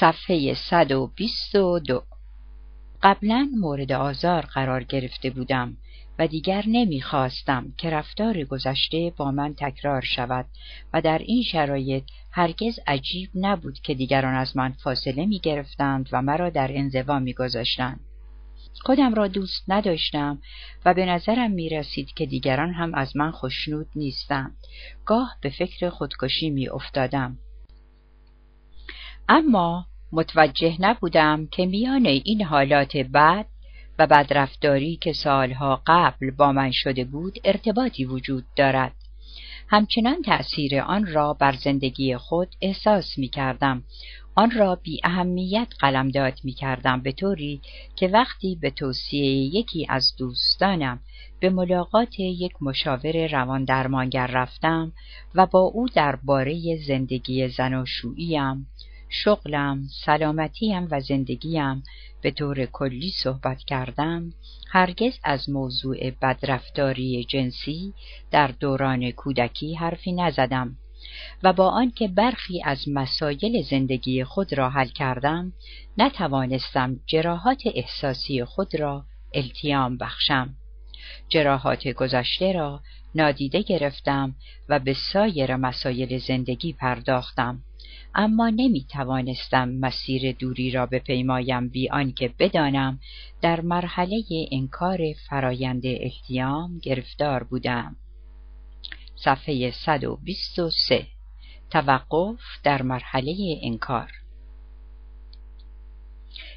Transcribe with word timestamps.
صفحه 0.00 0.54
122 0.54 2.02
قبلا 3.02 3.50
مورد 3.60 3.92
آزار 3.92 4.42
قرار 4.42 4.84
گرفته 4.84 5.30
بودم 5.30 5.76
و 6.18 6.26
دیگر 6.26 6.64
نمی‌خواستم 6.66 7.74
که 7.76 7.90
رفتار 7.90 8.44
گذشته 8.44 9.12
با 9.16 9.30
من 9.30 9.54
تکرار 9.54 10.00
شود 10.00 10.46
و 10.92 11.00
در 11.00 11.18
این 11.18 11.42
شرایط 11.42 12.04
هرگز 12.30 12.80
عجیب 12.86 13.30
نبود 13.34 13.78
که 13.78 13.94
دیگران 13.94 14.34
از 14.34 14.56
من 14.56 14.72
فاصله 14.72 15.26
می 15.26 15.38
گرفتند 15.38 16.08
و 16.12 16.22
مرا 16.22 16.50
در 16.50 16.70
انزوا 16.72 17.18
می 17.18 17.32
گذاشتند. 17.32 18.00
خودم 18.82 19.14
را 19.14 19.28
دوست 19.28 19.64
نداشتم 19.68 20.38
و 20.84 20.94
به 20.94 21.06
نظرم 21.06 21.50
می 21.50 21.68
رسید 21.68 22.12
که 22.14 22.26
دیگران 22.26 22.72
هم 22.72 22.94
از 22.94 23.16
من 23.16 23.30
خوشنود 23.30 23.88
نیستند. 23.96 24.56
گاه 25.04 25.36
به 25.40 25.50
فکر 25.50 25.90
خودکشی 25.90 26.50
می 26.50 26.68
افتادم. 26.68 27.38
اما 29.28 29.86
متوجه 30.12 30.76
نبودم 30.80 31.46
که 31.46 31.66
میان 31.66 32.06
این 32.06 32.42
حالات 32.42 32.96
بد 32.96 33.46
و 33.98 34.06
بدرفتاری 34.06 34.96
که 34.96 35.12
سالها 35.12 35.82
قبل 35.86 36.30
با 36.30 36.52
من 36.52 36.70
شده 36.70 37.04
بود 37.04 37.38
ارتباطی 37.44 38.04
وجود 38.04 38.44
دارد. 38.56 38.92
همچنان 39.68 40.22
تأثیر 40.22 40.80
آن 40.80 41.06
را 41.06 41.32
بر 41.32 41.52
زندگی 41.52 42.16
خود 42.16 42.48
احساس 42.60 43.18
می 43.18 43.28
کردم. 43.28 43.82
آن 44.34 44.50
را 44.50 44.74
بی 44.74 45.00
اهمیت 45.04 45.68
قلمداد 45.78 46.38
می 46.44 46.52
کردم 46.52 47.00
به 47.00 47.12
طوری 47.12 47.60
که 47.96 48.08
وقتی 48.08 48.58
به 48.60 48.70
توصیه 48.70 49.24
یکی 49.54 49.86
از 49.88 50.14
دوستانم 50.18 51.00
به 51.40 51.50
ملاقات 51.50 52.20
یک 52.20 52.52
مشاور 52.60 53.26
روان 53.26 53.64
درمانگر 53.64 54.26
رفتم 54.26 54.92
و 55.34 55.46
با 55.46 55.60
او 55.60 55.88
درباره 55.88 56.76
زندگی 56.86 57.48
زناشوییم 57.48 58.66
شغلم، 59.08 59.88
سلامتیم 60.04 60.88
و 60.90 61.00
زندگیم. 61.00 61.82
به 62.22 62.30
طور 62.30 62.66
کلی 62.66 63.10
صحبت 63.10 63.58
کردم. 63.58 64.32
هرگز 64.70 65.18
از 65.24 65.50
موضوع 65.50 66.10
بدرفتاری 66.10 67.24
جنسی 67.24 67.92
در 68.30 68.46
دوران 68.46 69.10
کودکی 69.10 69.74
حرفی 69.74 70.12
نزدم. 70.12 70.76
و 71.42 71.52
با 71.52 71.68
آنکه 71.68 72.08
برخی 72.08 72.62
از 72.64 72.88
مسایل 72.88 73.62
زندگی 73.62 74.24
خود 74.24 74.52
را 74.52 74.70
حل 74.70 74.88
کردم 74.88 75.52
نتوانستم 75.98 77.00
جراحات 77.06 77.62
احساسی 77.74 78.44
خود 78.44 78.80
را 78.80 79.04
التیام 79.34 79.96
بخشم. 79.96 80.54
جراحات 81.28 81.88
گذشته 81.88 82.52
را 82.52 82.80
نادیده 83.14 83.62
گرفتم 83.62 84.34
و 84.68 84.78
به 84.78 84.94
سایر 84.94 85.56
مسایل 85.56 86.18
زندگی 86.18 86.72
پرداختم. 86.72 87.64
اما 88.14 88.50
نمی 88.50 88.84
توانستم 88.84 89.68
مسیر 89.68 90.32
دوری 90.32 90.70
را 90.70 90.86
بپیمایم 90.86 91.68
بی 91.68 91.88
آنکه 91.88 92.34
بدانم 92.38 92.98
در 93.42 93.60
مرحله 93.60 94.22
انکار 94.52 94.98
فرایند 95.28 95.86
التیام 95.86 96.78
گرفتار 96.78 97.42
بودم. 97.42 97.96
صفحه 99.16 99.70
123 99.70 101.06
توقف 101.70 102.40
در 102.62 102.82
مرحله 102.82 103.58
انکار 103.62 104.10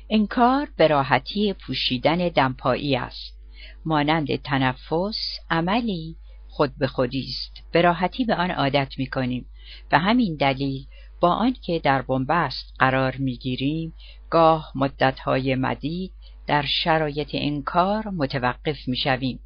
انکار 0.10 0.68
به 0.78 0.88
راحتی 0.88 1.54
پوشیدن 1.54 2.18
دمپایی 2.18 2.96
است. 2.96 3.38
مانند 3.86 4.36
تنفس 4.36 5.40
عملی 5.50 6.16
خود 6.50 6.78
به 6.78 6.88
خودی 6.88 7.26
است. 7.30 7.72
به 7.72 7.82
راحتی 7.82 8.26
به 8.26 8.36
آن 8.36 8.52
عادت 8.52 8.94
می 8.98 9.08
کنیم. 9.08 9.46
به 9.90 9.98
همین 9.98 10.36
دلیل 10.36 10.86
با 11.22 11.34
آنکه 11.34 11.80
در 11.80 12.02
بنبست 12.02 12.74
قرار 12.80 13.16
می‌گیریم 13.16 13.94
گاه 14.30 14.72
مدتهای 14.76 15.56
مدید 15.56 16.12
در 16.48 16.66
شرایط 16.84 17.30
انکار 17.34 18.08
متوقف 18.08 18.88
می‌شویم. 18.88 19.40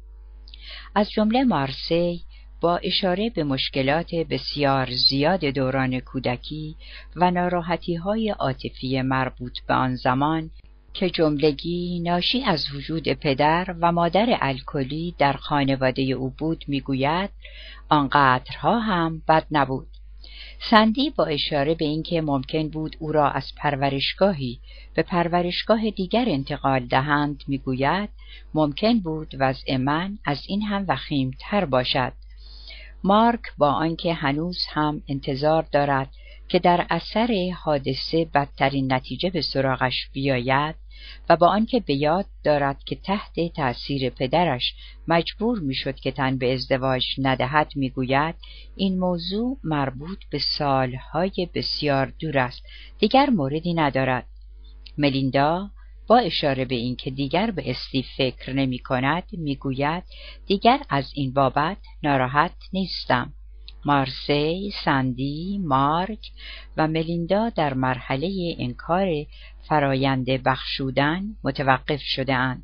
از 0.94 1.10
جمله 1.10 1.44
مارسی 1.44 2.22
با 2.60 2.76
اشاره 2.76 3.30
به 3.30 3.44
مشکلات 3.44 4.14
بسیار 4.14 4.90
زیاد 4.90 5.44
دوران 5.44 6.00
کودکی 6.00 6.76
و 7.16 7.30
ناراحتی 7.30 7.94
های 7.94 8.30
عاطفی 8.30 9.02
مربوط 9.02 9.58
به 9.68 9.74
آن 9.74 9.94
زمان 9.94 10.50
که 10.94 11.10
جملگی 11.10 12.00
ناشی 12.00 12.44
از 12.44 12.64
وجود 12.74 13.08
پدر 13.08 13.74
و 13.80 13.92
مادر 13.92 14.38
الکلی 14.40 15.14
در 15.18 15.32
خانواده 15.32 16.02
او 16.02 16.30
بود 16.38 16.64
می‌گوید 16.68 17.30
آنقدرها 17.88 18.80
هم 18.80 19.22
بد 19.28 19.46
نبود. 19.50 19.95
سندی 20.60 21.10
با 21.10 21.24
اشاره 21.24 21.74
به 21.74 21.84
اینکه 21.84 22.20
ممکن 22.20 22.68
بود 22.68 22.96
او 22.98 23.12
را 23.12 23.30
از 23.30 23.52
پرورشگاهی 23.56 24.60
به 24.94 25.02
پرورشگاه 25.02 25.90
دیگر 25.90 26.24
انتقال 26.28 26.86
دهند 26.86 27.44
می‌گوید 27.48 28.08
ممکن 28.54 28.98
بود 28.98 29.34
وضع 29.38 29.76
من 29.76 30.18
از 30.24 30.42
این 30.46 30.62
هم 30.62 30.84
وخیمتر 30.88 31.64
باشد. 31.64 32.12
مارک 33.04 33.40
با 33.58 33.72
آنکه 33.72 34.14
هنوز 34.14 34.58
هم 34.72 35.02
انتظار 35.08 35.62
دارد 35.72 36.10
که 36.48 36.58
در 36.58 36.86
اثر 36.90 37.52
حادثه 37.64 38.24
بدترین 38.34 38.92
نتیجه 38.92 39.30
به 39.30 39.40
سراغش 39.40 40.08
بیاید 40.12 40.74
و 41.28 41.36
با 41.36 41.48
آنکه 41.48 41.80
به 41.80 41.94
یاد 41.94 42.26
دارد 42.44 42.84
که 42.84 42.96
تحت 42.96 43.52
تأثیر 43.54 44.10
پدرش 44.10 44.74
مجبور 45.08 45.58
می‌شد 45.58 45.96
که 45.96 46.10
تن 46.10 46.38
به 46.38 46.52
ازدواج 46.52 47.04
ندهد 47.18 47.72
می‌گوید 47.76 48.34
این 48.76 48.98
موضوع 48.98 49.58
مربوط 49.64 50.18
به 50.30 50.38
سالهای 50.38 51.48
بسیار 51.54 52.12
دور 52.18 52.38
است 52.38 52.62
دیگر 52.98 53.30
موردی 53.30 53.74
ندارد. 53.74 54.26
ملیندا 54.98 55.70
با 56.08 56.18
اشاره 56.18 56.64
به 56.64 56.74
اینکه 56.74 57.10
دیگر 57.10 57.50
به 57.50 57.70
استی 57.70 58.04
فکر 58.16 58.52
نمی 58.52 58.78
کند 58.78 59.24
می‌گوید 59.32 60.04
دیگر 60.46 60.80
از 60.88 61.12
این 61.14 61.32
بابت 61.32 61.76
ناراحت 62.02 62.54
نیستم. 62.72 63.32
مارسی، 63.84 64.72
سندی، 64.84 65.58
مارک 65.64 66.30
و 66.76 66.88
ملیندا 66.88 67.48
در 67.48 67.74
مرحله 67.74 68.56
انکار 68.58 69.06
فرایند 69.68 70.26
بخشودن 70.30 71.22
متوقف 71.44 72.00
شده 72.00 72.34
اند. 72.34 72.62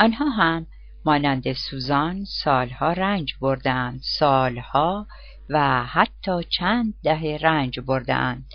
آنها 0.00 0.28
هم 0.28 0.66
مانند 1.04 1.52
سوزان 1.52 2.24
سالها 2.24 2.92
رنج 2.92 3.34
بردند 3.40 4.00
سالها 4.02 5.06
و 5.48 5.84
حتی 5.84 6.44
چند 6.58 6.94
ده 7.02 7.38
رنج 7.38 7.80
بردند 7.80 8.46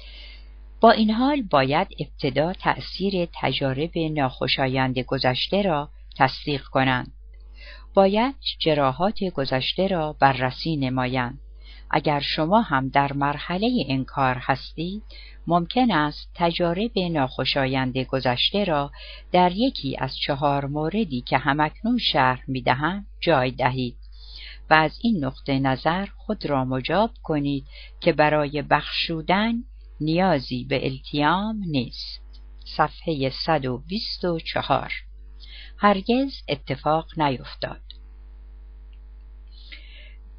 با 0.81 0.91
این 0.91 1.11
حال 1.11 1.41
باید 1.41 1.87
ابتدا 1.99 2.53
تأثیر 2.53 3.27
تجارب 3.41 3.97
ناخوشایند 3.97 4.99
گذشته 4.99 5.61
را 5.61 5.89
تصدیق 6.17 6.63
کنند. 6.63 7.11
باید 7.93 8.35
جراحات 8.59 9.23
گذشته 9.23 9.87
را 9.87 10.15
بررسی 10.19 10.77
نمایند. 10.77 11.39
اگر 11.91 12.19
شما 12.19 12.61
هم 12.61 12.89
در 12.89 13.13
مرحله 13.13 13.85
انکار 13.89 14.37
هستید 14.41 15.03
ممکن 15.47 15.91
است 15.91 16.29
تجارب 16.35 16.99
ناخوشایند 17.11 17.97
گذشته 17.97 18.63
را 18.63 18.91
در 19.31 19.51
یکی 19.51 19.97
از 19.99 20.17
چهار 20.17 20.65
موردی 20.65 21.21
که 21.21 21.37
همکنون 21.37 21.97
شرح 21.97 22.43
می‌دهم 22.47 23.05
جای 23.19 23.51
دهید 23.51 23.97
و 24.69 24.73
از 24.73 24.99
این 25.01 25.25
نقطه 25.25 25.59
نظر 25.59 26.05
خود 26.05 26.45
را 26.45 26.65
مجاب 26.65 27.11
کنید 27.23 27.65
که 27.99 28.13
برای 28.13 28.61
بخشودن 28.61 29.53
نیازی 30.01 30.63
به 30.63 30.85
التیام 30.85 31.63
نیست. 31.65 32.21
صفحه 32.77 33.29
124 33.45 34.91
هرگز 35.77 36.31
اتفاق 36.49 37.19
نیفتاد. 37.19 37.86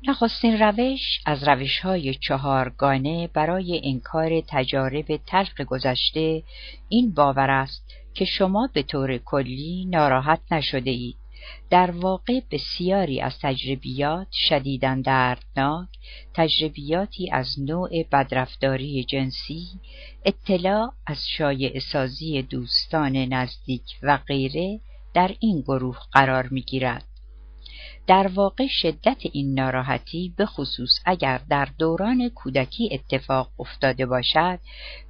نخستین 0.06 0.58
روش 0.58 1.20
از 1.26 1.48
روش 1.48 1.80
های 1.80 2.14
چهارگانه 2.14 3.26
برای 3.34 3.80
انکار 3.84 4.40
تجارب 4.48 5.16
تلخ 5.26 5.60
گذشته 5.60 6.42
این 6.88 7.14
باور 7.14 7.50
است 7.50 7.84
که 8.14 8.24
شما 8.24 8.68
به 8.72 8.82
طور 8.82 9.18
کلی 9.18 9.84
ناراحت 9.90 10.40
نشده 10.50 10.90
اید. 10.90 11.16
در 11.70 11.90
واقع 11.90 12.40
بسیاری 12.50 13.20
از 13.20 13.38
تجربیات 13.42 14.26
شدیدن 14.32 15.00
دردناک 15.00 15.88
تجربیاتی 16.34 17.30
از 17.30 17.60
نوع 17.60 17.90
بدرفتاری 18.12 19.04
جنسی 19.04 19.66
اطلاع 20.24 20.92
از 21.06 21.28
شایع 21.28 21.78
سازی 21.78 22.42
دوستان 22.42 23.16
نزدیک 23.16 23.84
و 24.02 24.16
غیره 24.16 24.80
در 25.14 25.34
این 25.40 25.60
گروه 25.60 25.98
قرار 26.12 26.48
می 26.48 26.62
گیرد. 26.62 27.07
در 28.08 28.26
واقع 28.26 28.66
شدت 28.70 29.16
این 29.32 29.54
ناراحتی 29.54 30.34
به 30.36 30.46
خصوص 30.46 31.00
اگر 31.04 31.40
در 31.48 31.68
دوران 31.78 32.28
کودکی 32.28 32.88
اتفاق 32.92 33.50
افتاده 33.58 34.06
باشد 34.06 34.58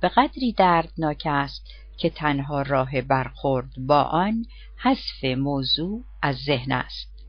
به 0.00 0.08
قدری 0.08 0.52
دردناک 0.52 1.22
است 1.26 1.66
که 1.98 2.10
تنها 2.10 2.62
راه 2.62 3.00
برخورد 3.00 3.68
با 3.78 4.02
آن 4.02 4.46
حذف 4.76 5.24
موضوع 5.24 6.04
از 6.22 6.36
ذهن 6.36 6.72
است. 6.72 7.26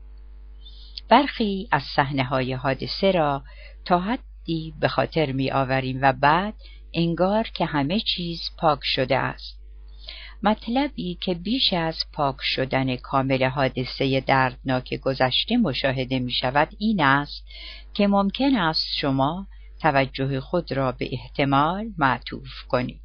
برخی 1.08 1.68
از 1.70 1.82
صحنه 1.82 2.24
های 2.24 2.52
حادثه 2.52 3.10
را 3.10 3.42
تا 3.84 3.98
حدی 3.98 4.74
به 4.80 4.88
خاطر 4.88 5.32
می 5.32 5.50
آوریم 5.50 5.98
و 6.02 6.12
بعد 6.12 6.54
انگار 6.94 7.48
که 7.54 7.64
همه 7.64 8.00
چیز 8.00 8.40
پاک 8.58 8.80
شده 8.82 9.16
است. 9.18 9.59
مطلبی 10.42 11.18
که 11.20 11.34
بیش 11.34 11.72
از 11.72 11.96
پاک 12.12 12.36
شدن 12.40 12.96
کامل 12.96 13.44
حادثه 13.44 14.20
دردناک 14.20 14.94
گذشته 14.94 15.56
مشاهده 15.56 16.18
می 16.18 16.32
شود 16.32 16.68
این 16.78 17.02
است 17.02 17.44
که 17.94 18.06
ممکن 18.06 18.56
است 18.56 18.86
شما 18.96 19.46
توجه 19.80 20.40
خود 20.40 20.72
را 20.72 20.92
به 20.92 21.08
احتمال 21.12 21.90
معطوف 21.98 22.62
کنید. 22.68 23.00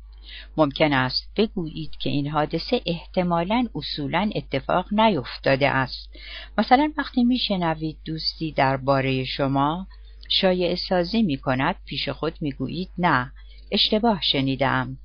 ممکن 0.58 0.94
است 0.94 1.32
بگویید 1.38 1.92
که 2.00 2.10
این 2.10 2.28
حادثه 2.28 2.82
احتمالا 2.86 3.68
اصولا 3.76 4.32
اتفاق 4.36 4.94
نیفتاده 4.94 5.70
است. 5.70 6.10
مثلا 6.58 6.94
وقتی 6.98 7.24
میشنوید 7.24 7.98
دوستی 8.06 8.52
درباره 8.52 9.24
شما 9.24 9.88
شایع 10.30 10.76
سازی 10.76 11.24
می 11.24 11.38
کند 11.38 11.76
پیش 11.86 12.10
خود 12.10 12.34
می 12.42 12.52
گویید 12.52 12.90
نه 12.98 13.32
اشتباه 13.72 14.22
شنیدم 14.22 14.98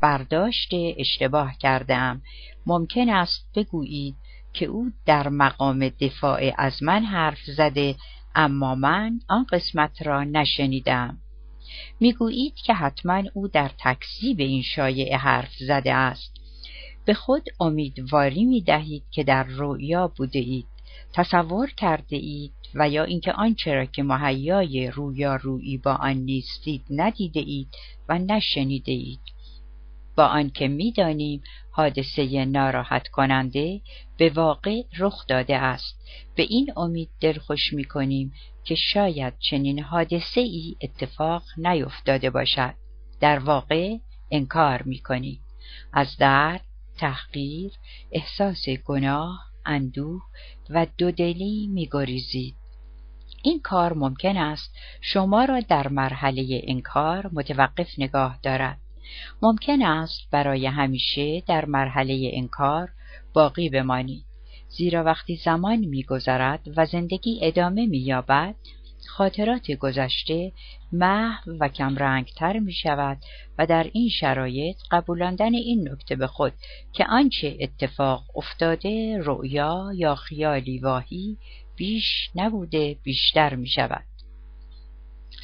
برداشت 0.00 0.70
اشتباه 0.96 1.58
کردم. 1.58 2.22
ممکن 2.66 3.08
است 3.08 3.48
بگویید 3.54 4.16
که 4.52 4.66
او 4.66 4.90
در 5.06 5.28
مقام 5.28 5.88
دفاع 5.88 6.52
از 6.58 6.82
من 6.82 7.04
حرف 7.04 7.42
زده 7.56 7.96
اما 8.34 8.74
من 8.74 9.20
آن 9.28 9.44
قسمت 9.44 10.02
را 10.02 10.24
نشنیدم. 10.24 11.18
می‌گویید 12.00 12.54
که 12.54 12.74
حتما 12.74 13.22
او 13.34 13.48
در 13.48 13.70
تکذیب 13.78 14.40
این 14.40 14.62
شایعه 14.62 15.16
حرف 15.16 15.54
زده 15.58 15.94
است. 15.94 16.38
به 17.04 17.14
خود 17.14 17.42
امیدواری 17.60 18.44
می 18.44 18.60
دهید 18.60 19.04
که 19.10 19.24
در 19.24 19.42
رؤیا 19.42 20.08
بوده 20.08 20.38
اید 20.38 20.66
تصور 21.12 21.70
کرده 21.70 22.16
اید 22.16 22.52
و 22.74 22.88
یا 22.88 23.04
اینکه 23.04 23.32
آنچه 23.32 23.74
را 23.74 23.84
که 23.84 24.02
مهیای 24.02 24.90
رویا 24.90 25.36
رویی 25.36 25.78
با 25.78 25.92
آن 25.92 26.16
نیستید 26.16 26.84
ندیده 26.90 27.40
اید 27.40 27.68
و 28.08 28.18
نشنیده 28.18 28.92
اید 28.92 29.20
با 30.18 30.26
آنکه 30.26 30.68
می‌دانیم 30.68 31.42
حادثه 31.70 32.44
ناراحت 32.44 33.08
کننده 33.08 33.80
به 34.16 34.30
واقع 34.30 34.82
رخ 34.98 35.26
داده 35.26 35.56
است. 35.56 36.00
به 36.34 36.42
این 36.42 36.72
امید 36.76 37.08
دلخوش 37.20 37.72
می 37.72 37.84
کنیم 37.84 38.32
که 38.64 38.74
شاید 38.74 39.34
چنین 39.38 39.78
حادثه 39.78 40.40
ای 40.40 40.76
اتفاق 40.82 41.42
نیفتاده 41.56 42.30
باشد. 42.30 42.74
در 43.20 43.38
واقع 43.38 43.96
انکار 44.30 44.82
می 44.82 44.98
کنیم 44.98 45.40
از 45.92 46.16
درد 46.16 46.64
تحقیر 46.96 47.72
احساس 48.12 48.68
گناه 48.68 49.40
اندوه 49.66 50.22
و 50.70 50.86
دودلی 50.98 51.66
می 51.66 51.88
گریزید 51.92 52.54
این 53.42 53.60
کار 53.60 53.92
ممکن 53.92 54.36
است 54.36 54.74
شما 55.00 55.44
را 55.44 55.60
در 55.60 55.88
مرحله 55.88 56.60
انکار 56.64 57.30
متوقف 57.32 57.88
نگاه 57.98 58.38
دارد. 58.42 58.80
ممکن 59.42 59.82
است 59.82 60.30
برای 60.30 60.66
همیشه 60.66 61.40
در 61.40 61.64
مرحله 61.64 62.30
انکار 62.32 62.88
باقی 63.34 63.68
بمانید 63.68 64.24
زیرا 64.68 65.04
وقتی 65.04 65.36
زمان 65.36 65.76
میگذرد 65.76 66.60
و 66.76 66.86
زندگی 66.86 67.40
ادامه 67.42 67.86
مییابد 67.86 68.54
خاطرات 69.06 69.70
گذشته 69.70 70.52
محو 70.92 71.50
و 71.60 71.68
کمرنگتر 71.68 72.58
می 72.58 72.72
شود 72.72 73.18
و 73.58 73.66
در 73.66 73.90
این 73.92 74.08
شرایط 74.08 74.76
قبولاندن 74.90 75.54
این 75.54 75.88
نکته 75.88 76.16
به 76.16 76.26
خود 76.26 76.52
که 76.92 77.06
آنچه 77.08 77.56
اتفاق 77.60 78.24
افتاده 78.36 79.18
رؤیا 79.18 79.90
یا 79.94 80.14
خیالی 80.14 80.78
واهی 80.78 81.38
بیش 81.76 82.30
نبوده 82.34 82.96
بیشتر 83.02 83.54
می 83.54 83.68
شود. 83.68 84.04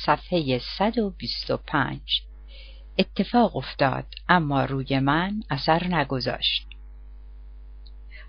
صفحه 0.06 0.60
125 0.78 2.00
اتفاق 2.98 3.56
افتاد 3.56 4.06
اما 4.28 4.64
روی 4.64 4.98
من 4.98 5.42
اثر 5.50 5.84
نگذاشت. 5.84 6.66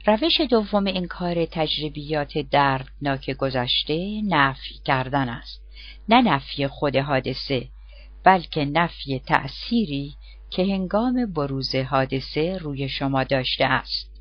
روش 0.08 0.42
دوم 0.42 0.88
انکار 0.88 1.46
تجربیات 1.46 2.38
دردناک 2.38 3.32
گذشته 3.32 4.22
نفی 4.22 4.80
کردن 4.86 5.30
است. 5.30 5.62
نه 6.10 6.22
نفی 6.22 6.68
خود 6.68 6.96
حادثه 6.96 7.68
بلکه 8.24 8.66
نفی 8.66 9.20
تأثیری 9.20 10.16
که 10.50 10.64
هنگام 10.64 11.34
بروز 11.34 11.76
حادثه 11.76 12.58
روی 12.58 12.90
شما 12.90 13.24
داشته 13.24 13.66
است. 13.66 14.12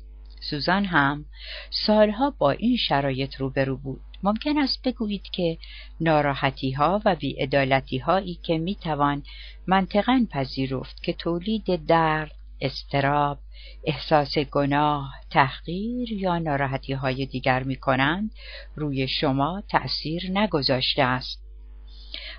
سوزان 0.49 0.85
هم 0.85 1.25
سالها 1.69 2.33
با 2.37 2.51
این 2.51 2.77
شرایط 2.77 3.35
روبرو 3.35 3.77
بود. 3.77 4.04
ممکن 4.25 4.57
است 4.57 4.87
بگویید 4.87 5.23
که 5.23 5.57
ناراحتی 6.01 6.71
ها 6.71 7.01
و 7.05 7.15
بیعدالتی 7.15 7.97
هایی 7.97 8.39
که 8.43 8.57
می 8.57 8.75
توان 8.75 9.23
منطقا 9.67 10.25
پذیرفت 10.31 11.03
که 11.03 11.13
تولید 11.13 11.85
درد، 11.85 12.31
استراب، 12.61 13.37
احساس 13.83 14.37
گناه، 14.37 15.13
تحقیر 15.31 16.13
یا 16.13 16.37
ناراحتی 16.37 16.93
های 16.93 17.25
دیگر 17.25 17.63
می 17.63 17.75
کنند 17.75 18.31
روی 18.75 19.07
شما 19.07 19.63
تأثیر 19.69 20.31
نگذاشته 20.31 21.03
است. 21.03 21.45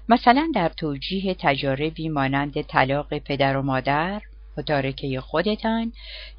مثلا 0.08 0.50
در 0.54 0.68
توجیه 0.68 1.36
تجاربی 1.38 2.08
مانند 2.08 2.62
طلاق 2.62 3.18
پدر 3.18 3.56
و 3.56 3.62
مادر، 3.62 4.22
متارکه 4.58 5.20
خودتان 5.20 5.92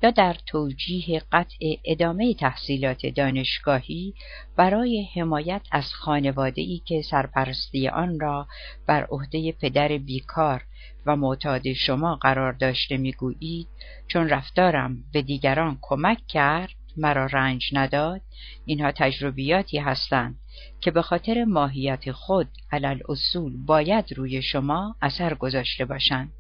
یا 0.04 0.12
در 0.12 0.36
توجیه 0.46 1.22
قطع 1.32 1.76
ادامه 1.86 2.34
تحصیلات 2.34 3.06
دانشگاهی 3.06 4.14
برای 4.56 5.08
حمایت 5.16 5.62
از 5.72 5.94
خانواده 5.94 6.62
ای 6.62 6.82
که 6.86 7.02
سرپرستی 7.02 7.88
آن 7.88 8.20
را 8.20 8.48
بر 8.88 9.04
عهده 9.04 9.52
پدر 9.52 9.88
بیکار 9.88 10.64
و 11.06 11.16
معتاد 11.16 11.74
شما 11.74 12.16
قرار 12.16 12.54
داشته 12.54 12.98
می‌گویید 12.98 13.68
چون 14.08 14.30
رفتارم 14.30 15.04
به 15.14 15.22
دیگران 15.22 15.78
کمک 15.82 16.28
کرد 16.28 16.74
مرا 16.98 17.26
رنج 17.26 17.70
نداد 17.74 18.22
اینها 18.66 18.92
تجربیاتی 18.92 19.78
هستند 19.78 20.40
که 20.82 20.92
به 20.92 21.02
خاطر 21.02 21.44
ماهیت 21.44 22.12
خود 22.12 22.48
علل 22.72 23.00
اصول 23.10 23.58
باید 23.66 24.14
روی 24.14 24.42
شما 24.42 24.96
اثر 25.02 25.34
گذاشته 25.34 25.86
باشند. 25.86 26.32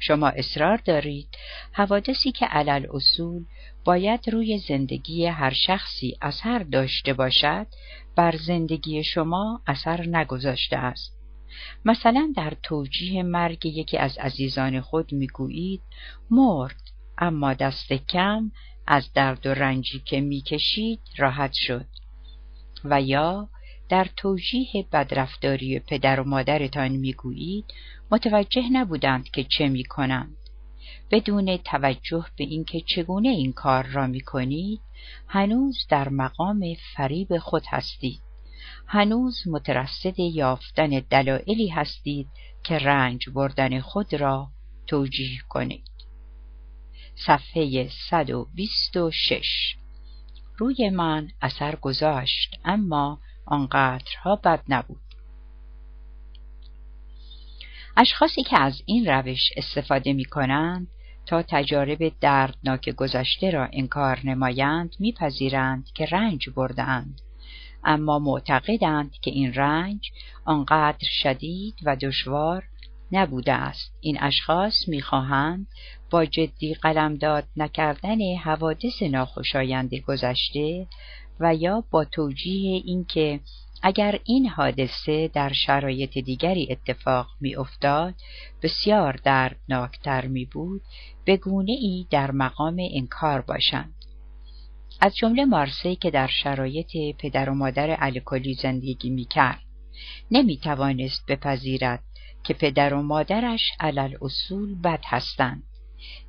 شما 0.00 0.28
اصرار 0.28 0.76
دارید؟ 0.76 1.28
حوادثی 1.72 2.32
که 2.32 2.46
علل 2.46 2.86
اصول 2.90 3.44
باید 3.84 4.30
روی 4.30 4.58
زندگی 4.58 5.26
هر 5.26 5.52
شخصی 5.52 6.16
اثر 6.22 6.58
داشته 6.58 7.12
باشد 7.12 7.66
بر 8.16 8.36
زندگی 8.36 9.04
شما 9.04 9.60
اثر 9.66 10.06
نگذاشته 10.06 10.76
است. 10.76 11.18
مثلا 11.84 12.32
در 12.36 12.52
توجیه 12.62 13.22
مرگ 13.22 13.66
یکی 13.66 13.98
از 13.98 14.18
عزیزان 14.18 14.80
خود 14.80 15.12
می‌گویید 15.12 15.82
مرد 16.30 16.80
اما 17.18 17.54
دست 17.54 17.92
کم 17.92 18.50
از 18.86 19.12
درد 19.12 19.46
و 19.46 19.54
رنجی 19.54 20.02
که 20.04 20.20
می‌کشید 20.20 21.00
راحت 21.16 21.52
شد. 21.54 21.86
و 22.84 23.02
یا 23.02 23.48
در 23.88 24.08
توجیه 24.16 24.86
بدرفتاری 24.92 25.78
پدر 25.78 26.20
و 26.20 26.24
مادرتان 26.24 26.88
می‌گویید 26.88 27.64
متوجه 28.10 28.68
نبودند 28.72 29.30
که 29.30 29.44
چه 29.44 29.68
می‌کنند. 29.68 30.36
بدون 31.10 31.56
توجه 31.56 32.26
به 32.36 32.44
اینکه 32.44 32.80
چگونه 32.80 33.28
این 33.28 33.52
کار 33.52 33.86
را 33.86 34.06
می‌کنید 34.06 34.80
هنوز 35.26 35.86
در 35.88 36.08
مقام 36.08 36.64
فریب 36.94 37.38
خود 37.38 37.62
هستید. 37.68 38.20
هنوز 38.86 39.42
مترصد 39.46 40.18
یافتن 40.18 40.88
دلایلی 41.10 41.68
هستید 41.68 42.28
که 42.64 42.78
رنج 42.78 43.28
بردن 43.30 43.80
خود 43.80 44.14
را 44.14 44.48
توجیه 44.86 45.40
کنید. 45.48 45.90
صفحه 47.26 47.88
126 48.10 49.76
روی 50.56 50.90
من 50.90 51.28
اثر 51.42 51.76
گذاشت 51.76 52.60
اما 52.64 53.20
آنقدرها 53.46 54.36
بد 54.36 54.62
نبود. 54.68 55.07
اشخاصی 58.00 58.42
که 58.42 58.60
از 58.60 58.82
این 58.86 59.06
روش 59.06 59.50
استفاده 59.56 60.12
می 60.12 60.24
کنند 60.24 60.88
تا 61.26 61.42
تجارب 61.42 62.12
دردناک 62.20 62.90
گذشته 62.90 63.50
را 63.50 63.68
انکار 63.72 64.20
نمایند 64.24 64.96
میپذیرند 64.98 65.86
که 65.94 66.06
رنج 66.06 66.50
بردند 66.50 67.20
اما 67.84 68.18
معتقدند 68.18 69.10
که 69.22 69.30
این 69.30 69.54
رنج 69.54 70.10
آنقدر 70.44 71.08
شدید 71.22 71.74
و 71.84 71.96
دشوار 71.96 72.64
نبوده 73.12 73.52
است. 73.52 73.92
این 74.00 74.18
اشخاص 74.20 74.88
می‌خواهند 74.88 75.66
با 76.10 76.24
جدی 76.24 76.74
قلمداد 76.74 77.44
نکردن 77.56 78.36
حوادث 78.36 79.02
ناخوشایند 79.02 79.94
گذشته 79.94 80.86
و 81.40 81.54
یا 81.54 81.84
با 81.90 82.04
توجیه 82.04 82.82
اینکه 82.84 83.40
اگر 83.82 84.20
این 84.24 84.46
حادثه 84.46 85.28
در 85.28 85.52
شرایط 85.52 86.18
دیگری 86.18 86.68
اتفاق 86.70 87.26
می 87.40 87.56
افتاد 87.56 88.14
بسیار 88.62 89.20
دردناکتر 89.24 90.26
می 90.26 90.44
بود 90.44 90.82
به 91.24 91.36
گونه 91.36 91.72
ای 91.72 92.06
در 92.10 92.30
مقام 92.30 92.76
انکار 92.94 93.40
باشند. 93.40 93.94
از 95.00 95.16
جمله 95.16 95.44
مارسی 95.44 95.96
که 95.96 96.10
در 96.10 96.26
شرایط 96.26 97.16
پدر 97.18 97.50
و 97.50 97.54
مادر 97.54 97.96
الکلی 97.98 98.54
زندگی 98.54 99.10
می 99.10 99.24
کرد. 99.24 99.62
نمی 100.30 100.56
توانست 100.56 101.26
بپذیرد 101.28 102.02
که 102.44 102.54
پدر 102.54 102.94
و 102.94 103.02
مادرش 103.02 103.60
علل 103.80 104.14
اصول 104.22 104.74
بد 104.74 105.00
هستند 105.04 105.62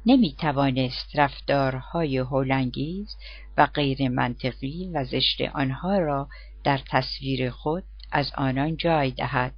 نمی 0.06 0.36
توانست 0.40 1.16
رفتارهای 1.16 2.18
هولنگیز 2.18 3.16
و 3.58 3.66
غیر 3.66 4.10
منطقی 4.10 4.90
و 4.94 5.04
زشت 5.04 5.42
آنها 5.42 5.98
را 5.98 6.28
در 6.64 6.80
تصویر 6.92 7.50
خود 7.50 7.84
از 8.12 8.32
آنان 8.38 8.78
جای 8.78 9.12
دهد 9.12 9.54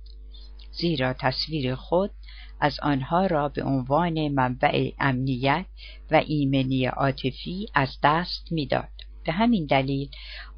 زیرا 0.72 1.14
تصویر 1.14 1.76
خود 1.76 2.12
از 2.60 2.80
آنها 2.80 3.26
را 3.26 3.50
به 3.50 3.64
عنوان 3.64 4.28
منبع 4.28 4.92
امنیت 5.00 5.66
و 6.12 6.16
ایمنی 6.16 6.86
عاطفی 6.86 7.66
از 7.74 7.98
دست 8.04 8.52
می‌داد. 8.52 8.90
به 9.26 9.32
همین 9.32 9.66
دلیل 9.66 10.10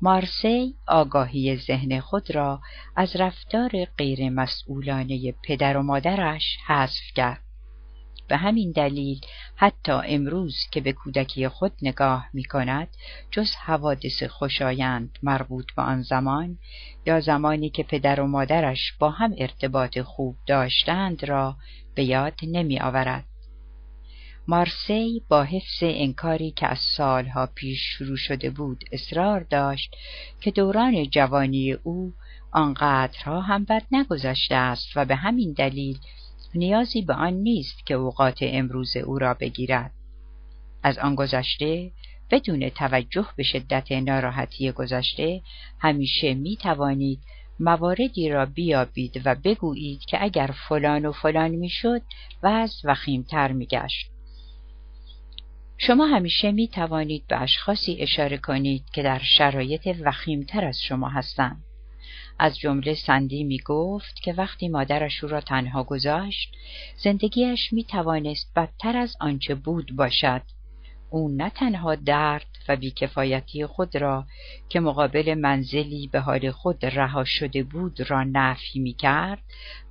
مارسی 0.02 0.76
آگاهی 0.88 1.58
ذهن 1.58 2.00
خود 2.00 2.36
را 2.36 2.62
از 2.96 3.16
رفتار 3.16 3.86
غیر 3.86 4.30
مسئولانه 4.30 5.32
پدر 5.44 5.78
و 5.78 5.82
مادرش 5.84 6.58
حذف 6.68 7.14
کرد. 7.16 7.44
به 8.27 8.38
همین 8.38 8.72
دلیل 8.72 9.22
حتی 9.56 9.92
امروز 9.92 10.56
که 10.72 10.82
به 10.82 10.94
کودکی 10.94 11.48
خود 11.48 11.72
نگاه 11.82 12.30
می 12.34 12.44
کند 12.44 12.88
جز 13.32 13.51
حوادث 13.56 14.24
خوشایند 14.24 15.20
مربوط 15.24 15.65
به 15.75 15.82
آن 15.82 16.01
زمان 16.01 16.58
یا 17.06 17.20
زمانی 17.20 17.70
که 17.70 17.84
پدر 17.84 18.22
و 18.22 18.27
مادرش 18.27 18.94
با 19.00 19.10
هم 19.10 19.34
ارتباط 19.38 20.00
خوب 20.00 20.36
داشتند 20.48 21.24
را 21.24 21.56
به 21.96 22.03
یاد 22.03 22.34
نمی 22.44 22.80
آورد. 22.80 23.25
مارسی 24.48 25.24
با 25.30 25.44
حفظ 25.44 25.80
انکاری 25.82 26.51
که 26.51 26.68
از 26.68 26.80
سالها 26.80 27.50
پیش 27.56 27.80
شروع 27.80 28.18
شده 28.18 28.50
بود 28.50 28.84
اصرار 28.92 29.39
داشت 29.39 29.96
که 30.42 30.51
دوران 30.51 31.10
جوانی 31.10 31.74
او 31.74 32.13
آنقدرها 32.51 33.42
هم 33.42 33.63
بد 33.63 33.84
نگذشته 33.92 34.56
است 34.56 34.88
و 34.96 35.06
به 35.06 35.15
همین 35.15 35.53
دلیل 35.53 35.98
نیازی 36.55 37.01
به 37.01 37.13
آن 37.13 37.33
نیست 37.33 37.86
که 37.86 37.93
اوقات 37.93 38.38
امروز 38.41 38.98
او 38.98 39.19
را 39.19 39.33
بگیرد. 39.33 39.91
از 40.83 40.98
آن 40.98 41.15
گذشته 41.15 41.91
بدون 42.31 42.69
توجه 42.69 43.27
به 43.36 43.43
شدت 43.43 43.91
ناراحتی 43.91 44.72
گذشته 44.72 45.41
همیشه 45.79 46.33
می 46.33 46.57
توانید 46.57 47.19
مواردی 47.60 48.29
را 48.29 48.45
بیابید 48.45 49.22
و 49.25 49.36
بگویید 49.36 50.00
که 50.00 50.24
اگر 50.24 50.50
فلان 50.69 51.05
و 51.05 51.12
فلان 51.12 51.51
می‌شد 51.51 52.01
وضع 52.43 52.89
وخیمتر 52.89 53.51
میگشت. 53.51 54.12
شما 55.77 56.05
همیشه 56.05 56.51
می 56.51 56.67
توانید 56.67 57.27
به 57.27 57.41
اشخاصی 57.41 57.98
اشاره 58.00 58.38
کنید 58.38 58.83
که 58.93 59.03
در 59.03 59.19
شرایط 59.38 59.95
وخیمتر 60.05 60.65
از 60.65 60.81
شما 60.81 61.10
هستند. 61.10 61.63
از 62.40 62.58
جمله 62.60 62.94
سندی 62.94 63.44
می 63.44 63.60
گفت 63.66 64.16
که 64.16 64.34
وقتی 64.34 64.68
مادرش 64.68 65.24
او 65.24 65.30
را 65.30 65.42
تنها 65.42 65.84
گذاشت 65.84 66.56
زندگیش 67.04 67.74
می 67.74 67.84
توانست 67.84 68.52
بدتر 68.56 68.98
از 68.98 69.16
آنچه 69.20 69.56
بود 69.56 69.96
باشد 69.96 70.42
او 71.13 71.30
نه 71.30 71.50
تنها 71.50 71.96
درد 71.96 72.48
و 72.68 72.75
بیکفایتی 72.75 73.66
خود 73.66 73.96
را 73.98 74.25
که 74.70 74.80
مقابل 74.80 75.34
منزلی 75.34 76.08
به 76.08 76.20
حال 76.20 76.52
خود 76.52 76.86
رها 76.86 77.24
شده 77.24 77.63
بود 77.63 78.10
را 78.10 78.24
نفی 78.24 78.80
می 78.80 78.94
کرد 78.94 79.44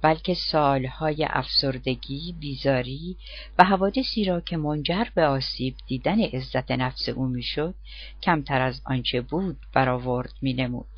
بلکه 0.03 0.35
سالهای 0.35 1.27
افسردگی، 1.31 2.35
بیزاری 2.41 3.17
و 3.59 3.65
حوادثی 3.65 4.25
را 4.25 4.41
که 4.41 4.57
منجر 4.57 5.05
به 5.15 5.27
آسیب 5.27 5.75
دیدن 5.87 6.21
عزت 6.21 6.71
نفس 6.71 7.09
او 7.09 7.27
می‌شد 7.27 7.75
کمتر 8.23 8.61
از 8.61 8.83
آنچه 8.85 9.21
بود 9.21 9.57
برآورد 9.75 10.33
می 10.43 10.53
نمود. 10.53 10.92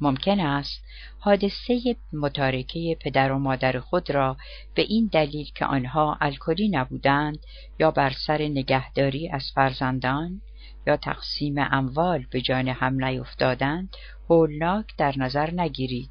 ممکن 0.00 0.40
است 0.40 0.82
حادثه 1.18 1.96
متارکه 2.12 2.96
پدر 3.00 3.32
و 3.32 3.38
مادر 3.38 3.80
خود 3.80 4.10
را 4.10 4.36
به 4.74 4.82
این 4.82 5.10
دلیل 5.12 5.50
که 5.54 5.64
آنها 5.64 6.18
الکلی 6.20 6.68
نبودند 6.68 7.38
یا 7.78 7.90
بر 7.90 8.10
سر 8.10 8.42
نگهداری 8.42 9.28
از 9.28 9.52
فرزندان 9.54 10.40
یا 10.86 10.96
تقسیم 10.96 11.54
اموال 11.58 12.26
به 12.30 12.40
جان 12.40 12.68
هم 12.68 13.04
نیفتادند 13.04 13.96
هولناک 14.30 14.86
در 14.98 15.14
نظر 15.18 15.50
نگیرید 15.50 16.10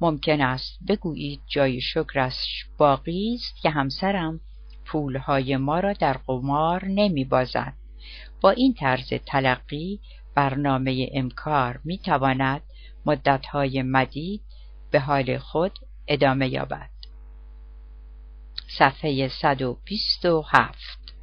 ممکن 0.00 0.40
است 0.40 0.78
بگویید 0.88 1.40
جای 1.46 1.80
شکرش 1.80 2.66
باقی 2.78 3.34
است 3.34 3.62
که 3.62 3.70
همسرم 3.70 4.40
پولهای 4.84 5.56
ما 5.56 5.80
را 5.80 5.92
در 5.92 6.12
قمار 6.26 6.84
نمی 6.84 7.24
بازد. 7.24 7.72
با 8.40 8.50
این 8.50 8.74
طرز 8.74 9.12
تلقی 9.26 10.00
برنامه 10.34 11.08
امکار 11.12 11.80
می 11.84 11.98
تواند 11.98 12.62
مدتهای 13.06 13.82
مدید 13.82 14.42
به 14.90 15.00
حال 15.00 15.38
خود 15.38 15.78
ادامه 16.08 16.48
یابد. 16.48 16.90
صفحه 18.78 19.28
127 19.28 21.14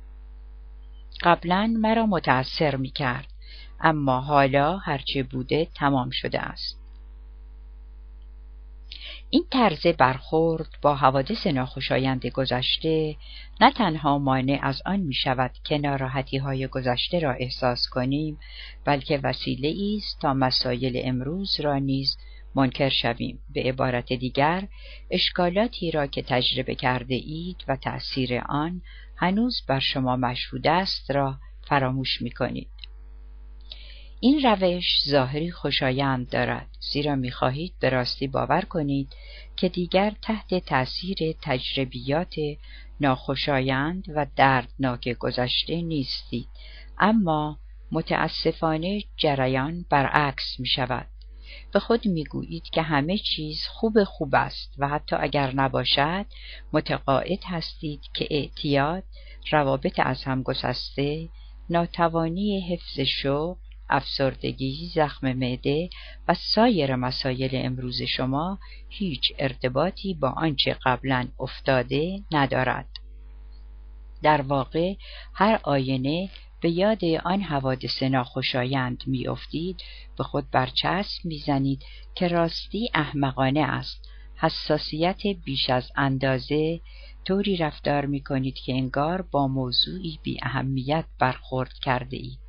قبلا 1.23 1.73
مرا 1.77 2.05
متأثر 2.05 2.75
می 2.75 2.89
کرد 2.89 3.27
اما 3.79 4.21
حالا 4.21 4.77
هرچه 4.77 5.23
بوده 5.23 5.67
تمام 5.75 6.09
شده 6.09 6.39
است. 6.39 6.78
این 9.31 9.45
طرز 9.51 9.87
برخورد 9.87 10.67
با 10.81 10.95
حوادث 10.95 11.47
ناخوشایند 11.47 12.25
گذشته 12.25 13.15
نه 13.61 13.71
تنها 13.71 14.17
مانع 14.17 14.59
از 14.61 14.81
آن 14.85 14.99
می 14.99 15.13
شود 15.13 15.51
که 15.63 15.77
ناراحتی 15.77 16.37
های 16.37 16.67
گذشته 16.67 17.19
را 17.19 17.31
احساس 17.33 17.87
کنیم 17.91 18.39
بلکه 18.85 19.19
وسیله 19.23 19.97
است 19.97 20.21
تا 20.21 20.33
مسایل 20.33 21.01
امروز 21.03 21.59
را 21.59 21.77
نیز 21.77 22.17
منکر 22.55 22.89
شویم 22.89 23.39
به 23.53 23.63
عبارت 23.63 24.13
دیگر 24.13 24.67
اشکالاتی 25.11 25.91
را 25.91 26.07
که 26.07 26.21
تجربه 26.21 26.75
کرده 26.75 27.15
اید 27.15 27.63
و 27.67 27.75
تأثیر 27.75 28.41
آن 28.49 28.81
هنوز 29.15 29.61
بر 29.67 29.79
شما 29.79 30.15
مشهود 30.15 30.67
است 30.67 31.11
را 31.11 31.35
فراموش 31.67 32.21
می 32.21 32.31
کنید. 32.31 32.67
این 34.21 34.41
روش 34.41 35.03
ظاهری 35.07 35.51
خوشایند 35.51 36.29
دارد 36.29 36.67
زیرا 36.91 37.15
می‌خواهید 37.15 37.73
به 37.79 37.89
راستی 37.89 38.27
باور 38.27 38.61
کنید 38.61 39.07
که 39.55 39.69
دیگر 39.69 40.13
تحت 40.21 40.65
تأثیر 40.65 41.17
تجربیات 41.41 42.35
ناخوشایند 43.01 44.05
و 44.15 44.25
دردناک 44.35 45.09
گذشته 45.09 45.81
نیستید. 45.81 46.47
اما 46.97 47.59
متاسفانه 47.91 49.03
جریان 49.17 49.85
برعکس 49.89 50.59
می 50.59 50.67
شود 50.67 51.07
به 51.73 51.79
خود 51.79 52.07
می‌گویید 52.07 52.63
که 52.63 52.81
همه 52.81 53.17
چیز 53.17 53.65
خوب 53.67 54.03
خوب 54.03 54.35
است 54.35 54.75
و 54.77 54.87
حتی 54.87 55.15
اگر 55.19 55.55
نباشد 55.55 56.25
متقاعد 56.73 57.43
هستید 57.45 58.01
که 58.13 58.27
اعتیاد 58.31 59.03
روابط 59.51 59.99
از 59.99 60.23
هم 60.23 60.43
گسسته 60.43 61.29
ناتوانی 61.69 62.73
حفظ 62.73 62.99
شوق 62.99 63.57
افسردگی، 63.89 64.91
زخم 64.95 65.33
معده 65.33 65.89
و 66.27 66.33
سایر 66.33 66.95
مسایل 66.95 67.49
امروز 67.53 68.01
شما 68.01 68.59
هیچ 68.89 69.33
ارتباطی 69.39 70.13
با 70.13 70.29
آنچه 70.29 70.77
قبلا 70.85 71.27
افتاده 71.39 72.23
ندارد. 72.31 72.89
در 74.23 74.41
واقع 74.41 74.95
هر 75.33 75.59
آینه 75.63 76.29
به 76.61 76.69
یاد 76.69 77.05
آن 77.05 77.41
حوادث 77.41 78.03
ناخوشایند 78.03 79.03
میافتید 79.07 79.81
به 80.17 80.23
خود 80.23 80.51
برچسب 80.51 81.25
می‌زنید 81.25 81.83
که 82.15 82.27
راستی 82.27 82.89
احمقانه 82.93 83.59
است 83.59 84.09
حساسیت 84.35 85.27
بیش 85.45 85.69
از 85.69 85.91
اندازه 85.95 86.79
طوری 87.25 87.57
رفتار 87.57 88.05
می 88.05 88.23
کنید 88.23 88.55
که 88.65 88.73
انگار 88.73 89.21
با 89.21 89.47
موضوعی 89.47 90.19
بی 90.23 90.37
اهمیت 90.43 91.05
برخورد 91.19 91.73
کرده 91.83 92.17
اید. 92.17 92.48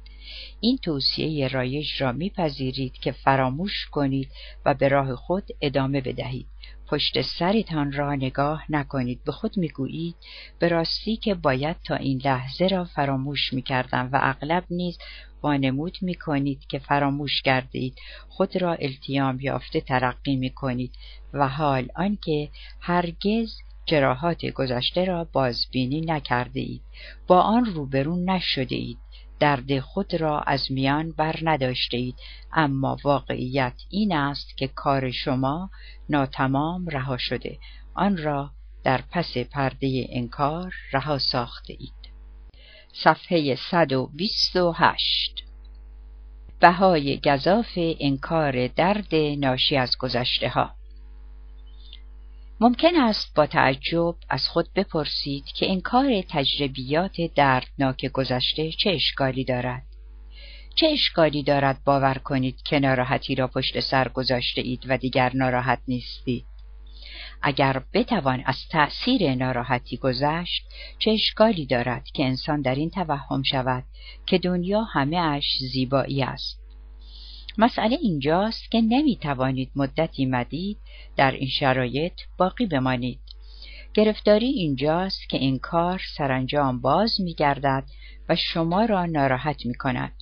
این 0.60 0.78
توصیه 0.78 1.48
رایج 1.48 2.02
را 2.02 2.12
میپذیرید 2.12 2.92
که 2.92 3.12
فراموش 3.12 3.86
کنید 3.90 4.28
و 4.64 4.74
به 4.74 4.88
راه 4.88 5.16
خود 5.16 5.44
ادامه 5.60 6.00
بدهید. 6.00 6.46
پشت 6.88 7.22
سرتان 7.22 7.92
را 7.92 8.14
نگاه 8.14 8.64
نکنید. 8.68 9.24
به 9.24 9.32
خود 9.32 9.56
می‌گویید 9.56 10.14
به 10.58 10.68
راستی 10.68 11.16
که 11.16 11.34
باید 11.34 11.76
تا 11.84 11.94
این 11.94 12.22
لحظه 12.24 12.66
را 12.66 12.84
فراموش 12.84 13.52
می‌کردم 13.52 14.08
و 14.12 14.18
اغلب 14.22 14.64
نیز 14.70 14.98
وانمود 15.42 15.98
می‌کنید 16.02 16.66
که 16.68 16.78
فراموش 16.78 17.42
کردید 17.42 17.94
خود 18.28 18.62
را 18.62 18.74
التیام 18.74 19.40
یافته 19.40 19.80
ترقی 19.80 20.36
می‌کنید 20.36 20.92
و 21.32 21.48
حال 21.48 21.88
آنکه 21.96 22.48
هرگز 22.80 23.56
جراحات 23.86 24.46
گذشته 24.46 25.04
را 25.04 25.28
بازبینی 25.32 26.00
نکرده 26.00 26.60
اید. 26.60 26.82
با 27.26 27.40
آن 27.40 27.64
روبرو 27.64 28.16
نشده 28.16 28.76
اید. 28.76 28.98
درد 29.40 29.80
خود 29.80 30.14
را 30.14 30.40
از 30.40 30.72
میان 30.72 31.12
بر 31.12 31.36
نداشته 31.42 31.96
اید 31.96 32.16
اما 32.52 32.96
واقعیت 33.04 33.74
این 33.90 34.12
است 34.14 34.56
که 34.56 34.68
کار 34.68 35.10
شما 35.10 35.70
ناتمام 36.08 36.86
رها 36.86 37.16
شده. 37.16 37.58
آن 37.94 38.16
را 38.16 38.50
در 38.84 39.00
پس 39.10 39.36
پرده 39.36 40.06
انکار 40.10 40.74
رها 40.92 41.18
ساخته 41.18 41.76
اید 41.78 42.12
صفحه 42.92 43.58
128 43.70 45.44
بهای 46.60 47.20
گذاف 47.24 47.72
انکار 47.76 48.66
درد 48.66 49.14
ناشی 49.14 49.76
از 49.76 49.98
گذشته 49.98 50.48
ها 50.48 50.79
ممکن 52.62 52.96
است 52.96 53.34
با 53.34 53.46
تعجب 53.46 54.14
از 54.28 54.48
خود 54.48 54.68
بپرسید 54.74 55.44
که 55.44 55.70
انکار 55.70 56.22
تجربیات 56.28 57.16
دردناک 57.34 58.06
گذشته 58.06 58.72
چه 58.72 58.90
اشکالی 58.90 59.44
دارد. 59.44 59.82
چه 60.74 60.86
اشکالی 60.86 61.42
دارد 61.42 61.84
باور 61.84 62.14
کنید 62.14 62.62
که 62.62 62.78
ناراحتی 62.78 63.34
را 63.34 63.46
پشت 63.46 63.80
سر 63.80 64.08
گذاشته 64.08 64.60
اید 64.60 64.86
و 64.88 64.96
دیگر 64.98 65.32
ناراحت 65.34 65.80
نیستید؟ 65.88 66.44
اگر 67.42 67.82
بتوان 67.92 68.42
از 68.46 68.56
تأثیر 68.70 69.34
ناراحتی 69.34 69.96
گذشت 69.96 70.62
چه 70.98 71.10
اشکالی 71.10 71.66
دارد 71.66 72.04
که 72.14 72.24
انسان 72.24 72.60
در 72.62 72.74
این 72.74 72.90
توهم 72.90 73.42
شود 73.42 73.84
که 74.26 74.38
دنیا 74.38 74.82
همه 74.82 75.16
اش 75.16 75.56
زیبایی 75.72 76.22
است؟ 76.22 76.59
مسئله 77.58 77.98
اینجاست 78.02 78.70
که 78.70 78.80
نمی 78.80 79.16
توانید 79.16 79.70
مدتی 79.76 80.26
مدید 80.26 80.78
در 81.16 81.30
این 81.30 81.48
شرایط 81.48 82.12
باقی 82.38 82.66
بمانید. 82.66 83.20
گرفتاری 83.94 84.46
اینجاست 84.46 85.28
که 85.28 85.36
این 85.36 85.58
کار 85.58 86.02
سرانجام 86.16 86.80
باز 86.80 87.20
می 87.20 87.34
گردد 87.34 87.84
و 88.28 88.36
شما 88.36 88.84
را 88.84 89.06
ناراحت 89.06 89.66
می 89.66 89.74
کند. 89.74 90.12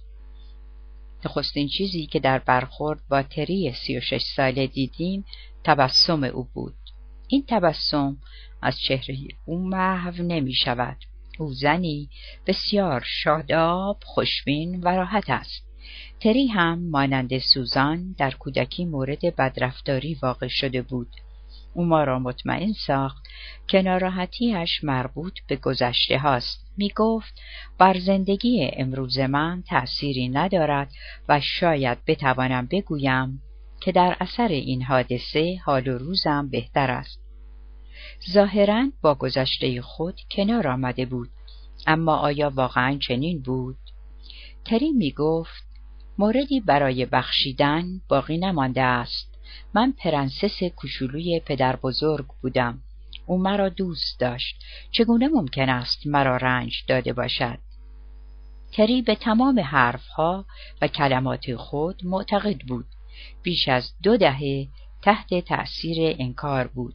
نخستین 1.25 1.69
چیزی 1.69 2.07
که 2.07 2.21
در 2.21 2.39
برخورد 2.39 3.01
با 3.11 3.23
تری 3.23 3.73
سی 3.73 3.97
و 3.97 4.01
شش 4.01 4.23
ساله 4.37 4.67
دیدیم 4.67 5.25
تبسم 5.65 6.25
او 6.25 6.49
بود. 6.55 6.75
این 7.29 7.45
تبسم 7.49 8.17
از 8.63 8.81
چهره 8.81 9.17
او 9.47 9.59
محو 9.59 10.23
نمی 10.23 10.55
شود. 10.55 10.97
او 11.39 11.53
زنی 11.53 12.09
بسیار 12.47 13.03
شاداب، 13.07 13.99
خوشبین 14.05 14.81
و 14.81 14.89
راحت 14.89 15.31
است. 15.31 15.68
تری 16.21 16.47
هم 16.47 16.91
مانند 16.91 17.39
سوزان 17.39 18.15
در 18.19 18.31
کودکی 18.31 18.85
مورد 18.85 19.37
بدرفتاری 19.37 20.19
واقع 20.23 20.49
شده 20.49 20.83
بود. 20.83 21.09
او 21.75 21.85
ما 21.85 22.05
را 22.05 22.19
مطمئن 22.19 22.73
ساخت 22.73 23.25
که 23.67 23.83
ناراحتیش 23.83 24.85
مربوط 24.85 25.39
به 25.47 25.57
گذشته 25.57 26.19
هاست. 26.19 26.67
می 26.77 26.93
گفت 26.97 27.41
بر 27.79 27.99
زندگی 27.99 28.71
امروز 28.73 29.19
من 29.19 29.63
تأثیری 29.67 30.29
ندارد 30.29 30.91
و 31.29 31.41
شاید 31.41 31.99
بتوانم 32.07 32.69
بگویم 32.71 33.43
که 33.81 33.93
در 33.93 34.17
اثر 34.21 34.49
این 34.49 34.83
حادثه 34.83 35.61
حال 35.65 35.89
و 35.89 35.99
روزم 35.99 36.49
بهتر 36.51 36.91
است. 36.91 37.21
ظاهرا 38.31 38.91
با 39.03 39.15
گذشته 39.15 39.83
خود 39.83 40.21
کنار 40.31 40.69
آمده 40.69 41.07
بود 41.07 41.31
اما 41.87 42.17
آیا 42.17 42.53
واقعا 42.55 42.99
چنین 42.99 43.41
بود؟ 43.41 43.77
تری 44.65 44.93
می 44.93 45.13
گفت 45.13 45.68
موردی 46.19 46.61
برای 46.61 47.07
بخشیدن 47.07 48.01
باقی 48.09 48.39
نمانده 48.39 48.83
است. 48.83 49.35
من 49.75 49.93
پرنسس 49.93 50.63
کوچولوی 50.77 51.41
پدر 51.47 51.77
بزرگ 51.77 52.27
بودم. 52.43 52.83
او 53.27 53.39
مرا 53.39 53.69
دوست 53.69 54.21
داشت. 54.21 54.57
چگونه 54.91 55.29
ممکن 55.29 55.69
است 55.69 56.07
مرا 56.07 56.37
رنج 56.37 56.85
داده 56.89 57.13
باشد؟ 57.13 57.59
تری 58.73 59.03
به 59.03 59.15
تمام 59.15 59.61
حرفها 59.61 60.45
و 60.83 60.89
کلمات 60.89 61.55
خود 61.55 62.03
معتقد 62.05 62.59
بود. 62.61 62.87
بیش 63.43 63.69
از 63.69 63.93
دو 64.03 64.17
دهه 64.17 64.69
تحت 65.03 65.35
تأثیر 65.45 66.17
انکار 66.19 66.67
بود 66.67 66.95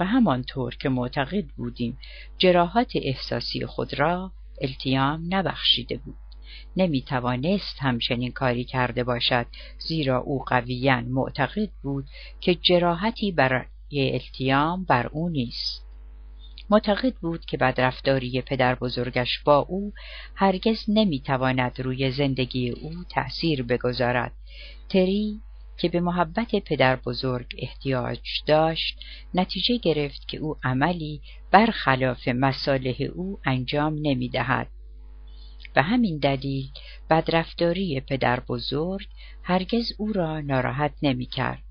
و 0.00 0.04
همانطور 0.04 0.74
که 0.74 0.88
معتقد 0.88 1.44
بودیم 1.56 1.98
جراحات 2.38 2.92
احساسی 2.94 3.66
خود 3.66 3.98
را 3.98 4.32
التیام 4.60 5.26
نبخشیده 5.28 5.96
بود. 5.96 6.23
نمی 6.76 7.02
توانست 7.02 7.76
همچنین 7.78 8.32
کاری 8.32 8.64
کرده 8.64 9.04
باشد 9.04 9.46
زیرا 9.78 10.18
او 10.18 10.44
قویا 10.44 11.00
معتقد 11.00 11.70
بود 11.82 12.04
که 12.40 12.54
جراحتی 12.54 13.32
برای 13.32 13.64
التیام 13.94 14.84
بر 14.84 15.06
او 15.06 15.28
نیست. 15.28 15.84
معتقد 16.70 17.14
بود 17.14 17.44
که 17.44 17.56
بدرفتاری 17.56 18.42
پدر 18.42 18.74
بزرگش 18.74 19.38
با 19.44 19.58
او 19.58 19.92
هرگز 20.34 20.84
نمی‌تواند 20.88 21.80
روی 21.80 22.10
زندگی 22.10 22.70
او 22.70 22.92
تأثیر 23.10 23.62
بگذارد. 23.62 24.32
تری 24.88 25.40
که 25.78 25.88
به 25.88 26.00
محبت 26.00 26.56
پدر 26.56 26.96
بزرگ 26.96 27.46
احتیاج 27.58 28.20
داشت 28.46 29.00
نتیجه 29.34 29.76
گرفت 29.76 30.28
که 30.28 30.38
او 30.38 30.56
عملی 30.64 31.20
برخلاف 31.50 32.28
مصالح 32.28 32.96
او 33.14 33.38
انجام 33.44 33.98
نمی 34.02 34.28
دهد 34.28 34.68
به 35.74 35.82
همین 35.82 36.18
دلیل 36.18 36.68
بدرفتاری 37.10 38.00
پدر 38.00 38.40
بزرگ 38.40 39.06
هرگز 39.42 39.92
او 39.98 40.12
را 40.12 40.40
ناراحت 40.40 40.92
نمی 41.02 41.26
کرد. 41.26 41.62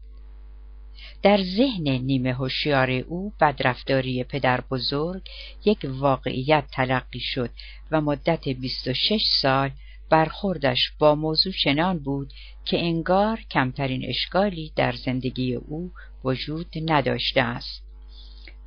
در 1.22 1.44
ذهن 1.44 1.88
نیمه 1.88 2.34
هوشیار 2.34 2.92
او 2.92 3.34
بدرفتاری 3.42 4.24
پدر 4.24 4.62
بزرگ 4.62 5.30
یک 5.66 5.86
واقعیت 5.90 6.64
تلقی 6.72 7.20
شد 7.20 7.50
و 7.92 8.02
مدت 8.02 8.50
26 8.50 9.24
سال 9.42 9.72
برخوردش 10.10 10.92
با 11.00 11.16
موضوع 11.16 11.54
چنان 11.64 12.00
بود 12.00 12.34
که 12.66 12.80
انگار 12.80 13.40
کمترین 13.52 14.06
اشکالی 14.10 14.72
در 14.76 14.92
زندگی 14.92 15.56
او 15.56 15.92
وجود 16.24 16.68
نداشته 16.86 17.42
است. 17.42 17.84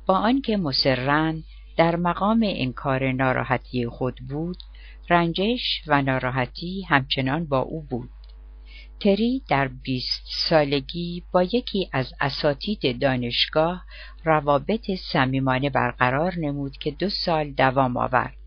با 0.05 0.17
آنکه 0.17 0.57
مسررن 0.57 1.43
در 1.77 1.95
مقام 1.95 2.39
انکار 2.43 3.11
ناراحتی 3.11 3.87
خود 3.87 4.15
بود 4.29 4.57
رنجش 5.09 5.81
و 5.87 6.01
ناراحتی 6.01 6.81
همچنان 6.81 7.45
با 7.45 7.59
او 7.59 7.81
بود. 7.81 8.09
تری 8.99 9.41
در 9.49 9.67
بیست 9.67 10.23
سالگی 10.25 11.23
با 11.31 11.43
یکی 11.43 11.89
از 11.91 12.13
اساتید 12.19 13.01
دانشگاه 13.01 13.85
روابط 14.23 14.91
صمیمانه 14.91 15.69
برقرار 15.69 16.33
نمود 16.37 16.77
که 16.77 16.91
دو 16.91 17.09
سال 17.09 17.51
دوام 17.51 17.97
آورد. 17.97 18.37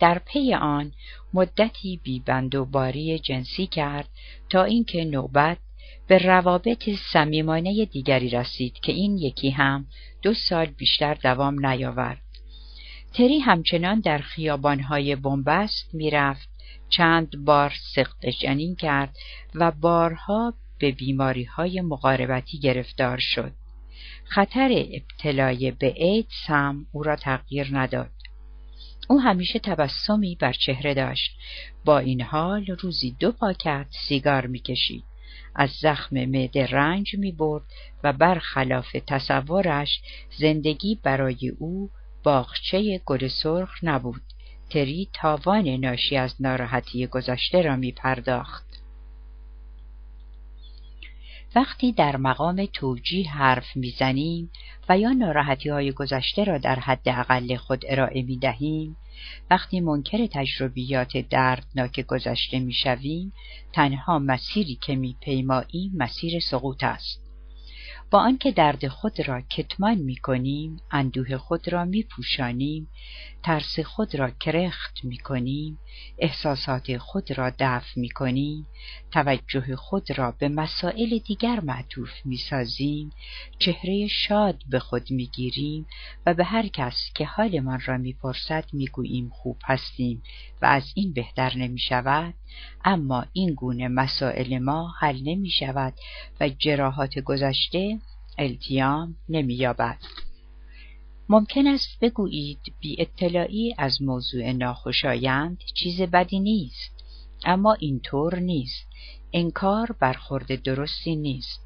در 0.00 0.18
پی 0.18 0.54
آن 0.54 0.92
مدتی 1.34 2.00
بیبند 2.02 2.54
و 2.54 2.64
باری 2.64 3.18
جنسی 3.18 3.66
کرد 3.66 4.08
تا 4.50 4.64
اینکه 4.64 5.04
نوبت 5.04 5.58
به 6.06 6.18
روابط 6.18 6.90
صمیمانه 7.12 7.84
دیگری 7.84 8.28
رسید 8.28 8.74
که 8.74 8.92
این 8.92 9.18
یکی 9.18 9.50
هم 9.50 9.86
دو 10.22 10.34
سال 10.34 10.66
بیشتر 10.66 11.14
دوام 11.14 11.66
نیاورد. 11.66 12.29
تری 13.14 13.38
همچنان 13.38 14.00
در 14.00 14.18
خیابانهای 14.18 15.16
بنبست 15.16 15.94
می‌رفت 15.94 16.48
چند 16.88 17.44
بار 17.44 17.72
سخت 17.94 18.26
جنین 18.26 18.76
کرد 18.76 19.16
و 19.54 19.70
بارها 19.70 20.54
به 20.78 20.92
بیماری 20.92 21.44
های 21.44 21.80
مقاربتی 21.80 22.58
گرفتار 22.58 23.18
شد. 23.18 23.52
خطر 24.24 24.68
ابتلای 24.72 25.70
به 25.70 25.94
ایدز 25.96 26.44
هم 26.46 26.86
او 26.92 27.02
را 27.02 27.16
تغییر 27.16 27.68
نداد. 27.72 28.10
او 29.08 29.20
همیشه 29.20 29.58
تبسمی 29.58 30.36
بر 30.40 30.52
چهره 30.52 30.94
داشت. 30.94 31.36
با 31.84 31.98
این 31.98 32.20
حال 32.20 32.66
روزی 32.66 33.16
دو 33.20 33.32
پاکت 33.32 33.86
سیگار 34.08 34.46
می‌کشید. 34.46 35.04
از 35.54 35.70
زخم 35.70 36.24
معده 36.24 36.66
رنج 36.66 37.14
می 37.14 37.32
برد 37.32 37.62
و 38.04 38.12
برخلاف 38.12 38.96
تصورش 39.06 40.00
زندگی 40.38 41.00
برای 41.02 41.48
او 41.58 41.90
باغچه 42.22 43.00
گل 43.06 43.28
سرخ 43.28 43.70
نبود 43.82 44.22
تری 44.70 45.08
تاوان 45.12 45.68
ناشی 45.68 46.16
از 46.16 46.34
ناراحتی 46.40 47.06
گذشته 47.06 47.62
را 47.62 47.76
می 47.76 47.92
پرداخت. 47.92 48.64
وقتی 51.54 51.92
در 51.92 52.16
مقام 52.16 52.66
توجیه 52.72 53.30
حرف 53.30 53.76
می‌زنیم 53.76 54.50
و 54.88 54.98
یا 54.98 55.10
ناراحتی 55.10 55.68
های 55.68 55.92
گذشته 55.92 56.44
را 56.44 56.58
در 56.58 56.78
حد 56.78 57.08
اقل 57.08 57.56
خود 57.56 57.84
ارائه 57.88 58.22
می 58.22 58.36
دهیم، 58.36 58.96
وقتی 59.50 59.80
منکر 59.80 60.26
تجربیات 60.26 61.16
دردناک 61.16 62.00
گذشته 62.00 62.58
می 62.58 62.72
شویم، 62.72 63.32
تنها 63.72 64.18
مسیری 64.18 64.78
که 64.80 64.96
می 64.96 65.16
مسیر 65.94 66.40
سقوط 66.40 66.84
است. 66.84 67.29
با 68.10 68.18
آنکه 68.18 68.50
درد 68.50 68.88
خود 68.88 69.28
را 69.28 69.40
کتمان 69.40 69.94
می 69.98 70.16
کنیم، 70.16 70.76
اندوه 70.90 71.36
خود 71.36 71.72
را 71.72 71.84
می 71.84 72.02
پوشانیم، 72.02 72.88
ترس 73.42 73.80
خود 73.80 74.14
را 74.14 74.30
کرخت 74.30 75.04
می 75.04 75.18
کنیم، 75.18 75.78
احساسات 76.18 76.96
خود 76.96 77.38
را 77.38 77.52
دفع 77.58 78.00
می 78.00 78.08
کنیم، 78.08 78.66
توجه 79.10 79.76
خود 79.76 80.18
را 80.18 80.34
به 80.38 80.48
مسائل 80.48 81.18
دیگر 81.18 81.60
معطوف 81.60 82.10
می 82.24 82.36
سازیم، 82.36 83.10
چهره 83.58 84.06
شاد 84.06 84.62
به 84.70 84.78
خود 84.78 85.10
می 85.10 85.26
گیریم 85.26 85.86
و 86.26 86.34
به 86.34 86.44
هر 86.44 86.66
کس 86.68 86.96
که 87.14 87.24
حالمان 87.24 87.80
را 87.86 87.98
می 87.98 88.12
پرسد 88.12 88.64
می 88.72 88.86
گوییم 88.86 89.28
خوب 89.28 89.58
هستیم 89.64 90.22
و 90.62 90.66
از 90.66 90.92
این 90.94 91.12
بهتر 91.12 91.56
نمی 91.56 91.78
شود، 91.78 92.34
اما 92.84 93.24
این 93.32 93.54
گونه 93.54 93.88
مسائل 93.88 94.58
ما 94.58 94.94
حل 94.98 95.20
نمی 95.22 95.50
شود 95.50 95.94
و 96.40 96.48
جراحات 96.48 97.18
گذشته 97.18 97.98
التیام 98.38 99.16
نمی 99.28 99.54
یابد. 99.54 99.98
ممکن 101.28 101.66
است 101.66 101.98
بگویید 102.00 102.60
بی 102.80 102.96
اطلاعی 102.98 103.74
از 103.78 104.02
موضوع 104.02 104.52
ناخوشایند 104.52 105.58
چیز 105.74 106.00
بدی 106.02 106.40
نیست 106.40 106.90
اما 107.44 107.72
اینطور 107.72 108.38
نیست 108.38 108.86
انکار 109.32 109.96
برخورد 110.00 110.62
درستی 110.62 111.16
نیست 111.16 111.60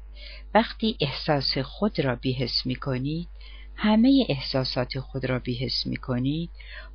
وقتی 0.53 0.97
احساس 1.01 1.57
خود 1.57 1.99
را 1.99 2.15
بیحس 2.15 2.65
می 2.65 2.75
کنید 2.75 3.27
همه 3.75 4.25
احساسات 4.29 4.99
خود 4.99 5.25
را 5.25 5.39
بیحس 5.39 5.87
می 5.87 5.97
کنید 5.97 6.49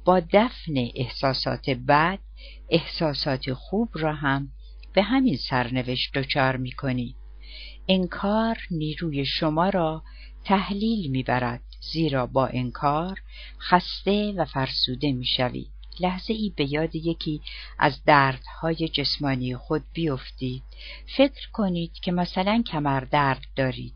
با 0.05 0.20
دفن 0.20 0.74
احساسات 0.94 1.70
بد 1.70 2.18
احساسات 2.70 3.53
خوب 3.53 3.88
را 3.94 4.14
هم 4.14 4.48
به 4.92 5.03
همین 5.03 5.37
سرنوشت 5.37 6.18
دچار 6.18 6.57
می 6.57 6.72
کنید 6.72 7.16
انکار 7.88 8.59
نیروی 8.70 9.24
شما 9.26 9.68
را 9.68 10.03
تحلیل 10.44 11.11
می‌برد 11.11 11.62
زیرا 11.92 12.26
با 12.26 12.46
انکار 12.46 13.20
خسته 13.61 14.33
و 14.37 14.44
فرسوده 14.44 15.12
می‌شوید 15.12 15.70
لحظه 16.00 16.33
ای 16.33 16.53
به 16.57 16.72
یاد 16.72 16.96
یکی 16.96 17.40
از 17.79 18.05
دردهای 18.05 18.88
جسمانی 18.88 19.57
خود 19.57 19.85
بیفتید. 19.92 20.62
فکر 21.16 21.50
کنید 21.53 21.92
که 21.92 22.12
مثلا 22.12 22.62
کمر 22.66 23.00
درد 23.00 23.44
دارید 23.57 23.94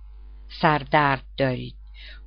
سردرد 0.60 1.24
دارید. 1.36 1.74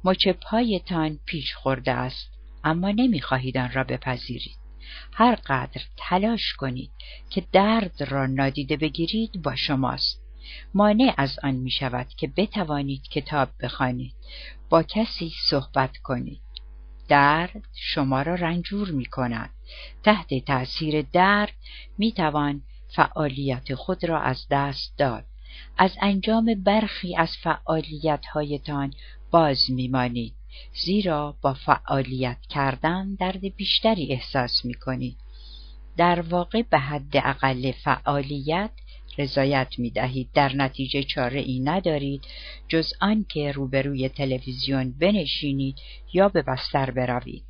مچ 0.03 0.27
پایتان 0.27 1.19
پیش 1.25 1.53
خورده 1.55 1.91
است 1.91 2.29
اما 2.63 2.91
نمی‌خواهید 2.91 3.57
آن 3.57 3.71
را 3.71 3.83
بپذیرید. 3.83 4.66
هر 5.13 5.35
قدر 5.35 5.81
تلاش 5.97 6.53
کنید 6.53 6.91
که 7.29 7.43
درد 7.51 8.03
را 8.03 8.25
نادیده 8.25 8.77
بگیرید 8.77 9.41
با 9.41 9.55
شماست. 9.55 10.21
مانع 10.73 11.13
از 11.17 11.39
آن 11.43 11.55
می 11.55 11.71
شود 11.71 12.07
که 12.17 12.27
بتوانید 12.27 13.01
کتاب 13.03 13.49
بخوانید. 13.61 14.13
با 14.69 14.83
کسی 14.83 15.33
صحبت 15.49 15.97
کنید. 15.97 16.41
درد 17.07 17.67
شما 17.73 18.21
را 18.21 18.35
رنجور 18.35 18.91
می 18.91 19.05
کند. 19.05 19.49
تحت 20.03 20.45
تأثیر 20.45 21.01
درد 21.01 21.53
می 21.97 22.11
توان 22.11 22.61
فعالیت 22.95 23.75
خود 23.75 24.05
را 24.05 24.21
از 24.21 24.45
دست 24.49 24.97
داد. 24.97 25.25
از 25.77 25.97
انجام 26.01 26.45
برخی 26.63 27.15
از 27.15 27.37
فعالیت 27.37 28.25
هایتان 28.25 28.93
باز 29.31 29.71
میمانید 29.71 30.36
زیرا 30.85 31.35
با 31.41 31.53
فعالیت 31.53 32.37
کردن 32.49 33.15
درد 33.15 33.55
بیشتری 33.55 34.13
احساس 34.13 34.65
می 34.65 34.73
کنید. 34.73 35.17
در 35.97 36.21
واقع 36.21 36.61
به 36.61 36.79
حد 36.79 37.17
اقل 37.17 37.71
فعالیت 37.71 38.71
رضایت 39.17 39.73
می 39.77 39.89
دهید 39.89 40.29
در 40.33 40.55
نتیجه 40.55 41.03
چاره 41.03 41.39
ای 41.39 41.59
ندارید. 41.59 42.21
جز 42.67 42.93
آنکه 43.01 43.51
روبروی 43.51 44.09
تلویزیون 44.09 44.91
بنشینید 44.99 45.75
یا 46.13 46.29
به 46.29 46.41
بستر 46.41 46.91
بروید. 46.91 47.45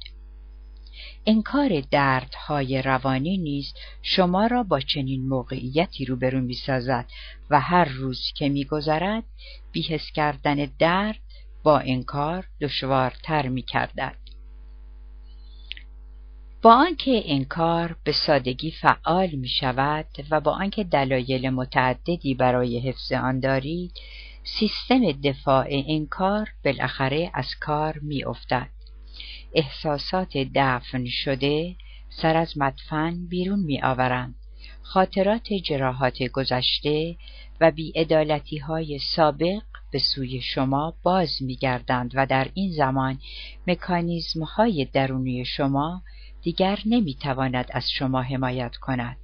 انکار 1.26 1.82
دردهای 1.92 2.82
روانی 2.82 3.38
نیز 3.38 3.74
شما 4.02 4.48
را 4.48 4.64
با 4.64 4.80
چنین 4.80 5.28
موقعیتی 5.28 6.06
روبرو 6.06 6.42
می 6.42 6.54
سازد 6.54 7.06
و 7.50 7.60
هر 7.60 7.86
روز 7.86 8.22
که 8.36 8.50
می 8.50 8.66
گذرد 8.66 9.24
بیهس 9.72 10.12
کردن 10.12 10.56
درد 10.80 11.20
با 11.68 11.80
انکار 11.80 12.48
دشوارتر 12.62 13.48
می 13.48 13.62
کردد. 13.62 14.16
با 16.62 16.74
آنکه 16.74 17.24
انکار 17.26 17.96
به 18.04 18.12
سادگی 18.12 18.72
فعال 18.72 19.30
می 19.30 19.48
شود 19.48 20.06
و 20.32 20.40
با 20.40 20.52
آنکه 20.52 20.84
دلایل 20.84 21.50
متعددی 21.50 22.34
برای 22.34 22.80
حفظ 22.80 23.12
آن 23.12 23.40
دارید 23.40 23.92
سیستم 24.44 25.12
دفاع 25.12 25.68
انکار 25.70 26.50
بالاخره 26.66 27.32
از 27.34 27.56
کار 27.60 28.00
می 28.02 28.24
افتد. 28.24 28.70
احساسات 29.54 30.38
دفن 30.56 31.06
شده 31.06 31.76
سر 32.10 32.38
از 32.38 32.58
مدفن 32.58 33.28
بیرون 33.28 33.60
می 33.60 33.82
آورند. 33.82 34.36
خاطرات 34.82 35.54
جراحات 35.54 36.24
گذشته 36.24 37.16
و 37.62 37.72
بیعدالتی 37.72 38.58
های 38.58 39.00
سابق 39.00 39.62
به 39.92 40.00
سوی 40.00 40.42
شما 40.42 40.94
باز 41.04 41.30
می 41.42 41.56
گردند 41.56 42.12
و 42.16 42.26
در 42.26 42.50
این 42.54 42.72
زمان 42.72 43.20
مکانیزم 43.68 44.44
های 44.44 44.86
درونی 44.94 45.46
شما 45.46 46.02
دیگر 46.42 46.80
نمی‌تواند 46.86 47.66
از 47.74 47.92
شما 47.92 48.22
حمایت 48.22 48.76
کند. 48.76 49.18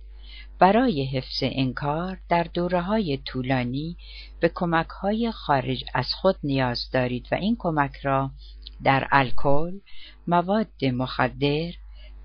برای 0.59 1.05
حفظ 1.05 1.39
انکار 1.41 2.19
در 2.29 2.43
دوره 2.43 2.81
های 2.81 3.17
طولانی 3.17 3.97
به 4.39 4.51
کمک 4.55 4.87
های 4.87 5.31
خارج 5.31 5.83
از 5.93 6.13
خود 6.13 6.35
نیاز 6.43 6.89
دارید 6.91 7.27
و 7.31 7.35
این 7.35 7.55
کمک 7.59 7.95
را 8.03 8.31
در 8.83 9.07
الکل، 9.11 9.79
مواد 10.27 10.85
مخدر، 10.85 11.71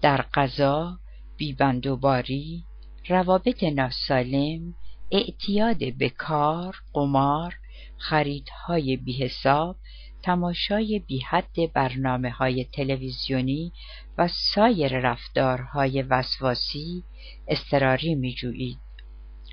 در 0.01 0.24
غذا، 0.35 0.98
بیبندوباری، 1.37 2.64
روابط 3.09 3.62
ناسالم، 3.62 4.74
اعتیاد 5.12 5.79
به 5.98 6.09
کار، 6.09 6.77
قمار، 6.92 7.55
خریدهای 7.98 8.96
بیحساب 8.96 9.76
تماشای 10.22 10.98
بیحد 10.98 11.72
برنامه 11.74 12.30
های 12.30 12.64
تلویزیونی 12.64 13.72
و 14.18 14.28
سایر 14.28 14.98
رفتارهای 14.98 16.02
وسواسی 16.02 17.04
استراری 17.48 18.14
می 18.14 18.34
جویید. 18.34 18.78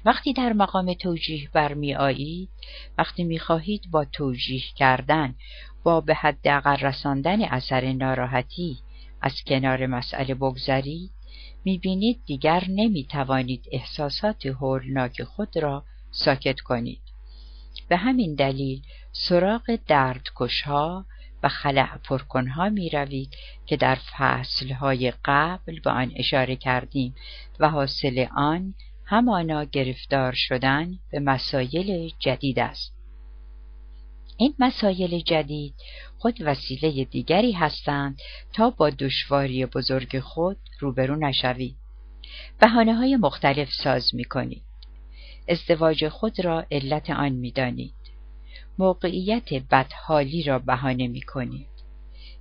وقتی 0.05 0.33
در 0.33 0.53
مقام 0.53 0.93
توجیه 0.93 1.49
برمی 1.53 1.95
آیید، 1.95 2.49
وقتی 2.97 3.23
می 3.23 3.39
خواهید 3.39 3.81
با 3.91 4.05
توجیه 4.05 4.61
کردن 4.75 5.35
با 5.83 6.01
به 6.01 6.15
حداقل 6.15 6.75
رساندن 6.75 7.41
اثر 7.43 7.93
ناراحتی 7.93 8.77
از 9.21 9.43
کنار 9.47 9.85
مسئله 9.85 10.33
بگذرید 10.33 11.11
می 11.65 11.77
بینید 11.77 12.21
دیگر 12.25 12.63
نمی 12.69 13.03
توانید 13.03 13.65
احساسات 13.71 14.45
هولناک 14.45 15.23
خود 15.23 15.57
را 15.57 15.83
ساکت 16.11 16.59
کنید. 16.59 17.04
به 17.87 17.97
همین 17.97 18.35
دلیل 18.35 18.81
سراغ 19.11 19.79
دردکشها 19.87 21.05
و 21.43 21.49
خلع 21.49 21.97
پرکنها 21.97 22.69
می 22.69 22.89
روید 22.89 23.35
که 23.65 23.77
در 23.77 23.97
فصلهای 24.17 25.13
قبل 25.25 25.79
به 25.79 25.89
آن 25.89 26.11
اشاره 26.15 26.55
کردیم 26.55 27.15
و 27.59 27.69
حاصل 27.69 28.27
آن 28.35 28.73
همانا 29.05 29.63
گرفتار 29.63 30.33
شدن 30.35 30.91
به 31.11 31.19
مسایل 31.19 32.11
جدید 32.19 32.59
است. 32.59 32.95
این 34.37 34.55
مسایل 34.59 35.19
جدید 35.19 35.73
خود 36.17 36.37
وسیله 36.41 37.05
دیگری 37.05 37.51
هستند 37.51 38.19
تا 38.53 38.69
با 38.69 38.89
دشواری 38.89 39.65
بزرگ 39.65 40.19
خود 40.19 40.57
روبرو 40.79 41.15
نشوید. 41.15 41.75
بحانه 42.61 42.95
های 42.95 43.15
مختلف 43.15 43.69
ساز 43.83 44.15
می 44.15 44.23
کنید. 44.23 44.64
ازدواج 45.47 46.07
خود 46.07 46.45
را 46.45 46.65
علت 46.71 47.09
آن 47.09 47.31
می 47.31 47.51
دانید. 47.51 47.93
موقعیت 48.77 49.53
بدحالی 49.53 50.43
را 50.43 50.59
بهانه 50.59 51.07
می 51.07 51.21
کنید. 51.21 51.67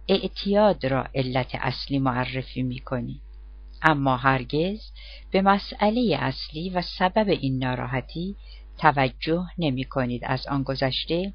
اعتیاد 0.08 0.86
را 0.86 1.06
علت 1.14 1.50
اصلی 1.54 1.98
معرفی 1.98 2.62
می 2.62 2.78
کنید. 2.78 3.20
اما 3.82 4.16
هرگز 4.16 4.80
به 5.30 5.42
مسئله 5.42 6.16
اصلی 6.20 6.70
و 6.70 6.82
سبب 6.82 7.28
این 7.28 7.58
ناراحتی 7.58 8.36
توجه 8.78 9.46
نمی 9.58 9.84
کنید 9.84 10.22
از 10.24 10.46
آن 10.46 10.62
گذشته 10.62 11.32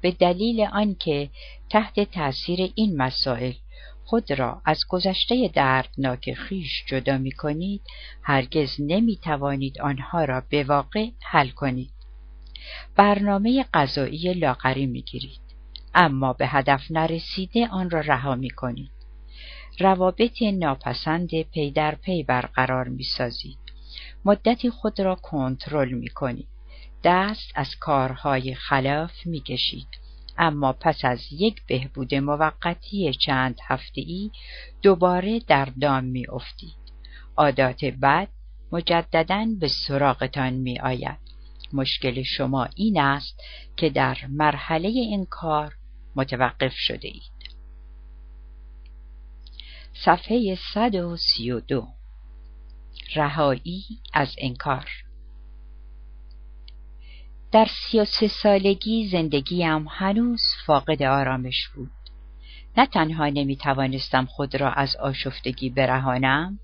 به 0.00 0.10
دلیل 0.10 0.60
آنکه 0.60 1.30
تحت 1.70 2.00
تأثیر 2.00 2.72
این 2.74 2.96
مسائل 2.96 3.52
خود 4.08 4.32
را 4.32 4.62
از 4.64 4.84
گذشته 4.88 5.50
دردناک 5.54 6.32
خیش 6.32 6.84
جدا 6.86 7.18
می 7.18 7.32
کنید 7.32 7.82
هرگز 8.22 8.76
نمی 8.78 9.16
توانید 9.16 9.80
آنها 9.80 10.24
را 10.24 10.42
به 10.50 10.64
واقع 10.64 11.10
حل 11.22 11.48
کنید. 11.48 11.92
برنامه 12.96 13.64
غذایی 13.74 14.34
لاغری 14.34 14.86
می 14.86 15.02
گیرید 15.02 15.40
اما 15.94 16.32
به 16.32 16.46
هدف 16.46 16.90
نرسیده 16.90 17.68
آن 17.68 17.90
را 17.90 18.00
رها 18.00 18.34
می 18.34 18.50
کنید 18.50 18.90
روابط 19.78 20.42
ناپسند 20.42 21.42
پی 21.42 21.70
در 21.70 21.94
پی 21.94 22.22
برقرار 22.22 22.88
می 22.88 23.04
سازید 23.04 23.58
مدتی 24.24 24.70
خود 24.70 25.00
را 25.00 25.14
کنترل 25.14 25.92
می 25.92 26.08
کنید 26.08 26.48
دست 27.04 27.52
از 27.54 27.76
کارهای 27.80 28.54
خلاف 28.54 29.26
می 29.26 29.40
کشید 29.40 30.07
اما 30.38 30.72
پس 30.72 31.04
از 31.04 31.20
یک 31.30 31.66
بهبود 31.66 32.14
موقتی 32.14 33.12
چند 33.12 33.58
ای 33.94 34.30
دوباره 34.82 35.40
در 35.40 35.64
دام 35.64 36.04
می 36.04 36.26
افتید. 36.28 36.76
عادات 37.36 37.84
بد 37.84 38.28
مجددا 38.72 39.46
به 39.60 39.68
سراغتان 39.68 40.52
می 40.52 40.80
آید. 40.80 41.18
مشکل 41.72 42.22
شما 42.22 42.68
این 42.76 43.00
است 43.00 43.40
که 43.76 43.90
در 43.90 44.18
مرحله 44.28 44.88
این 44.88 45.26
کار 45.30 45.74
متوقف 46.16 46.72
شده 46.74 47.08
اید. 47.08 47.38
صفحه 50.04 50.58
132 50.74 51.88
رهایی 53.16 53.84
از 54.12 54.34
انکار 54.38 55.07
در 57.52 57.66
سی 57.66 58.00
و 58.00 58.04
سه 58.04 58.28
سالگی 58.28 59.08
زندگیم 59.08 59.86
هنوز 59.88 60.42
فاقد 60.66 61.02
آرامش 61.02 61.68
بود. 61.74 61.90
نه 62.76 62.86
تنها 62.86 63.26
نمی 63.26 63.56
توانستم 63.56 64.24
خود 64.24 64.56
را 64.56 64.72
از 64.72 64.96
آشفتگی 64.96 65.70
برهانم 65.70 66.58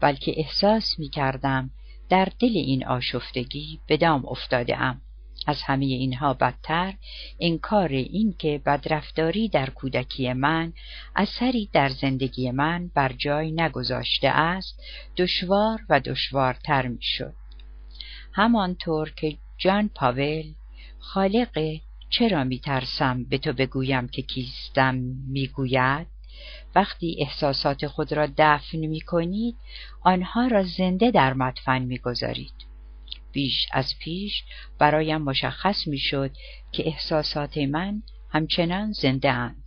بلکه 0.00 0.34
احساس 0.36 0.98
می 0.98 1.08
کردم 1.08 1.70
در 2.08 2.28
دل 2.38 2.52
این 2.52 2.86
آشفتگی 2.86 3.80
به 3.86 3.96
دام 3.96 4.26
افتاده 4.26 4.78
ام. 4.78 5.00
از 5.46 5.62
همه 5.62 5.84
اینها 5.84 6.34
بدتر 6.34 6.94
انکار 7.40 7.88
این 7.88 8.34
که 8.38 8.62
بدرفتاری 8.66 9.48
در 9.48 9.70
کودکی 9.70 10.32
من 10.32 10.72
اثری 11.16 11.70
در 11.72 11.88
زندگی 11.88 12.50
من 12.50 12.90
بر 12.94 13.12
جای 13.12 13.52
نگذاشته 13.52 14.28
است 14.28 14.82
دشوار 15.16 15.80
و 15.88 16.00
دشوارتر 16.00 16.86
می‌شد 16.86 17.34
همانطور 18.32 19.10
که 19.10 19.38
جان 19.60 19.90
پاول 19.94 20.44
خالق 20.98 21.80
چرا 22.10 22.44
میترسم 22.44 23.24
به 23.24 23.38
تو 23.38 23.52
بگویم 23.52 24.08
که 24.08 24.22
کیستم 24.22 24.94
می‌گوید 25.28 26.06
وقتی 26.74 27.16
احساسات 27.20 27.86
خود 27.86 28.12
را 28.12 28.28
دفن 28.36 28.78
می 28.78 29.00
کنید 29.00 29.56
آنها 30.02 30.46
را 30.46 30.62
زنده 30.62 31.10
در 31.10 31.32
مدفن 31.32 31.78
می‌گذارید 31.82 32.52
بیش 33.32 33.66
از 33.72 33.94
پیش 33.98 34.42
برایم 34.78 35.22
مشخص 35.22 35.86
می‌شد 35.86 36.30
که 36.72 36.86
احساسات 36.86 37.58
من 37.58 38.02
همچنان 38.30 38.92
زنده 38.92 39.30
اند. 39.30 39.64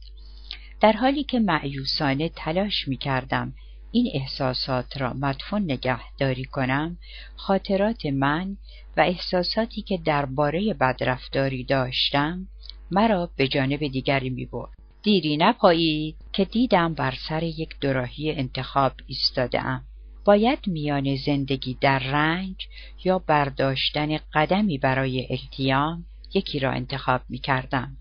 در 0.81 0.91
حالی 0.91 1.23
که 1.23 1.39
معیوسانه 1.39 2.29
تلاش 2.29 2.87
می 2.87 2.97
کردم 2.97 3.53
این 3.95 4.11
احساسات 4.13 4.97
را 4.97 5.13
مدفون 5.13 5.63
نگهداری 5.63 6.45
کنم 6.45 6.97
خاطرات 7.35 8.05
من 8.05 8.57
و 8.97 9.01
احساساتی 9.01 9.81
که 9.81 9.97
درباره 10.05 10.73
بدرفتاری 10.73 11.63
داشتم 11.63 12.47
مرا 12.91 13.29
به 13.35 13.47
جانب 13.47 13.87
دیگری 13.87 14.29
می 14.29 14.45
برد. 14.45 14.71
دیری 15.03 15.37
نپایید 15.37 16.15
که 16.31 16.45
دیدم 16.45 16.93
بر 16.93 17.13
سر 17.29 17.43
یک 17.43 17.69
دوراهی 17.81 18.31
انتخاب 18.31 18.91
ایستاده 19.07 19.65
ام. 19.65 19.83
باید 20.25 20.59
میان 20.67 21.15
زندگی 21.15 21.77
در 21.81 21.99
رنج 21.99 22.67
یا 23.03 23.19
برداشتن 23.19 24.17
قدمی 24.33 24.77
برای 24.77 25.27
التیام 25.29 26.05
یکی 26.33 26.59
را 26.59 26.71
انتخاب 26.71 27.21
می 27.29 27.39
کردم. 27.39 27.97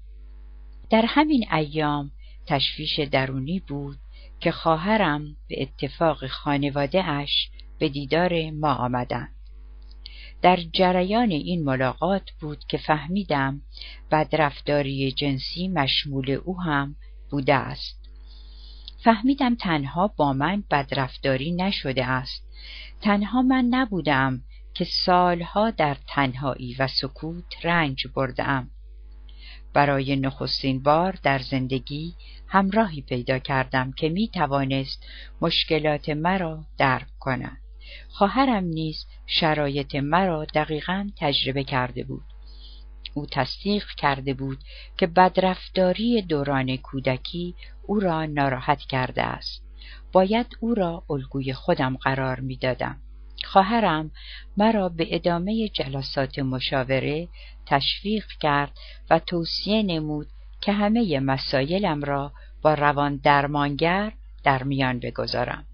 در 0.90 1.05
همین 1.09 1.52
ایام 1.52 2.11
تشویش 2.46 3.00
درونی 3.00 3.61
بود 3.61 3.98
که 4.42 4.52
خواهرم 4.52 5.37
به 5.48 5.62
اتفاق 5.62 6.26
خانواده 6.26 7.05
اش 7.05 7.50
به 7.78 7.88
دیدار 7.88 8.50
ما 8.50 8.74
آمدند. 8.74 9.35
در 10.42 10.57
جریان 10.57 11.31
این 11.31 11.64
ملاقات 11.64 12.31
بود 12.40 12.64
که 12.68 12.78
فهمیدم 12.78 13.61
بدرفتاری 14.11 15.12
جنسی 15.12 15.68
مشمول 15.68 16.31
او 16.31 16.61
هم 16.61 16.96
بوده 17.31 17.55
است. 17.55 18.11
فهمیدم 19.05 19.55
تنها 19.55 20.09
با 20.16 20.33
من 20.33 20.64
بدرفتاری 20.70 21.52
نشده 21.52 22.07
است. 22.07 22.44
تنها 23.00 23.42
من 23.42 23.64
نبودم 23.70 24.42
که 24.74 24.85
سالها 24.85 25.70
در 25.70 25.96
تنهایی 26.07 26.76
و 26.78 26.87
سکوت 26.87 27.64
رنج 27.64 28.07
بردم. 28.14 28.70
برای 29.75 30.17
نخستین 30.17 30.83
بار 30.83 31.19
در 31.23 31.39
زندگی 31.39 32.15
همراهی 32.47 33.01
پیدا 33.01 33.39
کردم 33.39 33.93
که 33.93 34.09
می 34.09 34.29
توانست 34.29 35.07
مشکلات 35.41 36.09
مرا 36.09 36.65
درک 36.79 37.07
کند. 37.21 37.59
خواهرم 38.09 38.65
نیز 38.65 39.07
شرایط 39.27 39.95
مرا 39.95 40.45
دقیقا 40.45 41.11
تجربه 41.17 41.65
کرده 41.65 42.05
بود. 42.05 42.23
او 43.15 43.27
تصدیق 43.27 43.87
کرده 43.97 44.35
بود 44.35 44.59
که 44.99 45.07
بدرفتاری 45.07 46.23
دوران 46.23 46.77
کودکی 46.77 47.55
او 47.83 48.01
را 48.01 48.27
ناراحت 48.27 48.79
کرده 48.79 49.23
است. 49.23 49.63
باید 50.13 50.47
او 50.61 50.75
را 50.75 51.05
الگوی 51.11 51.53
خودم 51.53 51.97
قرار 51.97 52.41
می‌دادم. 52.41 52.99
خواهرم 53.44 54.11
مرا 54.57 54.88
به 54.88 55.14
ادامه 55.14 55.68
جلسات 55.68 56.38
مشاوره 56.38 57.28
تشویق 57.66 58.26
کرد 58.40 58.72
و 59.11 59.18
توصیه 59.18 59.83
نمود 59.83 60.26
که 60.61 60.72
همه 60.72 61.20
مسایلم 61.20 62.05
را 62.05 62.33
با 62.62 62.74
روان 62.74 63.16
درمانگر 63.16 64.12
در 64.44 64.62
میان 64.62 64.98
بگذارم. 64.98 65.66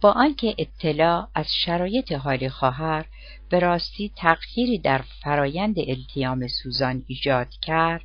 با 0.00 0.12
آنکه 0.12 0.54
اطلاع 0.58 1.28
از 1.34 1.46
شرایط 1.64 2.12
حال 2.12 2.48
خواهر 2.48 3.06
به 3.48 3.58
راستی 3.58 4.12
تغییری 4.16 4.78
در 4.78 5.04
فرایند 5.22 5.78
التیام 5.78 6.46
سوزان 6.48 7.04
ایجاد 7.06 7.48
کرد 7.62 8.04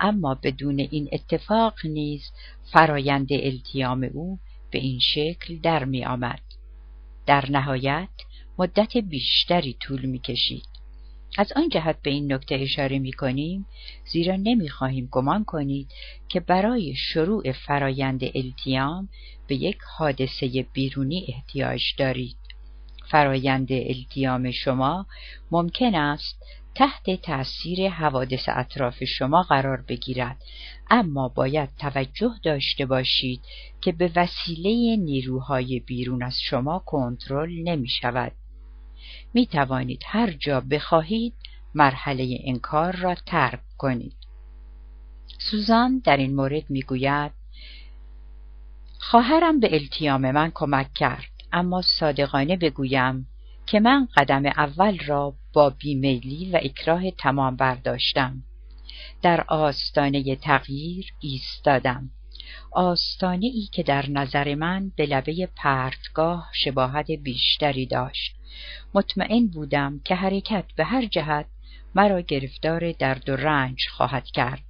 اما 0.00 0.34
بدون 0.42 0.78
این 0.78 1.08
اتفاق 1.12 1.74
نیز 1.84 2.22
فرایند 2.72 3.28
التیام 3.32 4.10
او 4.14 4.38
به 4.70 4.78
این 4.78 4.98
شکل 4.98 5.58
در 5.62 5.84
می 5.84 6.04
آمد. 6.04 6.49
در 7.30 7.50
نهایت 7.50 8.08
مدت 8.58 8.96
بیشتری 8.96 9.76
طول 9.80 10.06
می 10.06 10.18
کشید. 10.18 10.66
از 11.38 11.52
آن 11.56 11.68
جهت 11.68 12.02
به 12.02 12.10
این 12.10 12.32
نکته 12.32 12.54
اشاره 12.54 12.98
می 12.98 13.12
کنیم 13.12 13.66
زیرا 14.12 14.36
نمی 14.36 14.68
خواهیم 14.68 15.08
گمان 15.10 15.44
کنید 15.44 15.88
که 16.28 16.40
برای 16.40 16.94
شروع 16.94 17.52
فرایند 17.52 18.20
التیام 18.34 19.08
به 19.46 19.54
یک 19.54 19.78
حادثه 19.98 20.66
بیرونی 20.72 21.26
احتیاج 21.28 21.82
دارید. 21.98 22.36
فرایند 23.10 23.72
التیام 23.72 24.50
شما 24.50 25.06
ممکن 25.50 25.94
است 25.94 26.42
تحت 26.74 27.10
تأثیر 27.22 27.88
حوادث 27.88 28.48
اطراف 28.48 29.04
شما 29.04 29.42
قرار 29.42 29.84
بگیرد 29.88 30.42
اما 30.90 31.28
باید 31.28 31.70
توجه 31.78 32.34
داشته 32.42 32.86
باشید 32.86 33.40
که 33.80 33.92
به 33.92 34.10
وسیله 34.16 34.96
نیروهای 34.96 35.80
بیرون 35.80 36.22
از 36.22 36.40
شما 36.40 36.78
کنترل 36.78 37.62
نمی 37.62 37.88
شود 37.88 38.32
می 39.34 39.46
توانید 39.46 40.02
هر 40.06 40.30
جا 40.30 40.60
بخواهید 40.60 41.34
مرحله 41.74 42.38
انکار 42.44 42.96
را 42.96 43.14
ترک 43.14 43.60
کنید. 43.78 44.16
سوزان 45.38 46.02
در 46.04 46.16
این 46.16 46.34
مورد 46.34 46.70
می 46.70 46.82
گوید 46.82 47.32
خواهرم 48.98 49.60
به 49.60 49.74
التیام 49.74 50.30
من 50.30 50.50
کمک 50.54 50.92
کرد 50.94 51.30
اما 51.52 51.82
صادقانه 51.82 52.56
بگویم 52.56 53.26
که 53.66 53.80
من 53.80 54.08
قدم 54.16 54.46
اول 54.46 54.98
را 54.98 55.34
با 55.52 55.70
بیمیلی 55.70 56.50
و 56.50 56.60
اکراه 56.62 57.10
تمام 57.10 57.56
برداشتم. 57.56 58.42
در 59.22 59.44
آستانه 59.48 60.36
تغییر 60.36 61.06
ایستادم. 61.20 62.10
آستانه 62.70 63.46
ای 63.46 63.68
که 63.72 63.82
در 63.82 64.10
نظر 64.10 64.54
من 64.54 64.92
به 64.96 65.06
لبه 65.06 65.48
پرتگاه 65.56 66.50
شباهت 66.52 67.10
بیشتری 67.10 67.86
داشت. 67.86 68.34
مطمئن 68.94 69.46
بودم 69.46 70.00
که 70.04 70.14
حرکت 70.14 70.64
به 70.76 70.84
هر 70.84 71.06
جهت 71.06 71.46
مرا 71.94 72.20
گرفتار 72.20 72.92
درد 72.92 73.28
و 73.28 73.36
رنج 73.36 73.88
خواهد 73.90 74.24
کرد. 74.24 74.64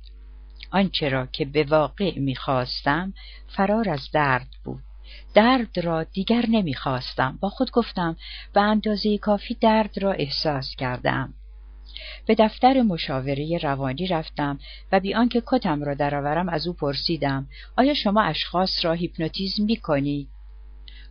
آنچه 0.70 1.08
را 1.08 1.26
که 1.26 1.44
به 1.44 1.64
واقع 1.64 2.18
می‌خواستم 2.18 3.14
فرار 3.48 3.88
از 3.88 4.10
درد 4.12 4.48
بود. 4.64 4.82
درد 5.34 5.78
را 5.78 6.04
دیگر 6.04 6.44
نمی‌خواستم. 6.48 7.38
با 7.40 7.48
خود 7.48 7.70
گفتم 7.70 8.16
به 8.52 8.60
اندازه 8.60 9.18
کافی 9.18 9.54
درد 9.54 10.02
را 10.02 10.12
احساس 10.12 10.76
کردم. 10.78 11.34
به 12.26 12.34
دفتر 12.34 12.82
مشاوره 12.82 13.58
روانی 13.62 14.06
رفتم 14.06 14.58
و 14.92 15.00
بی 15.00 15.14
آنکه 15.14 15.42
کتم 15.46 15.84
را 15.84 15.94
درآورم 15.94 16.48
از 16.48 16.66
او 16.66 16.72
پرسیدم 16.72 17.48
آیا 17.76 17.94
شما 17.94 18.22
اشخاص 18.22 18.84
را 18.84 18.92
هیپنوتیزم 18.92 19.64
می 19.64 20.28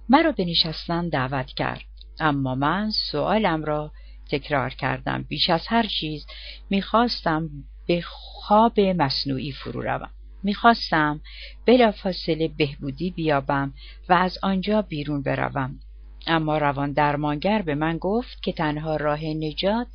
مرا 0.09 0.31
به 0.31 0.45
نشستن 0.45 1.09
دعوت 1.09 1.47
کرد. 1.47 1.81
اما 2.19 2.55
من 2.55 2.91
سوالم 2.91 3.63
را 3.63 3.91
تکرار 4.31 4.69
کردم 4.69 5.25
بیش 5.29 5.49
از 5.49 5.67
هر 5.67 5.83
چیز 5.83 6.25
می‌خواستم 6.69 7.49
به 7.88 8.01
خواب 8.01 8.79
مصنوعی 8.79 9.51
فرو 9.51 9.81
روم 9.81 10.09
می‌خواستم 10.43 11.21
بلافاصله 11.65 12.47
بهبودی 12.47 13.12
بیابم 13.12 13.73
و 14.10 14.13
از 14.13 14.38
آنجا 14.43 14.82
بیرون 14.82 15.21
بروم. 15.21 15.80
اما 16.28 16.58
روان 16.58 16.91
درمانگر 16.91 17.62
به 17.62 17.75
من 17.75 17.97
گفت 17.97 18.43
که 18.43 18.52
تنها 18.52 18.95
راه 18.95 19.23
نجات 19.25 19.88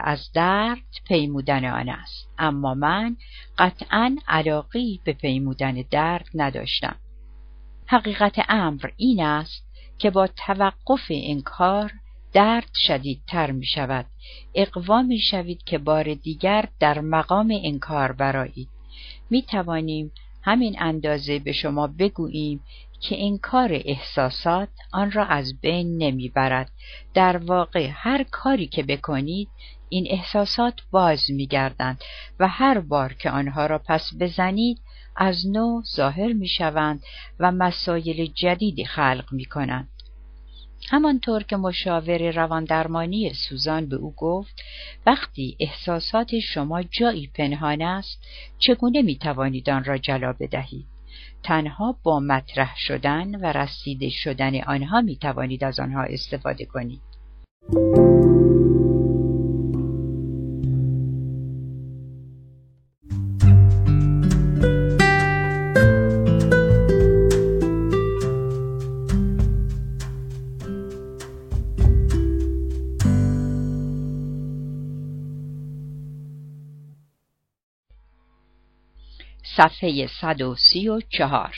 از 0.00 0.30
درد 0.34 0.82
پیمودن 1.08 1.64
آن 1.64 1.88
است. 1.88 2.28
اما 2.38 2.74
من 2.74 3.16
قطعا 3.58 4.16
علاقی 4.28 5.00
به 5.04 5.12
پیمودن 5.12 5.84
درد 5.90 6.28
نداشتم. 6.34 6.96
حقیقت 7.86 8.44
امر 8.48 8.90
این 8.96 9.22
است 9.22 9.64
که 9.98 10.10
با 10.10 10.26
توقف 10.26 11.06
انکار 11.10 11.92
درد 12.32 12.70
شدیدتر 12.74 13.50
می 13.50 13.66
شود 13.66 14.06
اقوا 14.54 15.02
می 15.02 15.18
شوید 15.18 15.62
که 15.64 15.78
بار 15.78 16.14
دیگر 16.14 16.68
در 16.80 17.00
مقام 17.00 17.58
انکار 17.62 18.12
برایید 18.12 18.68
می 19.30 19.42
توانیم 19.42 20.12
همین 20.42 20.76
اندازه 20.78 21.38
به 21.38 21.52
شما 21.52 21.86
بگوییم 21.86 22.60
که 23.00 23.16
انکار 23.24 23.70
احساسات 23.72 24.68
آن 24.92 25.10
را 25.10 25.24
از 25.24 25.60
بین 25.60 25.98
نمی‌برد. 26.02 26.70
در 27.14 27.36
واقع 27.36 27.90
هر 27.92 28.24
کاری 28.30 28.66
که 28.66 28.82
بکنید 28.82 29.48
این 29.88 30.06
احساسات 30.10 30.74
باز 30.90 31.30
میگردند 31.30 32.00
و 32.40 32.48
هر 32.48 32.80
بار 32.80 33.12
که 33.12 33.30
آنها 33.30 33.66
را 33.66 33.78
پس 33.78 34.10
بزنید 34.20 34.80
از 35.16 35.46
نو 35.46 35.82
ظاهر 35.96 36.32
می‌شوند 36.32 37.02
و 37.40 37.52
مسایل 37.52 38.26
جدیدی 38.26 38.84
خلق 38.84 39.24
می‌کنند. 39.32 39.88
همانطور 40.90 41.42
که 41.42 41.56
مشاور 41.56 42.30
رواندرمانی 42.30 43.32
سوزان 43.48 43.88
به 43.88 43.96
او 43.96 44.14
گفت 44.16 44.62
وقتی 45.06 45.56
احساسات 45.60 46.38
شما 46.38 46.82
جایی 46.82 47.30
پنهان 47.34 47.82
است 47.82 48.18
چگونه 48.58 49.02
می 49.02 49.16
توانید 49.16 49.70
آن 49.70 49.84
را 49.84 49.98
جلا 49.98 50.32
بدهید؟ 50.32 50.86
تنها 51.42 51.96
با 52.02 52.20
مطرح 52.20 52.74
شدن 52.76 53.34
و 53.34 53.46
رسیده 53.46 54.08
شدن 54.08 54.60
آنها 54.60 55.00
می 55.00 55.16
توانید 55.16 55.64
از 55.64 55.80
آنها 55.80 56.02
استفاده 56.02 56.64
کنید. 56.64 57.00
صفحه 79.58 80.06
134 80.06 81.54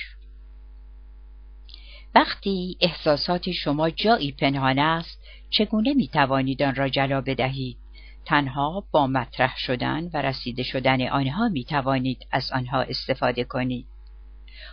وقتی 2.14 2.76
احساسات 2.80 3.50
شما 3.50 3.90
جایی 3.90 4.32
پنهان 4.32 4.78
است 4.78 5.18
چگونه 5.50 5.94
می 5.94 6.08
توانید 6.08 6.62
آن 6.62 6.74
را 6.74 6.88
جلا 6.88 7.20
بدهید؟ 7.20 7.76
تنها 8.24 8.84
با 8.90 9.06
مطرح 9.06 9.56
شدن 9.56 10.10
و 10.14 10.22
رسیده 10.22 10.62
شدن 10.62 11.08
آنها 11.08 11.48
می 11.48 11.64
توانید 11.64 12.26
از 12.30 12.52
آنها 12.52 12.80
استفاده 12.80 13.44
کنید. 13.44 13.86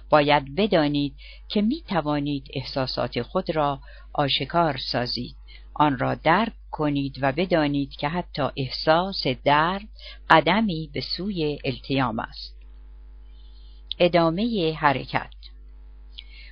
باید 0.10 0.56
بدانید 0.56 1.14
که 1.50 1.62
می 1.62 1.82
توانید 1.82 2.48
احساسات 2.54 3.22
خود 3.22 3.56
را 3.56 3.80
آشکار 4.14 4.78
سازید. 4.78 5.36
آن 5.74 6.00
را 6.00 6.16
درک 6.16 6.54
کنید 6.72 7.18
و 7.22 7.32
بدانید 7.32 7.92
که 7.92 8.08
حتی 8.08 8.44
احساس 8.58 9.28
درد 9.28 9.88
قدمی 10.30 10.90
به 10.94 11.02
سوی 11.02 11.60
التیام 11.66 12.20
است. 12.20 12.57
ادامه 14.00 14.74
حرکت. 14.74 15.34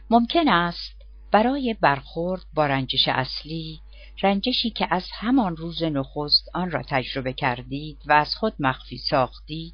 ممکن 0.09 0.47
است 0.47 1.05
برای 1.31 1.75
برخورد 1.81 2.41
با 2.53 2.65
رنجش 2.65 3.07
اصلی 3.07 3.79
رنجشی 4.23 4.69
که 4.69 4.87
از 4.91 5.07
همان 5.13 5.57
روز 5.57 5.83
نخست 5.83 6.49
آن 6.53 6.71
را 6.71 6.81
تجربه 6.89 7.33
کردید 7.33 7.97
و 8.05 8.13
از 8.13 8.35
خود 8.35 8.53
مخفی 8.59 8.97
ساختید 8.97 9.73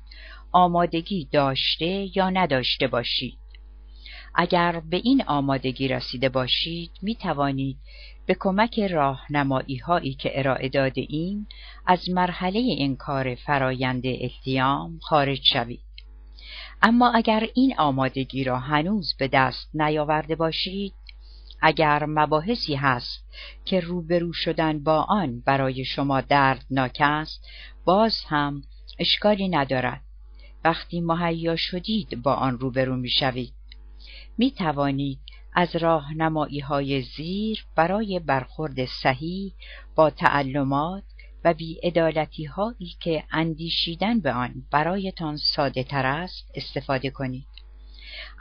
آمادگی 0.51 1.27
داشته 1.31 2.17
یا 2.17 2.29
نداشته 2.29 2.88
باشید. 2.88 3.38
اگر 4.36 4.79
به 4.89 4.97
این 4.97 5.23
آمادگی 5.23 5.88
رسیده 5.88 6.29
باشید 6.29 6.91
می 7.01 7.15
توانید 7.15 7.77
به 8.25 8.36
کمک 8.39 8.79
راهنمایی 8.79 9.77
هایی 9.77 10.13
که 10.13 10.39
ارائه 10.39 10.69
داده 10.69 11.05
ایم 11.10 11.47
از 11.86 12.10
مرحله 12.10 12.75
انکار 12.79 13.36
فرایند 13.36 14.05
التیام 14.05 14.99
خارج 14.99 15.41
شوید. 15.43 15.90
اما 16.82 17.12
اگر 17.12 17.48
این 17.54 17.76
آمادگی 17.78 18.44
را 18.44 18.60
هنوز 18.60 19.13
به 19.20 19.28
دست 19.28 19.70
نیاورده 19.74 20.36
باشید 20.36 20.94
اگر 21.62 22.06
مباحثی 22.06 22.76
هست 22.76 23.26
که 23.65 23.80
روبرو 23.80 24.34
شدن 24.34 24.84
با 24.84 25.02
آن 25.02 25.39
برای 25.46 25.86
شما 25.86 26.22
دردناک 26.22 26.98
است 27.00 27.48
باز 27.86 28.24
هم 28.28 28.63
اشکالی 29.00 29.50
ندارد. 29.50 30.02
وقتی 30.63 31.02
مهیا 31.02 31.56
شدید 31.56 32.22
با 32.22 32.34
آن 32.34 32.60
روبرو 32.60 32.96
می 32.96 33.10
شوید 33.10 33.54
می 34.38 34.52
توانید 34.52 35.20
از 35.54 35.76
راهنمایی 35.76 36.60
های 36.60 37.02
زیر 37.02 37.65
برای 37.76 38.20
برخورد 38.20 38.86
صحیح 38.86 39.54
با 39.96 40.10
تعلمات 40.10 41.04
و 41.43 41.54
بیعدالتی 41.54 42.45
هایی 42.45 42.95
که 42.99 43.23
اندیشیدن 43.32 44.19
به 44.19 44.34
آن 44.34 44.54
برایتان 44.71 45.38
ساده 45.38 45.84
تر 45.84 46.06
است 46.06 46.51
استفاده 46.56 47.10
کنید. 47.10 47.47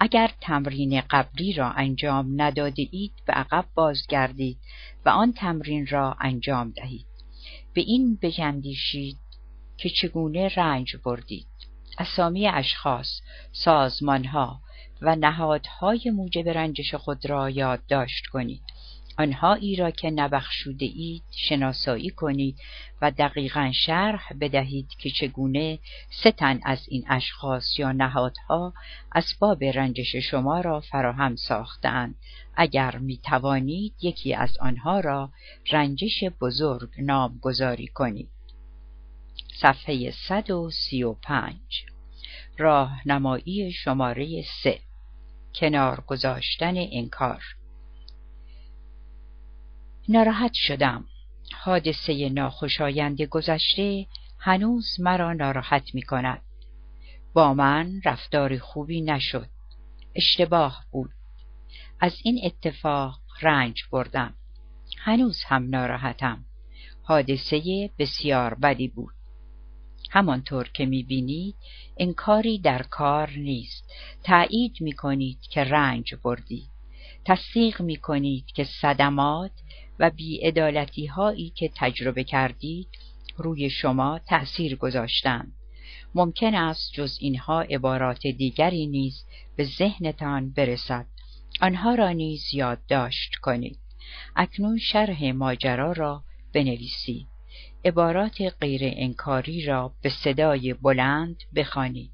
اگر 0.00 0.30
تمرین 0.40 1.00
قبلی 1.00 1.52
را 1.52 1.70
انجام 1.70 2.42
نداده 2.42 2.88
اید 2.90 3.12
به 3.26 3.32
عقب 3.32 3.64
بازگردید 3.74 4.58
و 5.04 5.08
آن 5.08 5.32
تمرین 5.32 5.86
را 5.86 6.16
انجام 6.20 6.70
دهید. 6.70 7.06
به 7.74 7.80
این 7.80 8.18
بجندیشید 8.22 9.18
که 9.78 9.90
چگونه 9.90 10.48
رنج 10.56 10.96
بردید. 11.04 11.46
اسامی 11.98 12.48
اشخاص، 12.48 13.20
سازمانها 13.52 14.60
و 15.02 15.16
نهادهای 15.16 16.10
موجب 16.10 16.48
رنجش 16.48 16.94
خود 16.94 17.26
را 17.26 17.50
یادداشت 17.50 18.26
کنید. 18.26 18.62
آنهایی 19.20 19.76
را 19.76 19.90
که 19.90 20.10
نبخشوده 20.10 20.84
اید 20.84 21.22
شناسایی 21.30 22.10
کنید 22.10 22.58
و 23.02 23.10
دقیقا 23.10 23.72
شرح 23.74 24.32
بدهید 24.40 24.88
که 24.98 25.10
چگونه 25.10 25.78
ستن 26.10 26.60
از 26.64 26.78
این 26.88 27.04
اشخاص 27.08 27.78
یا 27.78 27.92
نهادها 27.92 28.72
اسباب 29.14 29.64
رنجش 29.64 30.16
شما 30.16 30.60
را 30.60 30.80
فراهم 30.80 31.36
ساختند 31.36 32.14
اگر 32.56 32.96
می 32.96 33.16
توانید 33.16 33.94
یکی 34.02 34.34
از 34.34 34.58
آنها 34.60 35.00
را 35.00 35.30
رنجش 35.70 36.24
بزرگ 36.40 36.90
نامگذاری 36.98 37.86
کنید. 37.86 38.30
صفحه 39.60 40.10
135 40.10 41.56
راهنمایی 42.58 43.72
شماره 43.72 44.42
3 44.62 44.78
کنار 45.54 46.04
گذاشتن 46.06 46.74
انکار. 46.76 47.42
ناراحت 50.12 50.52
شدم. 50.54 51.04
حادثه 51.64 52.28
ناخوشایند 52.28 53.22
گذشته 53.22 54.06
هنوز 54.38 55.00
مرا 55.00 55.32
ناراحت 55.32 55.94
می 55.94 56.02
کند 56.02 56.42
با 57.32 57.54
من 57.54 58.00
رفتار 58.04 58.58
خوبی 58.58 59.00
نشد. 59.00 59.46
اشتباه 60.14 60.84
بود. 60.92 61.10
از 62.00 62.12
این 62.22 62.40
اتفاق 62.44 63.20
رنج 63.42 63.82
بردم. 63.92 64.34
هنوز 64.98 65.44
هم 65.46 65.68
ناراحتم. 65.70 66.44
حادثه 67.02 67.90
بسیار 67.98 68.54
بدی 68.54 68.88
بود. 68.88 69.14
همانطور 70.10 70.68
که 70.74 70.86
می‌بینید 70.86 71.54
انکاری 71.96 72.58
در 72.58 72.82
کار 72.82 73.30
نیست. 73.30 73.92
تایید 74.24 74.76
می‌کنید 74.80 75.40
که 75.40 75.64
رنج 75.64 76.14
بردید. 76.14 76.70
تصدیق 77.24 77.82
می‌کنید 77.82 78.46
که 78.46 78.64
صدمات 78.64 79.52
و 80.00 80.10
بیعدالتی 80.10 81.06
هایی 81.06 81.52
که 81.54 81.70
تجربه 81.76 82.24
کردید 82.24 82.88
روی 83.36 83.70
شما 83.70 84.20
تأثیر 84.26 84.76
گذاشتند. 84.76 85.52
ممکن 86.14 86.54
است 86.54 86.92
جز 86.92 87.18
اینها 87.20 87.60
عبارات 87.60 88.26
دیگری 88.26 88.86
نیز 88.86 89.24
به 89.56 89.64
ذهنتان 89.64 90.50
برسد. 90.50 91.06
آنها 91.60 91.94
را 91.94 92.10
نیز 92.10 92.54
یادداشت 92.54 93.34
کنید. 93.34 93.78
اکنون 94.36 94.78
شرح 94.78 95.32
ماجرا 95.32 95.92
را 95.92 96.22
بنویسید. 96.54 97.26
عبارات 97.84 98.42
غیر 98.60 98.80
انکاری 98.84 99.64
را 99.64 99.92
به 100.02 100.08
صدای 100.08 100.74
بلند 100.74 101.36
بخوانید. 101.54 102.10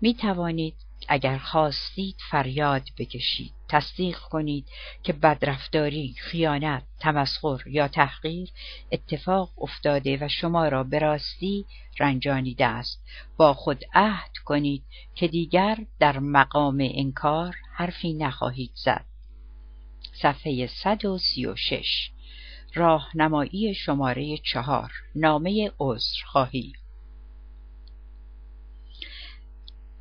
می 0.00 0.14
توانید 0.14 0.74
اگر 1.08 1.38
خواستید 1.38 2.16
فریاد 2.30 2.82
بکشید. 2.98 3.52
تصدیق 3.68 4.18
کنید 4.18 4.68
که 5.02 5.12
بدرفتاری 5.12 6.14
خیانت 6.18 6.82
تمسخر 7.00 7.62
یا 7.66 7.88
تحقیر 7.88 8.48
اتفاق 8.92 9.50
افتاده 9.58 10.16
و 10.20 10.28
شما 10.28 10.68
را 10.68 10.84
به 10.84 10.98
راستی 10.98 11.64
رنجانیده 11.98 12.66
است. 12.66 13.02
با 13.36 13.54
خود 13.54 13.84
عهد 13.94 14.36
کنید 14.44 14.84
که 15.14 15.28
دیگر 15.28 15.78
در 15.98 16.18
مقام 16.18 16.78
انکار 16.80 17.56
حرفی 17.74 18.14
نخواهید 18.14 18.72
زد. 18.74 19.04
صفحه 20.22 20.66
136 20.66 22.10
راهنمایی 22.74 23.74
شماره 23.74 24.38
چهار. 24.38 24.92
نامه 25.14 25.70
خواهی. 26.26 26.72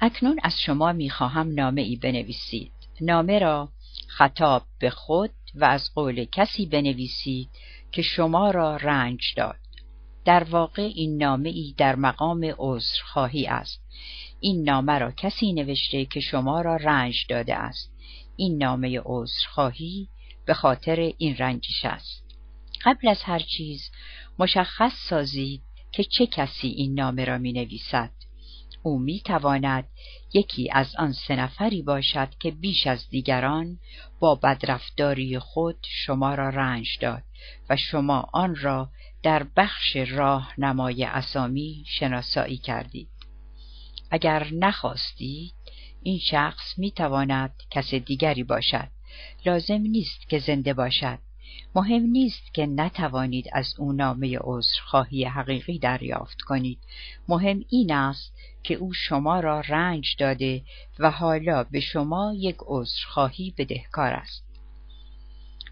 اکنون 0.02 0.40
از 0.44 0.60
شما 0.60 0.94
می‌خواهم 0.94 1.54
نامه 1.54 1.82
ای 1.82 1.96
بنویسید. 1.96 2.72
نامه 3.02 3.40
را 3.40 3.70
خطاب 4.08 4.64
به 4.80 4.90
خود 4.90 5.32
و 5.56 5.66
از 5.66 5.94
قول 5.96 6.26
کسی 6.26 6.66
بنویسید 6.66 7.50
که 7.92 8.02
شما 8.02 8.52
را 8.52 8.76
رنج 8.76 9.34
داد. 9.38 9.60
در 10.26 10.44
واقع 10.44 10.92
این 10.96 11.24
نامه 11.24 11.50
ای 11.50 11.74
در 11.78 11.96
مقام 11.96 12.56
خواهی 13.04 13.48
است. 13.48 13.82
این 14.40 14.64
نامه 14.64 15.00
را 15.00 15.12
کسی 15.12 15.54
نوشته 15.54 16.06
که 16.06 16.20
شما 16.20 16.62
را 16.62 16.76
رنج 16.76 17.26
داده 17.30 17.56
است. 17.56 17.92
این 18.36 18.58
نامه 18.64 19.02
خواهی 19.50 20.08
به 20.46 20.54
خاطر 20.54 21.14
این 21.18 21.38
رنجش 21.38 21.86
است. 21.86 22.24
قبل 22.86 23.08
از 23.08 23.24
هر 23.24 23.40
چیز 23.40 23.92
مشخص 24.40 24.94
سازید 25.10 25.62
که 25.92 26.04
چه 26.04 26.28
کسی 26.28 26.68
این 26.68 26.94
نامه 26.94 27.26
را 27.26 27.38
می 27.38 27.54
نویسد 27.54 28.12
او 28.86 29.00
می 29.00 29.20
تواند 29.20 29.88
یکی 30.34 30.70
از 30.72 30.96
آن 30.96 31.14
سه 31.14 31.36
نفری 31.36 31.82
باشد 31.82 32.30
که 32.40 32.52
بیش 32.52 32.88
از 32.88 33.10
دیگران 33.10 33.80
با 34.20 34.36
بدرفتاری 34.36 35.40
خود 35.40 35.78
شما 36.06 36.36
را 36.36 36.50
رنج 36.50 36.88
داد 37.02 37.24
و 37.70 37.76
شما 37.76 38.30
آن 38.34 38.56
را 38.56 38.90
در 39.24 39.46
بخش 39.56 39.96
راهنمای 39.96 41.04
اسامی 41.04 41.84
شناسایی 41.88 42.58
کردید. 42.58 43.10
اگر 44.12 44.48
نخواستید 44.54 45.54
این 46.04 46.20
شخص 46.20 46.78
می 46.78 46.92
تواند 46.92 47.54
کس 47.72 47.94
دیگری 47.94 48.44
باشد. 48.44 48.88
لازم 49.46 49.82
نیست 49.82 50.30
که 50.30 50.40
زنده 50.40 50.74
باشد. 50.74 51.20
مهم 51.76 52.02
نیست 52.02 52.54
که 52.54 52.66
نتوانید 52.66 53.46
از 53.54 53.74
او 53.78 53.94
نامه 53.94 54.38
عذرخواهی 54.42 55.24
حقیقی 55.24 55.80
دریافت 55.80 56.42
کنید. 56.42 56.80
مهم 57.28 57.66
این 57.70 57.94
است 57.94 58.34
که 58.64 58.74
او 58.74 58.94
شما 58.94 59.40
را 59.40 59.60
رنج 59.60 60.16
داده 60.20 60.62
و 61.00 61.12
حالا 61.12 61.64
به 61.64 61.80
شما 61.80 62.34
یک 62.38 62.56
عذرخواهی 62.60 63.54
بدهکار 63.58 64.14
است. 64.14 64.46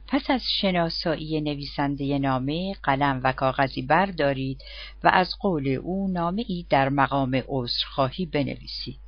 پس 0.08 0.30
از 0.30 0.42
شناسایی 0.62 1.42
نویسنده 1.42 2.20
نامه 2.20 2.74
قلم 2.74 3.22
و 3.24 3.32
کاغذی 3.32 3.82
بردارید 3.82 4.62
و 5.04 5.10
از 5.14 5.36
قول 5.40 5.68
او 5.68 6.08
نامه 6.08 6.46
ای 6.48 6.66
در 6.70 6.90
مقام 6.90 7.44
عذرخواهی 7.48 8.26
بنویسید. 8.26 9.00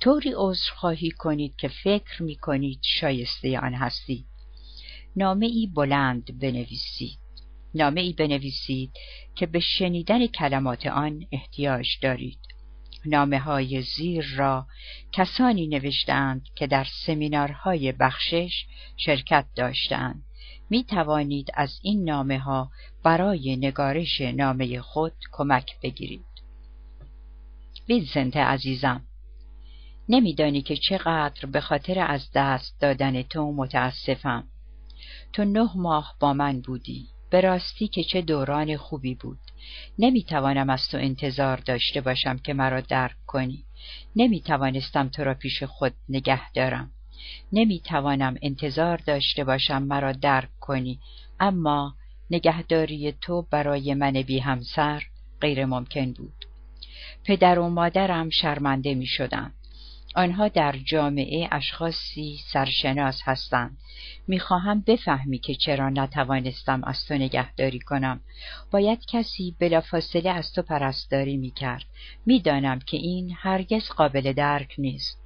طوری 0.00 0.32
عذرخواهی 0.36 1.10
کنید 1.10 1.56
که 1.56 1.68
فکر 1.68 2.22
می 2.22 2.36
کنید 2.36 2.80
شایسته 2.82 3.58
آن 3.58 3.74
هستید. 3.74 4.27
نامه 5.16 5.46
ای 5.46 5.66
بلند 5.74 6.38
بنویسید. 6.38 7.18
نامه 7.74 8.00
ای 8.00 8.12
بنویسید 8.12 8.92
که 9.34 9.46
به 9.46 9.60
شنیدن 9.60 10.26
کلمات 10.26 10.86
آن 10.86 11.26
احتیاج 11.32 11.88
دارید. 12.02 12.38
نامه 13.06 13.38
های 13.38 13.82
زیر 13.82 14.26
را 14.36 14.66
کسانی 15.12 15.66
نوشتند 15.66 16.42
که 16.54 16.66
در 16.66 16.86
سمینارهای 17.06 17.92
بخشش 17.92 18.66
شرکت 18.96 19.46
داشتند. 19.56 20.24
می 20.70 20.84
توانید 20.84 21.50
از 21.54 21.80
این 21.82 22.04
نامه 22.04 22.38
ها 22.38 22.70
برای 23.02 23.56
نگارش 23.56 24.20
نامه 24.20 24.80
خود 24.80 25.12
کمک 25.32 25.80
بگیرید. 25.82 26.24
وینسنت 27.88 28.36
عزیزم 28.36 29.04
نمیدانی 30.08 30.62
که 30.62 30.76
چقدر 30.76 31.46
به 31.46 31.60
خاطر 31.60 31.98
از 31.98 32.30
دست 32.34 32.80
دادن 32.80 33.22
تو 33.22 33.52
متاسفم. 33.52 34.48
تو 35.32 35.44
نه 35.44 35.70
ماه 35.76 36.14
با 36.20 36.32
من 36.32 36.60
بودی. 36.60 37.08
به 37.30 37.40
راستی 37.40 37.88
که 37.88 38.04
چه 38.04 38.22
دوران 38.22 38.76
خوبی 38.76 39.14
بود. 39.14 39.38
نمی 39.98 40.22
توانم 40.22 40.70
از 40.70 40.88
تو 40.88 40.96
انتظار 40.96 41.56
داشته 41.56 42.00
باشم 42.00 42.38
که 42.38 42.54
مرا 42.54 42.80
درک 42.80 43.16
کنی. 43.26 43.64
نمی 44.16 44.40
توانستم 44.40 45.08
تو 45.08 45.24
را 45.24 45.34
پیش 45.34 45.62
خود 45.62 45.92
نگه 46.08 46.52
دارم. 46.52 46.90
نمی 47.52 47.80
توانم 47.80 48.36
انتظار 48.42 48.96
داشته 48.96 49.44
باشم 49.44 49.82
مرا 49.82 50.12
درک 50.12 50.48
کنی. 50.60 50.98
اما 51.40 51.94
نگهداری 52.30 53.12
تو 53.20 53.46
برای 53.50 53.94
من 53.94 54.12
بی 54.12 54.38
همسر 54.38 55.02
غیر 55.40 55.64
ممکن 55.64 56.12
بود. 56.12 56.44
پدر 57.24 57.58
و 57.58 57.68
مادرم 57.68 58.30
شرمنده 58.30 58.94
می 58.94 59.06
شدن. 59.06 59.52
آنها 60.18 60.48
در 60.48 60.74
جامعه 60.84 61.48
اشخاصی 61.52 62.38
سرشناس 62.52 63.20
هستند. 63.24 63.78
می‌خواهم 64.28 64.84
بفهمی 64.86 65.38
که 65.38 65.54
چرا 65.54 65.88
نتوانستم 65.88 66.84
از 66.84 67.04
تو 67.06 67.14
نگهداری 67.14 67.78
کنم. 67.78 68.20
باید 68.70 69.06
کسی 69.06 69.56
بلافاصله 69.58 70.30
از 70.30 70.52
تو 70.52 70.62
پرستاری 70.62 71.36
می‌کرد. 71.36 71.84
می‌دانم 72.26 72.78
که 72.78 72.96
این 72.96 73.34
هرگز 73.36 73.88
قابل 73.88 74.32
درک 74.32 74.74
نیست. 74.78 75.18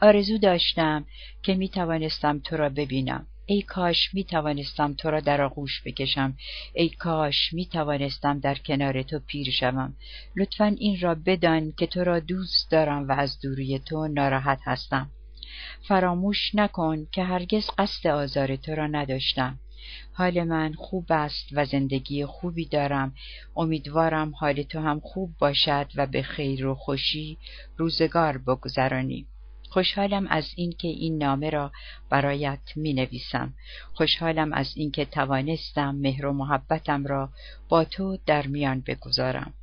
آرزو 0.00 0.38
داشتم 0.38 1.04
که 1.42 1.54
می‌توانستم 1.54 2.38
تو 2.38 2.56
را 2.56 2.68
ببینم. 2.68 3.26
ای 3.52 3.62
کاش 3.62 4.14
می 4.14 4.24
توانستم 4.24 4.94
تو 4.94 5.10
را 5.10 5.20
در 5.20 5.42
آغوش 5.42 5.82
بکشم. 5.84 6.36
ای 6.74 6.88
کاش 6.88 7.52
می 7.52 7.66
توانستم 7.66 8.40
در 8.40 8.54
کنار 8.54 9.02
تو 9.02 9.18
پیر 9.18 9.50
شوم. 9.50 9.96
لطفا 10.36 10.64
این 10.78 11.00
را 11.00 11.14
بدان 11.14 11.72
که 11.72 11.86
تو 11.86 12.04
را 12.04 12.20
دوست 12.20 12.70
دارم 12.70 13.08
و 13.08 13.12
از 13.12 13.40
دوری 13.40 13.78
تو 13.78 14.08
ناراحت 14.08 14.60
هستم. 14.64 15.10
فراموش 15.88 16.54
نکن 16.54 17.06
که 17.12 17.24
هرگز 17.24 17.70
قصد 17.78 18.06
آزار 18.06 18.56
تو 18.56 18.74
را 18.74 18.86
نداشتم. 18.86 19.58
حال 20.12 20.44
من 20.44 20.72
خوب 20.72 21.06
است 21.10 21.48
و 21.52 21.64
زندگی 21.64 22.24
خوبی 22.24 22.64
دارم. 22.64 23.14
امیدوارم 23.56 24.34
حال 24.34 24.62
تو 24.62 24.80
هم 24.80 25.00
خوب 25.00 25.30
باشد 25.38 25.86
و 25.96 26.06
به 26.06 26.22
خیر 26.22 26.66
و 26.66 26.74
خوشی 26.74 27.38
روزگار 27.76 28.38
بگذرانی. 28.38 29.26
خوشحالم 29.72 30.26
از 30.26 30.52
اینکه 30.56 30.88
این 30.88 31.18
نامه 31.18 31.50
را 31.50 31.72
برایت 32.10 32.60
می 32.76 32.92
نویسم. 32.92 33.54
خوشحالم 33.94 34.52
از 34.52 34.72
اینکه 34.76 35.04
توانستم 35.04 35.94
مهر 35.94 36.26
و 36.26 36.32
محبتم 36.32 37.06
را 37.06 37.30
با 37.68 37.84
تو 37.84 38.18
در 38.26 38.46
میان 38.46 38.80
بگذارم. 38.80 39.54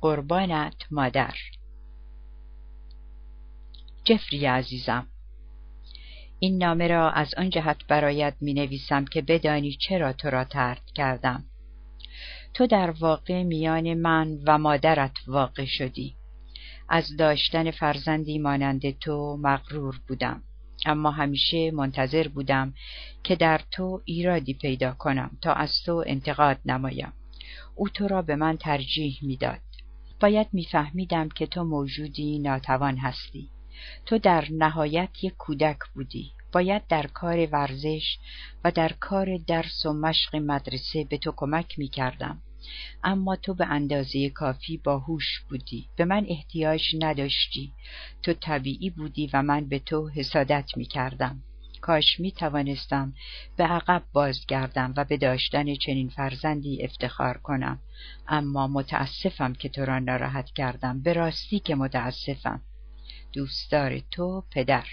قربانت 0.00 0.74
مادر 0.90 1.34
جفری 4.04 4.46
عزیزم 4.46 5.06
این 6.38 6.58
نامه 6.58 6.88
را 6.88 7.10
از 7.10 7.34
آن 7.34 7.50
جهت 7.50 7.86
برایت 7.88 8.34
می 8.40 8.54
نویسم 8.54 9.04
که 9.04 9.22
بدانی 9.22 9.76
چرا 9.80 10.12
تو 10.12 10.30
را 10.30 10.44
ترد 10.44 10.82
کردم. 10.94 11.44
تو 12.54 12.66
در 12.66 12.90
واقع 12.90 13.42
میان 13.42 13.94
من 13.94 14.38
و 14.46 14.58
مادرت 14.58 15.14
واقع 15.26 15.64
شدی. 15.64 16.21
از 16.94 17.16
داشتن 17.16 17.70
فرزندی 17.70 18.38
مانند 18.38 18.98
تو 18.98 19.36
مغرور 19.42 20.00
بودم. 20.08 20.42
اما 20.86 21.10
همیشه 21.10 21.70
منتظر 21.70 22.28
بودم 22.28 22.74
که 23.22 23.36
در 23.36 23.60
تو 23.70 24.02
ایرادی 24.04 24.54
پیدا 24.54 24.92
کنم 24.92 25.38
تا 25.40 25.52
از 25.52 25.82
تو 25.86 26.04
انتقاد 26.06 26.58
نمایم. 26.64 27.12
او 27.74 27.88
تو 27.88 28.08
را 28.08 28.22
به 28.22 28.36
من 28.36 28.56
ترجیح 28.56 29.18
می‌داد. 29.22 29.60
باید 30.20 30.46
میفهمیدم 30.52 31.28
که 31.28 31.46
تو 31.46 31.64
موجودی 31.64 32.38
ناتوان 32.38 32.96
هستی. 32.96 33.50
تو 34.06 34.18
در 34.18 34.44
نهایت 34.50 35.24
یک 35.24 35.34
کودک 35.38 35.78
بودی. 35.94 36.32
باید 36.52 36.86
در 36.86 37.06
کار 37.06 37.48
ورزش 37.52 38.18
و 38.64 38.70
در 38.70 38.92
کار 39.00 39.36
درس 39.46 39.86
و 39.86 39.92
مشق 39.92 40.36
مدرسه 40.36 41.04
به 41.04 41.18
تو 41.18 41.32
کمک 41.36 41.78
می 41.78 41.88
کردم. 41.88 42.42
اما 43.04 43.36
تو 43.36 43.54
به 43.54 43.66
اندازه 43.66 44.30
کافی 44.30 44.76
باهوش 44.76 45.40
بودی. 45.48 45.88
به 45.96 46.04
من 46.04 46.26
احتیاج 46.28 46.96
نداشتی. 47.00 47.72
تو 48.22 48.32
طبیعی 48.32 48.90
بودی 48.90 49.30
و 49.32 49.42
من 49.42 49.64
به 49.64 49.78
تو 49.78 50.08
حسادت 50.08 50.70
می 50.76 50.84
کردم 50.84 51.42
کاش 51.82 52.20
می 52.20 52.32
توانستم 52.32 53.12
به 53.56 53.64
عقب 53.64 54.02
بازگردم 54.12 54.94
و 54.96 55.04
به 55.04 55.16
داشتن 55.16 55.74
چنین 55.74 56.08
فرزندی 56.08 56.84
افتخار 56.84 57.38
کنم. 57.38 57.78
اما 58.28 58.66
متاسفم 58.66 59.52
که 59.52 59.68
تو 59.68 59.84
را 59.84 59.98
ناراحت 59.98 60.50
کردم. 60.50 61.02
به 61.02 61.12
راستی 61.12 61.58
که 61.58 61.74
متاسفم. 61.74 62.60
دوستدار 63.32 63.98
تو 63.98 64.44
پدر. 64.50 64.86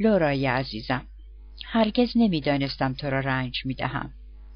لورای 0.00 0.46
عزیزم 0.46 1.06
هرگز 1.64 2.12
نمی‌دانستم 2.16 2.94
تو 2.94 3.10
را 3.10 3.20
رنج 3.20 3.66
می 3.66 3.74
دهم 3.74 4.12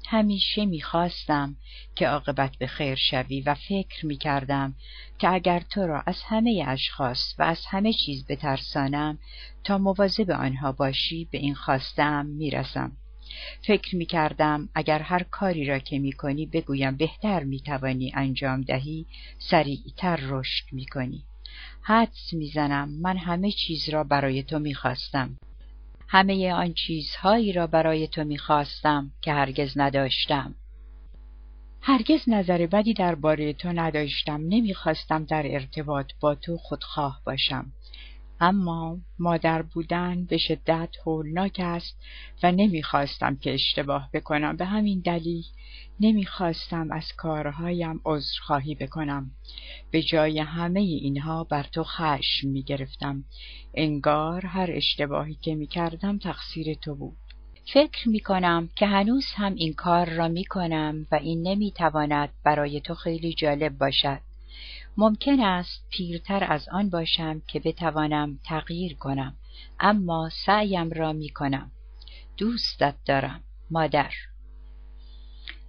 همیشه 0.09 0.65
می‌خواستم 0.65 1.55
که 1.95 2.07
عاقبت 2.07 2.57
به 2.57 2.67
خیر 2.67 2.95
شوی 2.95 3.41
و 3.41 3.53
فکر 3.55 4.05
می‌کردم 4.05 4.75
که 5.19 5.29
اگر 5.33 5.59
تو 5.59 5.87
را 5.87 6.03
از 6.05 6.21
همه 6.23 6.65
اشخاص 6.67 7.35
و 7.37 7.43
از 7.43 7.65
همه 7.65 7.93
چیز 7.93 8.25
بترسانم 8.29 9.19
تا 9.63 9.77
مواظب 9.77 10.31
آنها 10.31 10.71
باشی 10.71 11.27
به 11.31 11.37
این 11.37 11.55
خواستم 11.55 12.25
می‌رسم. 12.25 12.91
فکر 13.67 13.95
می‌کردم 13.95 14.69
اگر 14.75 14.99
هر 14.99 15.23
کاری 15.23 15.65
را 15.65 15.79
که 15.79 15.99
می‌کنی 15.99 16.45
بگویم 16.45 16.97
بهتر 16.97 17.43
می‌توانی 17.43 18.11
انجام 18.15 18.61
دهی 18.61 19.05
سریعتر 19.39 20.19
رشد 20.21 20.65
می‌کنی. 20.71 21.23
حدس 21.81 22.33
می‌زنم 22.33 22.89
من 23.01 23.17
همه 23.17 23.51
چیز 23.51 23.89
را 23.89 24.03
برای 24.03 24.43
تو 24.43 24.59
می‌خواستم. 24.59 25.37
همه 26.15 26.53
آن 26.53 26.73
چیزهایی 26.73 27.53
را 27.53 27.67
برای 27.67 28.07
تو 28.07 28.23
می‌خواستم 28.23 29.11
که 29.21 29.33
هرگز 29.33 29.73
نداشتم. 29.75 30.55
هرگز 31.81 32.19
نظر 32.27 32.67
بدی 32.67 32.93
درباره 32.93 33.53
تو 33.53 33.69
نداشتم. 33.69 34.41
نمی‌خواستم 34.47 35.23
در 35.23 35.43
ارتباط 35.45 36.11
با 36.19 36.35
تو 36.35 36.57
خودخواه 36.57 37.21
باشم. 37.25 37.71
اما 38.39 38.97
مادر 39.19 39.61
بودن 39.61 40.25
به 40.25 40.37
شدت 40.37 40.89
هولناک 41.05 41.55
است 41.59 41.97
و 42.43 42.51
نمی‌خواستم 42.51 43.35
که 43.35 43.53
اشتباه 43.53 44.09
بکنم. 44.13 44.57
به 44.57 44.65
همین 44.65 44.99
دلیل 44.99 45.43
نمی‌خواستم 45.99 46.91
از 46.91 47.13
کارهایم 47.17 48.01
عذرخواهی 48.05 48.75
بکنم. 48.75 49.31
به 49.91 50.01
جای 50.01 50.39
همه 50.39 50.79
اینها 50.79 51.43
بر 51.43 51.63
تو 51.63 51.83
خشم 51.83 52.47
می‌گرفتم. 52.47 53.23
انگار 53.73 54.45
هر 54.45 54.69
اشتباهی 54.71 55.37
که 55.41 55.55
می‌کردم 55.55 56.17
تقصیر 56.17 56.73
تو 56.73 56.95
بود. 56.95 57.17
فکر 57.73 58.09
می 58.09 58.19
کنم 58.19 58.69
که 58.75 58.85
هنوز 58.85 59.25
هم 59.35 59.55
این 59.55 59.73
کار 59.73 60.09
را 60.09 60.27
می 60.27 60.45
کنم 60.45 61.07
و 61.11 61.15
این 61.15 61.47
نمی 61.47 61.71
تواند 61.71 62.29
برای 62.43 62.81
تو 62.81 62.95
خیلی 62.95 63.33
جالب 63.33 63.77
باشد. 63.77 64.19
ممکن 64.97 65.39
است 65.39 65.85
پیرتر 65.91 66.43
از 66.43 66.69
آن 66.71 66.89
باشم 66.89 67.41
که 67.47 67.59
بتوانم 67.59 68.39
تغییر 68.43 68.95
کنم 68.95 69.35
اما 69.79 70.29
سعیم 70.45 70.89
را 70.89 71.13
می 71.13 71.29
کنم 71.29 71.71
دوستت 72.37 72.95
دارم 73.05 73.43
مادر. 73.71 74.11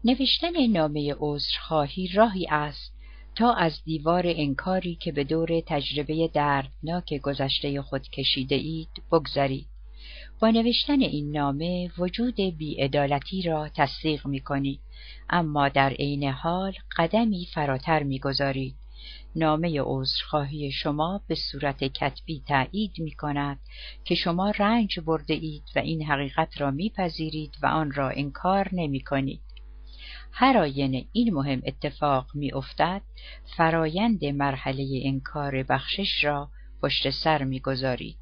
نوشتن 0.09 0.66
نامه 0.66 1.14
عذرخواهی 1.18 2.09
راهی 2.14 2.46
است 2.50 2.92
تا 3.34 3.52
از 3.52 3.82
دیوار 3.84 4.22
انکاری 4.26 4.94
که 4.94 5.12
به 5.12 5.24
دور 5.24 5.48
تجربه 5.66 6.30
دردناک 6.34 7.14
گذشته 7.14 7.82
خود 7.82 8.09
کشیده 8.09 8.54
اید 8.54 8.88
بگذرید 9.12 9.66
با 10.40 10.50
نوشتن 10.50 11.00
این 11.00 11.36
نامه 11.36 11.90
وجود 11.98 12.34
بیعدالتی 12.34 13.42
را 13.42 13.68
تصدیق 13.68 14.26
می 14.26 14.40
کنید 14.40 14.80
اما 15.30 15.68
در 15.68 15.90
عین 15.90 16.24
حال 16.24 16.72
قدمی 16.96 17.48
فراتر 17.54 18.02
می‌گذارید 18.02 18.74
نامه 19.36 19.80
عذرخواهی 19.84 20.72
شما 20.72 21.20
به 21.28 21.34
صورت 21.34 21.84
کتبی 21.84 22.42
تایید 22.48 22.92
می 22.98 23.14
کند 23.14 23.59
که 24.04 24.14
شما 24.14 24.50
رنج 24.50 25.00
برده 25.00 25.34
اید 25.34 25.64
و 25.76 25.78
این 25.78 26.02
حقیقت 26.02 26.61
را 26.61 26.70
میپذیرید 26.70 27.54
و 27.62 27.66
آن 27.66 27.92
را 27.92 28.11
انکار 28.11 28.68
نمی 28.72 29.00
کنید. 29.00 29.45
هر 30.39 30.59
آینه 30.59 31.07
این 31.12 31.34
مهم 31.34 31.62
اتفاق 31.66 32.26
می 32.34 32.53
افتد 32.53 33.03
فرایند 33.57 34.24
مرحله 34.24 35.03
انکار 35.05 35.62
بخشش 35.62 36.24
را 36.24 36.49
پشت 36.82 37.11
سر 37.11 37.45
می 37.45 37.61
گذارید. 37.61 38.18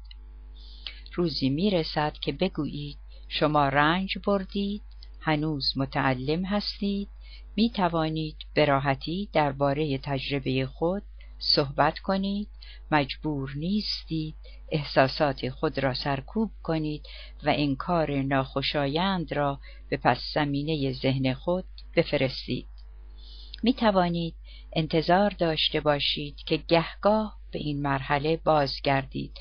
روزی 1.13 1.49
می 1.49 1.69
رسد 1.69 2.13
که 2.13 2.31
بگویید 2.31 2.97
شما 3.27 3.69
رنج 3.69 4.17
بردید 4.27 4.81
هنوز 5.19 5.73
متعلم 5.77 6.45
هستید 6.45 7.09
می 7.55 7.69
توانید 7.69 8.37
به 8.53 8.65
راحتی 8.65 9.29
درباره 9.33 9.97
تجربه 9.97 10.65
خود 10.65 11.03
صحبت 11.39 11.99
کنید 11.99 12.49
مجبور 12.91 13.51
نیستید 13.55 14.35
احساسات 14.71 15.49
خود 15.49 15.79
را 15.79 15.93
سرکوب 15.93 16.51
کنید 16.63 17.07
و 17.43 17.53
انکار 17.55 18.21
ناخوشایند 18.21 19.33
را 19.33 19.59
به 19.89 19.97
پس 19.97 20.19
زمینه 20.33 20.93
ذهن 20.93 21.33
خود 21.33 21.65
بفرستید. 21.95 22.67
می 23.63 23.73
توانید 23.73 24.35
انتظار 24.73 25.29
داشته 25.29 25.79
باشید 25.79 26.35
که 26.45 26.57
گهگاه 26.57 27.37
به 27.51 27.59
این 27.59 27.81
مرحله 27.81 28.37
بازگردید 28.37 29.31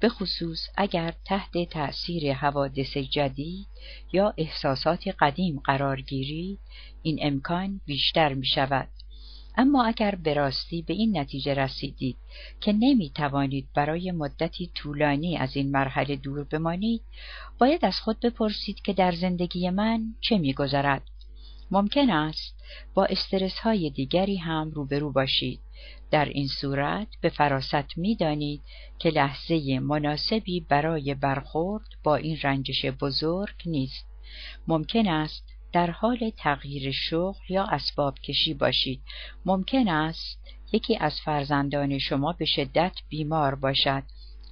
به 0.00 0.08
خصوص 0.08 0.60
اگر 0.76 1.14
تحت 1.24 1.70
تأثیر 1.70 2.32
حوادث 2.32 2.96
جدید 2.96 3.66
یا 4.12 4.34
احساسات 4.38 5.08
قدیم 5.18 5.60
قرار 5.64 6.00
گیرید 6.00 6.58
این 7.02 7.18
امکان 7.22 7.80
بیشتر 7.86 8.34
می 8.34 8.46
شود 8.46 8.88
اما 9.56 9.84
اگر 9.84 10.14
به 10.14 10.34
راستی 10.34 10.82
به 10.82 10.94
این 10.94 11.18
نتیجه 11.18 11.54
رسیدید 11.54 12.16
که 12.60 12.72
نمی 12.72 13.10
توانید 13.10 13.68
برای 13.74 14.12
مدتی 14.12 14.70
طولانی 14.74 15.36
از 15.36 15.56
این 15.56 15.70
مرحله 15.70 16.16
دور 16.16 16.44
بمانید 16.44 17.02
باید 17.58 17.84
از 17.84 18.00
خود 18.00 18.20
بپرسید 18.20 18.80
که 18.80 18.92
در 18.92 19.12
زندگی 19.12 19.70
من 19.70 20.14
چه 20.20 20.38
میگذرد. 20.38 21.02
ممکن 21.72 22.10
است 22.10 22.64
با 22.94 23.04
استرس 23.04 23.58
های 23.58 23.90
دیگری 23.90 24.36
هم 24.36 24.70
روبرو 24.70 25.12
باشید. 25.12 25.60
در 26.10 26.24
این 26.24 26.46
صورت 26.46 27.06
به 27.20 27.28
فراست 27.28 27.98
می‌دانید 27.98 28.60
که 28.98 29.10
لحظه 29.10 29.80
مناسبی 29.80 30.60
برای 30.60 31.14
برخورد 31.14 31.84
با 32.04 32.16
این 32.16 32.38
رنجش 32.42 32.84
بزرگ 32.84 33.54
نیست. 33.66 34.06
ممکن 34.68 35.08
است 35.08 35.44
در 35.72 35.90
حال 35.90 36.30
تغییر 36.36 36.92
شغل 36.92 37.44
یا 37.48 37.64
اسباب 37.64 38.18
کشی 38.18 38.54
باشید. 38.54 39.00
ممکن 39.44 39.88
است 39.88 40.38
یکی 40.72 40.96
از 40.96 41.20
فرزندان 41.20 41.98
شما 41.98 42.32
به 42.32 42.44
شدت 42.44 42.92
بیمار 43.08 43.54
باشد. 43.54 44.02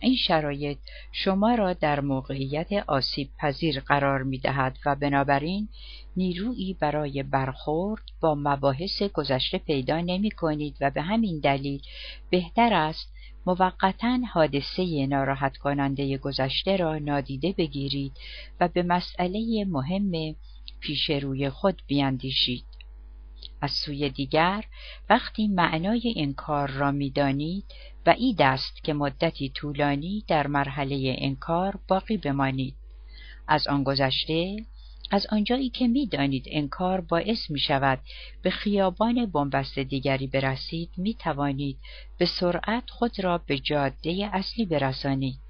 این 0.01 0.17
شرایط 0.17 0.79
شما 1.13 1.55
را 1.55 1.73
در 1.73 2.01
موقعیت 2.01 2.73
آسیب 2.73 3.31
پذیر 3.39 3.81
قرار 3.81 4.23
می 4.23 4.39
دهد 4.39 4.79
و 4.87 4.97
بنابراین 4.97 5.69
نیرویی 6.17 6.75
برای 6.81 7.23
برخورد 7.23 8.03
با 8.21 8.35
مباحث 8.35 9.03
گذشته 9.03 9.59
پیدا 9.59 10.01
نمی 10.01 10.31
کنید 10.31 10.77
و 10.81 10.91
به 10.91 11.03
همین 11.03 11.41
دلیل 11.41 11.83
بهتر 12.31 12.75
است 12.75 13.13
موقتا 13.47 14.19
حادثه 14.33 15.07
ناراحت 15.07 15.57
کننده 15.57 16.19
گذشته 16.19 16.77
را 16.77 16.99
نادیده 16.99 17.55
بگیرید 17.59 18.13
و 18.61 18.69
به 18.69 18.83
مسئله 18.83 19.65
مهم 19.65 20.35
پیش 20.81 21.11
روی 21.11 21.51
خود 21.51 21.83
بیاندیشید. 21.87 22.65
از 23.61 23.71
سوی 23.71 24.11
دیگر 24.11 24.65
وقتی 25.11 25.49
معنای 25.49 26.01
این 26.05 26.35
کار 26.35 26.71
را 26.71 26.91
می‌دانید 26.91 27.65
و 28.07 28.15
ای 28.19 28.35
است 28.39 28.85
که 28.85 28.93
مدتی 28.93 29.49
طولانی 29.49 30.25
در 30.29 30.47
مرحله 30.47 31.17
انکار 31.19 31.79
باقی 31.89 32.17
بمانید 32.17 32.75
از 33.49 33.67
آن 33.67 33.85
گذشته 33.85 34.65
از 35.11 35.27
آنجایی 35.31 35.69
که 35.69 35.89
می‌دانید 35.89 36.45
انکار 36.51 37.01
باعث 37.01 37.51
می 37.51 37.59
شود 37.59 37.99
به 38.43 38.51
خیابان 38.51 39.27
بنبست 39.27 39.79
دیگری 39.79 40.27
برسید 40.27 40.91
می 40.97 41.15
توانید 41.15 41.79
به 42.19 42.27
سرعت 42.27 42.91
خود 42.91 43.25
را 43.25 43.39
به 43.39 43.59
جاده 43.59 44.31
اصلی 44.33 44.67
برسانید 44.67 45.41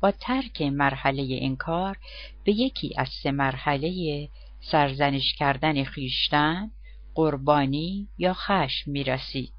با 0.00 0.10
ترک 0.10 0.62
مرحله 0.62 1.38
انکار 1.42 1.98
به 2.44 2.52
یکی 2.52 2.94
از 2.96 3.08
سه 3.22 3.30
مرحله 3.30 4.28
سرزنش 4.60 5.34
کردن 5.34 5.84
خیشتن 5.84 6.70
قربانی 7.14 8.08
یا 8.18 8.34
خشم 8.34 8.90
می 8.90 9.04
رسید. 9.04 9.52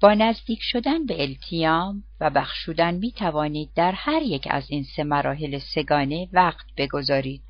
با 0.00 0.14
نزدیک 0.14 0.58
شدن 0.62 1.06
به 1.06 1.22
التیام 1.22 2.04
و 2.20 2.30
بخشودن 2.30 2.94
می 2.94 3.12
توانید 3.12 3.70
در 3.74 3.92
هر 3.92 4.22
یک 4.22 4.48
از 4.50 4.70
این 4.70 4.84
سه 4.96 5.04
مراحل 5.04 5.58
سگانه 5.58 6.28
وقت 6.32 6.66
بگذارید. 6.76 7.42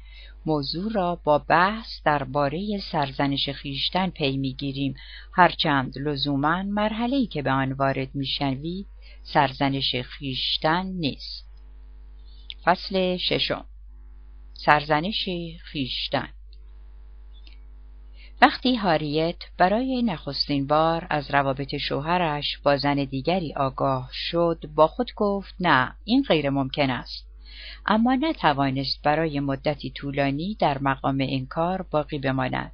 موضوع 0.46 0.92
را 0.92 1.20
با 1.24 1.38
بحث 1.38 2.02
درباره 2.04 2.78
سرزنش 2.92 3.48
خیشتن 3.48 4.10
پی 4.10 4.36
می‌گیریم. 4.36 4.94
هرچند 5.32 5.98
لزوما 5.98 6.62
مرحله‌ای 6.62 7.26
که 7.26 7.42
به 7.42 7.50
آن 7.50 7.72
وارد 7.72 8.14
می‌شوید 8.14 8.86
سرزنش 9.22 9.96
خیشتن 9.96 10.86
نیست. 10.86 11.50
فصل 12.64 13.16
ششم. 13.16 13.64
سرزنش 14.54 15.28
خیشتن. 15.62 16.28
وقتی 18.42 18.76
هاریت 18.76 19.36
برای 19.58 20.02
نخستین 20.02 20.66
بار 20.66 21.06
از 21.10 21.30
روابط 21.30 21.76
شوهرش 21.76 22.58
با 22.58 22.76
زن 22.76 22.94
دیگری 22.94 23.54
آگاه 23.54 24.10
شد 24.12 24.64
با 24.74 24.86
خود 24.86 25.10
گفت 25.16 25.54
نه 25.60 25.96
این 26.04 26.22
غیر 26.22 26.50
ممکن 26.50 26.90
است. 26.90 27.29
اما 27.86 28.14
نتوانست 28.14 29.02
برای 29.02 29.40
مدتی 29.40 29.90
طولانی 29.90 30.56
در 30.60 30.78
مقام 30.78 31.18
انکار 31.20 31.82
باقی 31.82 32.18
بماند. 32.18 32.72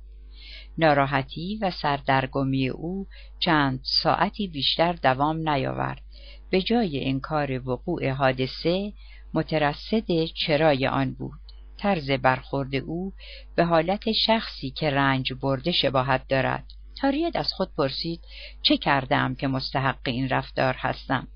ناراحتی 0.79 1.59
و 1.63 1.71
سردرگمی 1.71 2.69
او 2.69 3.07
چند 3.39 3.81
ساعتی 3.83 4.49
بیشتر 4.49 4.93
دوام 4.93 5.49
نیاورد. 5.49 6.03
به 6.51 6.63
جای 6.63 7.05
انکار 7.05 7.69
وقوع 7.69 8.11
حادثه 8.11 8.93
مترصد 9.35 10.25
چرای 10.25 10.87
آن 10.87 11.15
بود. 11.15 11.41
طرز 11.79 12.11
برخورد 12.11 12.75
او 12.75 13.13
به 13.57 13.65
حالت 13.65 14.13
شخصی 14.13 14.71
که 14.71 14.91
رنج 14.91 15.33
برده 15.33 15.73
شباهت 15.73 16.29
دارد. 16.29 16.65
تاریت 17.01 17.37
از 17.37 17.53
خود 17.53 17.75
پرسید 17.75 18.21
چه 18.63 18.77
کردم 18.77 19.35
که 19.35 19.49
مستحق 19.49 19.99
این 20.05 20.29
رفتار 20.29 20.75
هستم؟ 20.79 21.29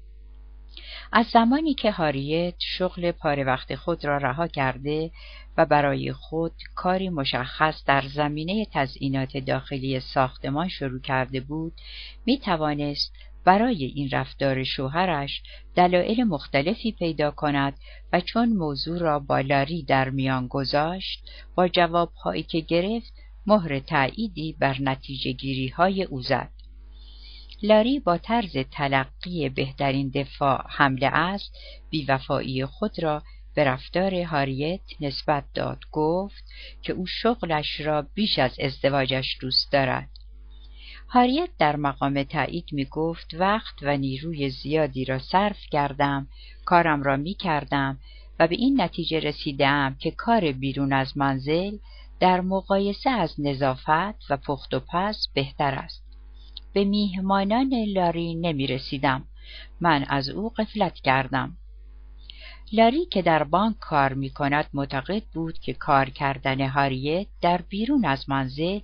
از 1.12 1.26
زمانی 1.26 1.74
که 1.74 1.91
هاریت 1.91 2.55
شغل 2.59 3.12
پاره 3.12 3.45
وقت 3.45 3.74
خود 3.74 4.05
را 4.05 4.16
رها 4.16 4.47
کرده 4.47 5.11
و 5.57 5.66
برای 5.66 6.12
خود 6.12 6.53
کاری 6.74 7.09
مشخص 7.09 7.85
در 7.85 8.03
زمینه 8.03 8.66
تزئینات 8.72 9.37
داخلی 9.37 10.01
ساختمان 10.01 10.68
شروع 10.68 11.01
کرده 11.01 11.41
بود 11.41 11.72
می 12.26 12.39
توانست 12.39 13.12
برای 13.45 13.85
این 13.85 14.09
رفتار 14.12 14.64
شوهرش 14.64 15.43
دلایل 15.74 16.24
مختلفی 16.24 16.93
پیدا 16.93 17.31
کند 17.31 17.74
و 18.12 18.20
چون 18.20 18.49
موضوع 18.49 18.99
را 18.99 19.18
با 19.18 19.41
لاری 19.41 19.83
در 19.83 20.11
میان 20.11 20.47
گذاشت 20.47 21.31
با 21.55 21.68
جوابهایی 21.68 22.43
که 22.43 22.61
گرفت 22.61 23.12
مهر 23.47 23.78
تأییدی 23.78 24.57
بر 24.59 24.76
نتیجه 24.81 25.33
گیری 25.33 25.68
های 25.68 26.03
او 26.03 26.22
زد. 26.22 26.51
لاری 27.62 28.00
با 28.00 28.18
طرز 28.18 28.56
تلقی 28.70 29.48
بهترین 29.48 30.08
دفاع 30.08 30.64
حمله 30.68 31.06
است. 31.06 31.52
بیوفایی 31.90 32.66
خود 32.66 33.02
را 33.02 33.22
به 33.54 33.64
رفتار 33.64 34.14
هاریت 34.14 34.80
نسبت 35.00 35.44
داد 35.54 35.78
گفت 35.92 36.44
که 36.82 36.92
او 36.92 37.06
شغلش 37.06 37.80
را 37.80 38.06
بیش 38.14 38.38
از 38.38 38.56
ازدواجش 38.61 39.36
دوست 39.40 39.72
دارد. 39.72 40.08
هاریت 41.08 41.50
در 41.58 41.76
مقام 41.76 42.22
تایید 42.22 42.64
می 42.72 42.84
گفت 42.84 43.34
وقت 43.34 43.74
و 43.82 43.96
نیروی 43.96 44.50
زیادی 44.50 45.04
را 45.04 45.18
صرف 45.18 45.58
کردم 45.70 46.28
کارم 46.64 47.02
را 47.02 47.16
می 47.16 47.34
کردم 47.34 47.98
و 48.38 48.46
به 48.46 48.54
این 48.54 48.80
نتیجه 48.80 49.20
رسیدم 49.20 49.96
که 49.98 50.11
کار 50.11 50.52
بیرون 50.52 50.92
از 50.92 51.16
منزل 51.16 51.78
در 52.20 52.40
مقایسه 52.40 53.11
از 53.11 53.34
نظافت 53.38 54.30
و 54.30 54.36
پخت 54.36 54.74
و 54.74 54.80
پس 54.92 55.28
بهتر 55.34 55.74
است. 55.74 56.09
به 56.73 56.85
میهمانان 56.85 57.75
لاری 57.75 58.35
نمی 58.35 58.66
رسیدم. 58.66 59.25
من 59.81 60.05
از 60.09 60.29
او 60.29 60.49
قفلت 60.49 60.95
کردم. 60.95 61.57
لاری 62.73 63.07
که 63.07 63.23
در 63.23 63.45
بانک 63.45 63.79
کار 63.79 64.12
می 64.12 64.31
کند 64.31 64.66
معتقد 64.73 65.23
بود 65.35 65.59
که 65.59 65.73
کار 65.73 66.11
کردن 66.11 66.61
هاریت 66.68 67.27
در 67.43 67.62
بیرون 67.68 68.05
از 68.05 68.31
منزل 68.31 68.81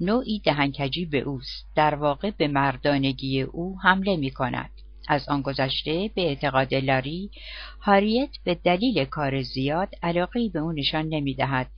نوعی 0.00 0.38
دهنکجی 0.38 1.04
به 1.04 1.18
اوست 1.18 1.66
در 1.74 1.94
واقع 1.94 2.30
به 2.30 2.48
مردانگی 2.48 3.42
او 3.42 3.78
حمله 3.80 4.16
می 4.16 4.30
کند 4.30 4.70
از 5.08 5.28
آن 5.28 5.42
گذشته 5.42 6.10
به 6.14 6.22
اعتقاد 6.22 6.74
لاری 6.74 7.30
هاریت 7.80 8.30
به 8.44 8.54
دلیل 8.54 9.04
کار 9.04 9.42
زیاد 9.42 9.88
علاقهای 10.02 10.48
به 10.48 10.58
او 10.58 10.72
نشان 10.72 11.08
نمی 11.08 11.34
دهد 11.34 11.70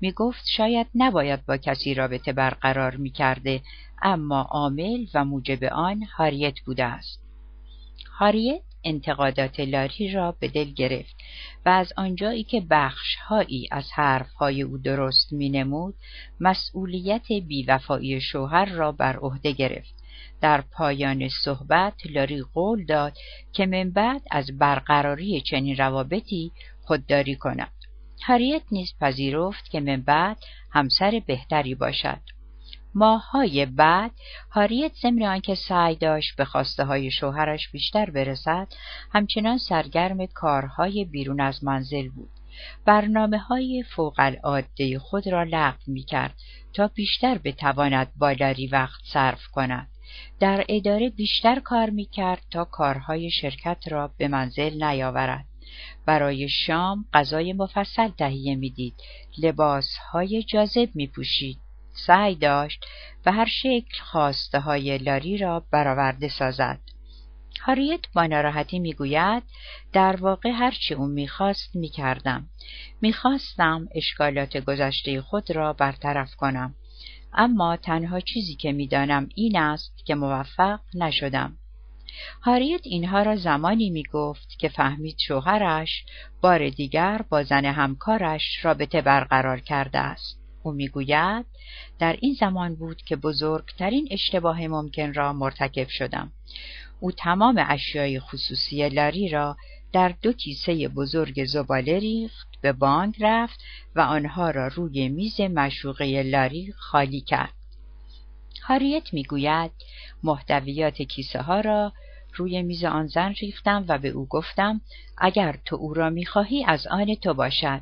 می 0.00 0.12
گفت 0.12 0.44
شاید 0.56 0.86
نباید 0.94 1.46
با 1.46 1.56
کسی 1.56 1.94
رابطه 1.94 2.32
برقرار 2.32 2.96
می 2.96 3.10
کرده 3.10 3.60
اما 4.02 4.40
عامل 4.40 5.06
و 5.14 5.24
موجب 5.24 5.64
آن 5.64 6.02
هاریت 6.02 6.60
بوده 6.60 6.84
است. 6.84 7.20
هاریت 8.18 8.62
انتقادات 8.84 9.60
لاری 9.60 10.12
را 10.12 10.36
به 10.40 10.48
دل 10.48 10.64
گرفت 10.64 11.16
و 11.66 11.68
از 11.68 11.92
آنجایی 11.96 12.44
که 12.44 12.66
بخشهایی 12.70 13.68
از 13.70 13.92
حرفهای 13.92 14.62
او 14.62 14.78
درست 14.78 15.32
مینمود 15.32 15.94
مسئولیت 16.40 17.32
بیوفایی 17.32 18.20
شوهر 18.20 18.64
را 18.64 18.92
بر 18.92 19.16
عهده 19.16 19.52
گرفت. 19.52 19.94
در 20.40 20.60
پایان 20.60 21.28
صحبت 21.44 21.94
لاری 22.06 22.42
قول 22.54 22.84
داد 22.84 23.12
که 23.52 23.66
من 23.66 23.90
بعد 23.90 24.22
از 24.30 24.58
برقراری 24.58 25.40
چنین 25.40 25.76
روابطی 25.76 26.52
خودداری 26.82 27.36
کند 27.36 27.72
هریت 28.22 28.62
نیز 28.72 28.94
پذیرفت 29.00 29.70
که 29.70 29.80
من 29.80 30.02
بعد 30.02 30.38
همسر 30.70 31.22
بهتری 31.26 31.74
باشد. 31.74 32.20
ماههای 32.94 33.66
بعد 33.66 34.10
هاریت 34.50 34.92
ضمن 35.02 35.22
آنکه 35.22 35.54
سعی 35.54 35.94
داشت 35.96 36.36
به 36.36 36.44
خواسته 36.44 36.84
های 36.84 37.10
شوهرش 37.10 37.68
بیشتر 37.68 38.10
برسد 38.10 38.68
همچنان 39.12 39.58
سرگرم 39.58 40.26
کارهای 40.26 41.04
بیرون 41.04 41.40
از 41.40 41.64
منزل 41.64 42.08
بود. 42.08 42.30
برنامه 42.84 43.38
های 43.38 43.84
فوق 43.96 44.14
العاده 44.18 44.98
خود 44.98 45.28
را 45.28 45.42
لغو 45.42 45.78
می 45.86 46.02
کرد 46.02 46.34
تا 46.72 46.90
بیشتر 46.94 47.38
بتواند 47.38 48.12
با 48.16 48.32
لاری 48.32 48.66
وقت 48.66 49.00
صرف 49.04 49.46
کند. 49.46 49.88
در 50.40 50.64
اداره 50.68 51.10
بیشتر 51.10 51.60
کار 51.60 51.90
می 51.90 52.04
کرد 52.04 52.42
تا 52.50 52.64
کارهای 52.64 53.30
شرکت 53.30 53.78
را 53.88 54.10
به 54.18 54.28
منزل 54.28 54.84
نیاورد. 54.84 55.46
برای 56.06 56.48
شام 56.48 57.04
غذای 57.14 57.52
مفصل 57.52 58.08
تهیه 58.08 58.56
می‌دید. 58.56 58.94
لباسهای 59.38 60.42
جاذب 60.42 60.88
می 60.94 61.06
پوشید 61.06 61.58
سعی 61.92 62.34
داشت 62.34 62.86
و 63.26 63.32
هر 63.32 63.46
شکل 63.46 64.02
خواسته 64.02 64.60
های 64.60 64.98
لاری 64.98 65.38
را 65.38 65.64
برآورده 65.70 66.28
سازد. 66.28 66.80
هاریت 67.60 68.00
با 68.14 68.26
ناراحتی 68.26 68.78
می‌گوید 68.78 69.42
در 69.92 70.16
واقع 70.16 70.50
هرچی 70.50 70.94
او 70.94 71.06
می‌خواست 71.06 71.76
می‌کردم. 71.76 72.48
می‌خواستم 73.00 73.88
اشکالات 73.94 74.56
گذشته 74.56 75.22
خود 75.22 75.50
را 75.50 75.72
برطرف 75.72 76.34
کنم. 76.34 76.74
اما 77.32 77.76
تنها 77.76 78.20
چیزی 78.20 78.54
که 78.54 78.72
می‌دانم 78.72 79.28
این 79.34 79.58
است 79.58 80.06
که 80.06 80.14
موفق 80.14 80.80
نشدم. 80.94 81.56
هاریت 82.42 82.80
اینها 82.84 83.22
را 83.22 83.36
زمانی 83.36 83.90
می 83.90 84.02
گفت 84.12 84.58
که 84.58 84.68
فهمید 84.68 85.16
شوهرش 85.18 86.04
بار 86.40 86.68
دیگر 86.68 87.24
با 87.28 87.42
زن 87.42 87.64
همکارش 87.64 88.64
رابطه 88.64 89.02
برقرار 89.02 89.60
کرده 89.60 89.98
است. 89.98 90.39
او 90.62 90.72
می‌گوید 90.72 91.46
در 91.98 92.16
این 92.20 92.36
زمان 92.40 92.74
بود 92.74 93.02
که 93.02 93.16
بزرگترین 93.16 94.08
اشتباه 94.10 94.66
ممکن 94.66 95.12
را 95.14 95.32
مرتکب 95.32 95.88
شدم. 95.88 96.32
او 97.00 97.12
تمام 97.12 97.64
اشیای 97.68 98.20
خصوصی 98.20 98.88
لاری 98.88 99.28
را 99.28 99.56
در 99.92 100.14
دو 100.22 100.32
کیسه 100.32 100.88
بزرگ 100.88 101.44
زباله 101.44 101.98
ریخت 101.98 102.48
به 102.60 102.72
بانک 102.72 103.16
رفت 103.20 103.60
و 103.96 104.00
آنها 104.00 104.50
را 104.50 104.68
روی 104.68 105.08
میز 105.08 105.40
مشوقه 105.40 106.22
لاری 106.22 106.72
خالی 106.78 107.20
کرد. 107.20 107.52
هاریت 108.62 109.14
می‌گوید 109.14 109.70
محتویات 110.22 111.02
کیسه 111.02 111.42
ها 111.42 111.60
را 111.60 111.92
روی 112.34 112.62
میز 112.62 112.84
آن 112.84 113.06
زن 113.06 113.32
ریختم 113.32 113.84
و 113.88 113.98
به 113.98 114.08
او 114.08 114.26
گفتم 114.26 114.80
اگر 115.18 115.58
تو 115.64 115.76
او 115.76 115.94
را 115.94 116.10
می‌خواهی 116.10 116.64
از 116.64 116.86
آن 116.86 117.14
تو 117.14 117.34
باشد. 117.34 117.80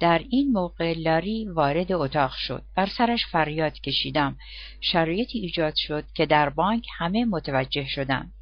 در 0.00 0.22
این 0.30 0.52
موقع 0.52 0.92
لاری 0.92 1.44
وارد 1.44 1.92
اتاق 1.92 2.32
شد. 2.32 2.62
بر 2.76 2.86
سرش 2.86 3.26
فریاد 3.26 3.80
کشیدم. 3.80 4.36
شرایطی 4.80 5.38
ایجاد 5.38 5.74
شد 5.76 6.04
که 6.14 6.26
در 6.26 6.48
بانک 6.48 6.86
همه 6.98 7.24
متوجه 7.24 7.88
شدند 7.88 8.32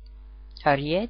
هاریت 0.64 1.08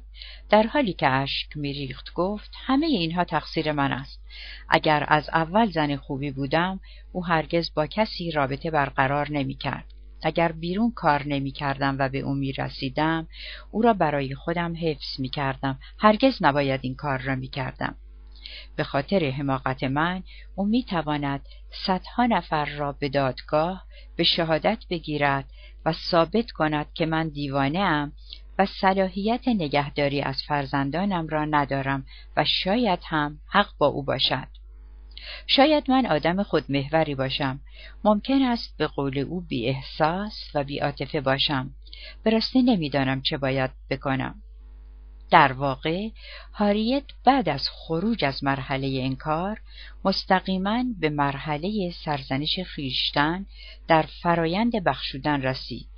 در 0.49 0.63
حالی 0.63 0.93
که 0.93 1.07
اشک 1.07 1.57
میریخت 1.57 2.13
گفت 2.13 2.51
همه 2.65 2.85
اینها 2.85 3.23
تقصیر 3.23 3.71
من 3.71 3.91
است. 3.91 4.21
اگر 4.69 5.05
از 5.07 5.29
اول 5.29 5.71
زن 5.71 5.95
خوبی 5.95 6.31
بودم 6.31 6.79
او 7.11 7.25
هرگز 7.25 7.73
با 7.73 7.87
کسی 7.87 8.31
رابطه 8.31 8.71
برقرار 8.71 9.31
نمی‌کرد. 9.31 9.85
اگر 10.23 10.51
بیرون 10.51 10.91
کار 10.91 11.27
نمی 11.27 11.51
کردم 11.51 11.95
و 11.99 12.09
به 12.09 12.19
او 12.19 12.33
می 12.33 12.51
رسیدم 12.51 13.27
او 13.71 13.81
را 13.81 13.93
برای 13.93 14.35
خودم 14.35 14.73
حفظ 14.81 15.19
می 15.19 15.29
کردم 15.29 15.79
هرگز 15.99 16.37
نباید 16.41 16.79
این 16.83 16.95
کار 16.95 17.21
را 17.21 17.35
می 17.35 17.47
کردم 17.47 17.95
به 18.75 18.83
خاطر 18.83 19.29
حماقت 19.29 19.83
من 19.83 20.23
او 20.55 20.65
می 20.65 20.83
تواند 20.83 21.45
صدها 21.85 22.25
نفر 22.25 22.65
را 22.65 22.91
به 22.91 23.09
دادگاه 23.09 23.85
به 24.15 24.23
شهادت 24.23 24.83
بگیرد 24.89 25.45
و 25.85 25.93
ثابت 25.93 26.51
کند 26.51 26.93
که 26.93 27.05
من 27.05 27.29
دیوانه 27.29 27.79
ام 27.79 28.11
و 28.59 28.65
صلاحیت 28.65 29.47
نگهداری 29.47 30.21
از 30.21 30.43
فرزندانم 30.47 31.27
را 31.27 31.45
ندارم 31.45 32.05
و 32.37 32.45
شاید 32.45 32.99
هم 33.05 33.39
حق 33.47 33.69
با 33.77 33.87
او 33.87 34.03
باشد. 34.03 34.47
شاید 35.47 35.91
من 35.91 36.05
آدم 36.05 36.43
خودمهوری 36.43 37.15
باشم. 37.15 37.59
ممکن 38.03 38.41
است 38.41 38.77
به 38.77 38.87
قول 38.87 39.17
او 39.17 39.41
بی 39.41 39.69
احساس 39.69 40.51
و 40.53 40.63
بی 40.63 40.81
باشم. 41.25 41.71
به 42.23 42.29
راستی 42.29 42.63
نمی‌دانم 42.63 43.21
چه 43.21 43.37
باید 43.37 43.71
بکنم. 43.89 44.41
در 45.31 45.53
واقع 45.53 46.09
هاریت 46.53 47.03
بعد 47.25 47.49
از 47.49 47.69
خروج 47.69 48.25
از 48.25 48.43
مرحله 48.43 48.99
انکار 49.03 49.61
مستقیما 50.05 50.83
به 50.99 51.09
مرحله 51.09 51.91
سرزنش 52.05 52.59
خیشتن 52.59 53.45
در 53.87 54.01
فرایند 54.01 54.83
بخشودن 54.83 55.41
رسید. 55.41 55.89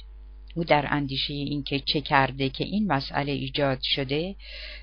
او 0.57 0.63
در 0.63 0.87
اندیشه 0.89 1.33
اینکه 1.33 1.79
چه 1.79 2.01
کرده 2.01 2.49
که 2.49 2.63
این 2.63 2.87
مسئله 2.87 3.31
ایجاد 3.31 3.79
شده 3.81 4.35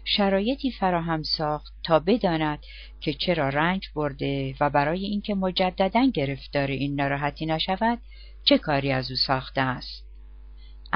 شرایطی 0.05 0.70
فراهم 0.70 1.22
ساخت 1.22 1.72
تا 1.82 1.99
بداند 1.99 2.59
که 3.01 3.12
چرا 3.12 3.49
رنج 3.49 3.88
برده 3.95 4.55
و 4.61 4.70
برای 4.70 5.05
اینکه 5.05 5.34
مجددا 5.34 6.11
گرفتار 6.14 6.66
این 6.66 6.95
ناراحتی 6.95 7.47
نشود 7.47 7.99
چه 8.45 8.59
کاری 8.59 8.92
از 8.92 9.11
او 9.11 9.16
ساخته 9.16 9.61
است. 9.61 10.05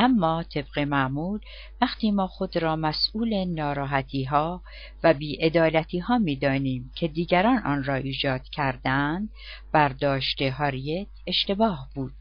اما 0.00 0.42
طبق 0.42 0.78
معمول 0.78 1.40
وقتی 1.80 2.10
ما 2.10 2.26
خود 2.26 2.56
را 2.56 2.76
مسئول 2.76 3.44
ناراحتی 3.44 4.24
ها 4.24 4.62
و 5.04 5.14
بیعدالتی 5.14 5.98
ها 5.98 6.18
می 6.18 6.36
دانیم 6.36 6.92
که 6.96 7.08
دیگران 7.08 7.58
آن 7.58 7.84
را 7.84 7.94
ایجاد 7.94 8.42
کردند 8.42 9.28
برداشت 9.72 10.42
هاریت 10.42 11.08
اشتباه 11.26 11.88
بود 11.94 12.12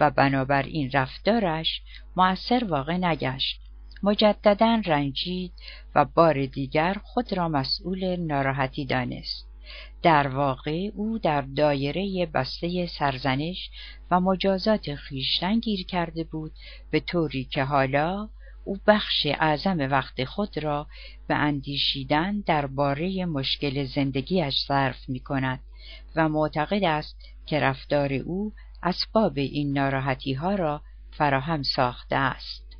و 0.00 0.10
بنابراین 0.10 0.90
رفتارش 0.92 1.82
مؤثر 2.16 2.64
واقع 2.64 2.96
نگشت. 2.96 3.60
مجددا 4.02 4.82
رنجید 4.86 5.52
و 5.94 6.04
بار 6.04 6.46
دیگر 6.46 6.96
خود 7.04 7.32
را 7.32 7.48
مسئول 7.48 8.16
ناراحتی 8.16 8.86
دانست. 8.86 9.53
در 10.04 10.28
واقع 10.28 10.90
او 10.94 11.18
در 11.18 11.40
دایره 11.40 12.26
بسته 12.26 12.86
سرزنش 12.86 13.70
و 14.10 14.20
مجازات 14.20 14.94
خیشتن 14.94 15.60
گیر 15.60 15.86
کرده 15.86 16.24
بود 16.24 16.52
به 16.90 17.00
طوری 17.00 17.44
که 17.44 17.64
حالا 17.64 18.28
او 18.64 18.78
بخش 18.86 19.26
اعظم 19.26 19.78
وقت 19.78 20.24
خود 20.24 20.58
را 20.58 20.86
به 21.28 21.34
اندیشیدن 21.34 22.40
درباره 22.40 23.26
مشکل 23.26 23.84
زندگیش 23.84 24.54
صرف 24.68 25.08
می 25.08 25.20
کند 25.20 25.60
و 26.16 26.28
معتقد 26.28 26.84
است 26.84 27.16
که 27.46 27.60
رفتار 27.60 28.12
او 28.12 28.52
اسباب 28.82 29.38
این 29.38 29.72
ناراحتی 29.72 30.32
ها 30.32 30.54
را 30.54 30.82
فراهم 31.10 31.62
ساخته 31.62 32.16
است. 32.16 32.76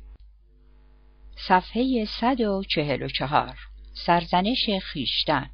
صفحه 1.47 2.05
144 2.05 3.57
سرزنش 3.93 4.69
خیشتن 4.81 5.49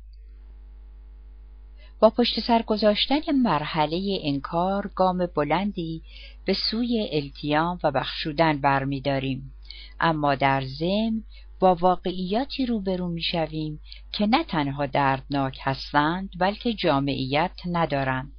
با 2.02 2.10
پشت 2.10 2.39
سر 2.39 2.62
گذاشتن 2.62 3.32
مرحله 3.36 4.20
انکار 4.24 4.91
گام 4.95 5.26
بلندی 5.36 6.02
به 6.45 6.54
سوی 6.54 7.10
التیام 7.12 7.80
و 7.84 7.91
بخشودن 7.91 8.58
برمیداریم. 8.58 9.54
اما 9.99 10.36
در 10.36 10.64
ضمن 10.66 11.24
با 11.60 11.76
واقعیاتی 11.76 12.66
روبرو 12.66 13.08
می‌شویم 13.08 13.80
که 14.12 14.26
نه 14.26 14.43
تنها 14.43 14.86
دردناک 14.86 15.58
هستند 15.62 16.30
بلکه 16.39 16.74
جامعیت 16.74 17.52
ندارند. 17.66 18.32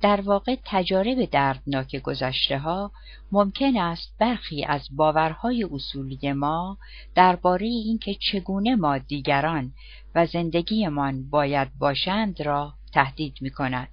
در 0.00 0.20
واقع 0.20 0.56
تجارب 0.64 1.24
دردناک 1.24 1.96
گذشته 1.96 2.58
ها 2.58 2.92
ممکن 3.32 3.76
است 3.76 4.14
برخی 4.18 4.64
از 4.64 4.88
باورهای 4.92 5.68
اصولی 5.72 6.32
ما 6.32 6.78
درباره 7.14 7.66
اینکه 7.66 8.14
چگونه 8.14 8.76
ما 8.76 8.98
دیگران 8.98 9.72
و 10.14 10.26
زندگیمان 10.26 11.30
باید 11.30 11.68
باشند 11.78 12.42
را 12.42 12.72
تهدید 12.94 13.38
می 13.40 13.50
کند. 13.50 13.88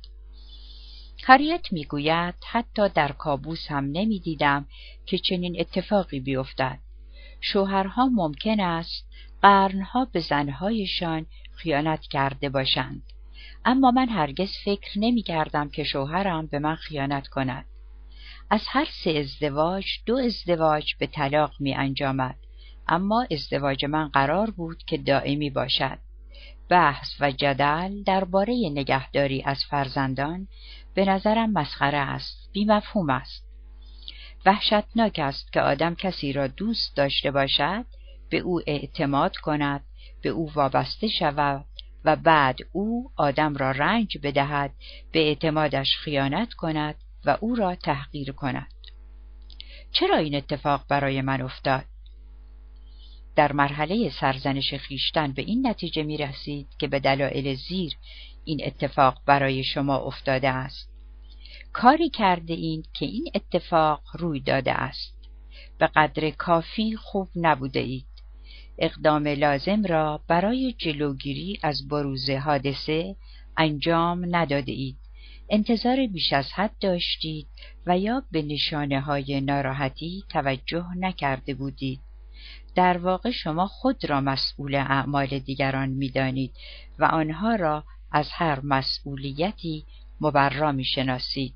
هریت 1.23 1.73
می‌گوید 1.73 2.35
حتی 2.47 2.89
در 2.89 3.11
کابوس 3.11 3.71
هم 3.71 3.85
نمی‌دیدم 3.91 4.65
که 5.05 5.17
چنین 5.17 5.55
اتفاقی 5.59 6.19
بیفتد. 6.19 6.79
شوهرها 7.41 8.05
ممکن 8.05 8.59
است 8.59 9.05
قرنها 9.41 10.05
به 10.05 10.19
زنهایشان 10.19 11.25
خیانت 11.55 12.01
کرده 12.01 12.49
باشند. 12.49 13.03
اما 13.65 13.91
من 13.91 14.09
هرگز 14.09 14.51
فکر 14.65 14.99
نمی 14.99 15.21
کردم 15.21 15.69
که 15.69 15.83
شوهرم 15.83 16.47
به 16.47 16.59
من 16.59 16.75
خیانت 16.75 17.27
کند. 17.27 17.65
از 18.49 18.63
هر 18.67 18.87
سه 19.03 19.11
ازدواج 19.11 19.85
دو 20.05 20.17
ازدواج 20.17 20.95
به 20.99 21.07
طلاق 21.07 21.51
می 21.59 21.73
انجامد. 21.73 22.35
اما 22.87 23.27
ازدواج 23.31 23.85
من 23.85 24.07
قرار 24.07 24.51
بود 24.51 24.83
که 24.83 24.97
دائمی 24.97 25.49
باشد. 25.49 25.97
بحث 26.71 27.07
و 27.19 27.31
جدل 27.31 28.03
درباره 28.03 28.69
نگهداری 28.71 29.43
از 29.45 29.63
فرزندان 29.69 30.47
به 30.93 31.05
نظرم 31.05 31.51
مسخره 31.51 31.97
است، 31.97 32.49
بیمفهوم 32.53 33.09
است. 33.09 33.45
وحشتناک 34.45 35.19
است 35.19 35.53
که 35.53 35.61
آدم 35.61 35.95
کسی 35.95 36.33
را 36.33 36.47
دوست 36.47 36.95
داشته 36.95 37.31
باشد، 37.31 37.85
به 38.29 38.37
او 38.37 38.61
اعتماد 38.67 39.37
کند، 39.37 39.83
به 40.21 40.29
او 40.29 40.51
وابسته 40.53 41.07
شود 41.07 41.65
و 42.05 42.15
بعد 42.15 42.59
او 42.71 43.11
آدم 43.15 43.55
را 43.55 43.71
رنج 43.71 44.17
بدهد 44.23 44.71
به 45.11 45.19
اعتمادش 45.19 45.97
خیانت 45.97 46.53
کند 46.53 46.95
و 47.25 47.37
او 47.39 47.55
را 47.55 47.75
تحقیر 47.75 48.31
کند 48.31 48.73
چرا 49.91 50.17
این 50.17 50.35
اتفاق 50.35 50.85
برای 50.87 51.21
من 51.21 51.41
افتاد 51.41 51.83
در 53.35 53.51
مرحله 53.51 54.09
سرزنش 54.09 54.73
خیشتن 54.73 55.31
به 55.31 55.41
این 55.41 55.67
نتیجه 55.67 56.03
می 56.03 56.17
رسید 56.17 56.67
که 56.79 56.87
به 56.87 56.99
دلایل 56.99 57.55
زیر 57.55 57.97
این 58.43 58.61
اتفاق 58.63 59.21
برای 59.25 59.63
شما 59.63 59.97
افتاده 59.97 60.49
است 60.49 60.89
کاری 61.73 62.09
کرده 62.09 62.53
این 62.53 62.83
که 62.93 63.05
این 63.05 63.25
اتفاق 63.35 64.01
روی 64.13 64.39
داده 64.39 64.71
است 64.71 65.29
به 65.77 65.87
قدر 65.87 66.29
کافی 66.29 66.95
خوب 66.95 67.29
نبوده 67.35 67.79
اید 67.79 68.05
اقدام 68.77 69.27
لازم 69.27 69.85
را 69.85 70.21
برای 70.27 70.75
جلوگیری 70.77 71.59
از 71.63 71.87
بروز 71.87 72.29
حادثه 72.29 73.15
انجام 73.57 74.35
نداده 74.35 74.71
اید. 74.71 74.97
انتظار 75.49 76.07
بیش 76.07 76.33
از 76.33 76.51
حد 76.53 76.75
داشتید 76.81 77.47
و 77.85 77.99
یا 77.99 78.23
به 78.31 78.41
نشانه 78.41 79.01
های 79.01 79.41
ناراحتی 79.41 80.23
توجه 80.29 80.85
نکرده 80.97 81.53
بودید. 81.53 81.99
در 82.75 82.97
واقع 82.97 83.31
شما 83.31 83.67
خود 83.67 84.05
را 84.09 84.21
مسئول 84.21 84.75
اعمال 84.75 85.39
دیگران 85.39 85.89
می‌دانید 85.89 86.51
و 86.99 87.05
آنها 87.05 87.55
را 87.55 87.83
از 88.11 88.29
هر 88.31 88.59
مسئولیتی 88.63 89.85
مبرا 90.21 90.71
می‌شناسید. 90.71 91.53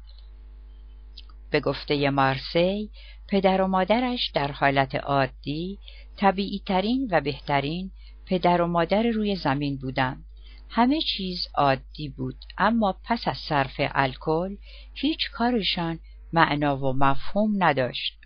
به 1.50 1.60
گفته 1.60 2.10
مارسی 2.10 2.90
پدر 3.28 3.62
و 3.62 3.68
مادرش 3.68 4.32
در 4.34 4.52
حالت 4.52 4.96
عادی 4.96 5.80
طبیعی 6.18 6.62
ترین 6.66 7.08
و 7.12 7.22
بهترین 7.22 7.92
پدر 8.26 8.62
و 8.62 8.68
مادر 8.68 9.04
روی 9.04 9.36
زمین 9.36 9.78
بودند. 9.78 10.26
همه 10.70 11.02
چیز 11.02 11.48
عادی 11.56 12.10
بود 12.10 12.36
اما 12.58 12.96
پس 13.04 13.28
از 13.28 13.38
صرف 13.38 13.76
الکل 13.80 14.56
هیچ 14.94 15.32
کارشان 15.34 16.00
معنا 16.34 16.78
و 16.78 16.94
مفهوم 16.94 17.64
نداشت. 17.64 18.24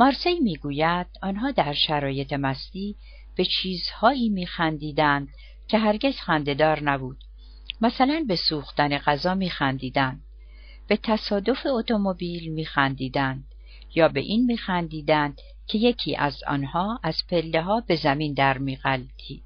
مارسی 0.00 0.40
می‌گوید 0.40 1.06
آنها 1.22 1.50
در 1.50 1.72
شرایط 1.72 2.32
مستی 2.32 2.96
به 3.36 3.44
چیزهایی 3.44 4.28
میخندیدند 4.28 5.28
که 5.68 5.78
هرگز 5.78 6.16
خندهدار 6.16 6.82
نبود. 6.82 7.24
مثلا 7.80 8.24
به 8.28 8.36
سوختن 8.36 8.98
غذا 8.98 9.34
میخندیدند. 9.34 10.22
به 10.88 10.96
تصادف 10.96 11.66
اتومبیل 11.66 12.52
میخندیدند 12.52 13.44
یا 13.94 14.08
به 14.08 14.20
این 14.20 14.44
میخندیدند 14.46 15.40
که 15.66 15.78
یکی 15.78 16.16
از 16.16 16.42
آنها 16.46 17.00
از 17.02 17.16
پله 17.28 17.62
ها 17.62 17.80
به 17.80 17.96
زمین 17.96 18.34
در 18.34 18.58
میغلطید 18.58 19.42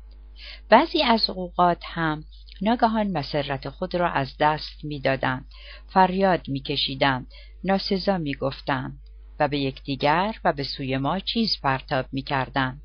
بعضی 0.69 1.03
از 1.03 1.31
اوقات 1.31 1.83
هم 1.85 2.25
ناگهان 2.63 3.11
مسرت 3.11 3.69
خود 3.69 3.95
را 3.95 4.11
از 4.11 4.37
دست 4.41 4.85
می‌دادند 4.85 5.45
فریاد 5.89 6.49
میکشیدند 6.49 7.27
ناسزا 7.65 8.19
می‌گفتند 8.19 9.02
و 9.43 9.49
به 9.49 9.59
یکدیگر 9.59 10.35
و 10.45 10.53
به 10.53 10.63
سوی 10.63 10.97
ما 10.97 11.19
چیز 11.19 11.61
پرتاب 11.63 12.07
می‌کردند. 12.13 12.83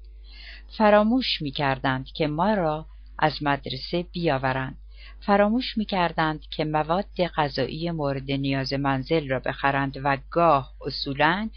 فراموش 0.77 1.41
می‌کردند 1.41 2.05
که 2.05 2.27
ما 2.27 2.53
را 2.53 2.85
از 3.19 3.43
مدرسه 3.43 4.03
بیاورند. 4.03 4.77
فراموش 5.19 5.77
می‌کردند 5.77 6.41
که 6.49 6.65
مواد 6.65 7.25
غذایی 7.35 7.91
مورد 7.91 8.31
نیاز 8.31 8.73
منزل 8.73 9.29
را 9.29 9.39
بخرند 9.39 9.97
و 10.03 10.17
گاه 10.31 10.73
اصولا 10.81 11.49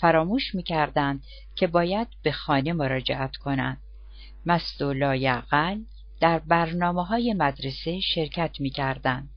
فراموش 0.00 0.54
می‌کردند 0.54 1.22
که 1.54 1.66
باید 1.66 2.08
به 2.22 2.32
خانه 2.32 2.72
مراجعت 2.72 3.36
کنند. 3.36 3.82
مست 4.46 4.82
و 4.82 4.92
لایعقل 4.92 5.78
در 6.20 6.38
برنامه 6.38 7.04
های 7.04 7.34
مدرسه 7.34 8.00
شرکت 8.00 8.60
می‌کردند. 8.60 9.30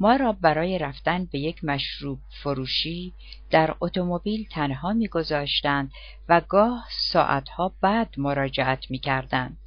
ما 0.00 0.16
را 0.16 0.32
برای 0.32 0.78
رفتن 0.78 1.24
به 1.24 1.38
یک 1.38 1.64
مشروب 1.64 2.18
فروشی 2.42 3.14
در 3.50 3.74
اتومبیل 3.80 4.48
تنها 4.50 4.92
میگذاشتند 4.92 5.90
و 6.28 6.40
گاه 6.48 6.86
ساعتها 6.90 7.74
بعد 7.80 8.14
مراجعت 8.18 8.90
می‌کردند 8.90 9.58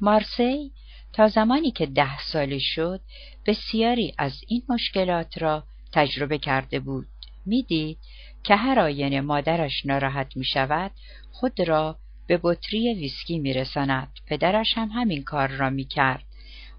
مارسی 0.00 0.72
تا 1.12 1.28
زمانی 1.28 1.70
که 1.70 1.86
ده 1.86 2.18
ساله 2.18 2.58
شد 2.58 3.00
بسیاری 3.46 4.14
از 4.18 4.32
این 4.48 4.62
مشکلات 4.68 5.42
را 5.42 5.64
تجربه 5.92 6.38
کرده 6.38 6.80
بود 6.80 7.06
می‌دید 7.46 7.98
که 8.44 8.56
هر 8.56 8.80
آینه 8.80 9.20
مادرش 9.20 9.86
ناراحت 9.86 10.36
می 10.36 10.44
شود 10.44 10.90
خود 11.32 11.60
را 11.60 11.98
به 12.26 12.40
بطری 12.42 12.94
ویسکی 12.94 13.38
می 13.38 13.52
رساند. 13.52 14.12
پدرش 14.26 14.72
هم 14.74 14.88
همین 14.88 15.22
کار 15.22 15.48
را 15.48 15.70
می 15.70 15.84
کرد. 15.84 16.24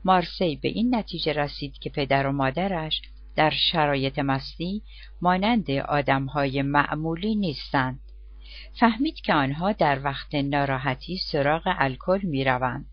مارسی 0.05 0.55
به 0.55 0.67
این 0.67 0.95
نتیجه 0.95 1.33
رسید 1.33 1.77
که 1.79 1.89
پدر 1.89 2.27
و 2.27 2.31
مادرش 2.31 3.01
در 3.35 3.49
شرایط 3.49 4.19
مستی 4.19 4.81
مانند 5.21 5.71
آدمهای 5.71 6.61
معمولی 6.61 7.35
نیستند. 7.35 7.99
فهمید 8.79 9.15
که 9.15 9.33
آنها 9.33 9.71
در 9.71 10.03
وقت 10.03 10.35
ناراحتی 10.35 11.17
سراغ 11.17 11.61
الکل 11.65 12.19
می 12.23 12.43
روند. 12.43 12.85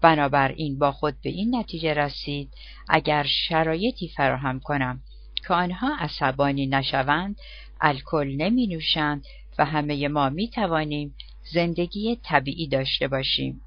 بنابراین 0.00 0.78
با 0.78 0.92
خود 0.92 1.14
به 1.22 1.30
این 1.30 1.56
نتیجه 1.56 1.94
رسید 1.94 2.50
اگر 2.88 3.22
شرایطی 3.22 4.08
فراهم 4.08 4.60
کنم 4.60 5.00
که 5.46 5.54
آنها 5.54 5.96
عصبانی 5.98 6.66
نشوند 6.66 7.36
الکل 7.80 8.34
نمی 8.36 8.66
نوشند 8.66 9.24
و 9.58 9.64
همه 9.64 10.08
ما 10.08 10.30
می 10.30 10.48
توانیم 10.48 11.14
زندگی 11.52 12.18
طبیعی 12.22 12.68
داشته 12.68 13.08
باشیم 13.08 13.60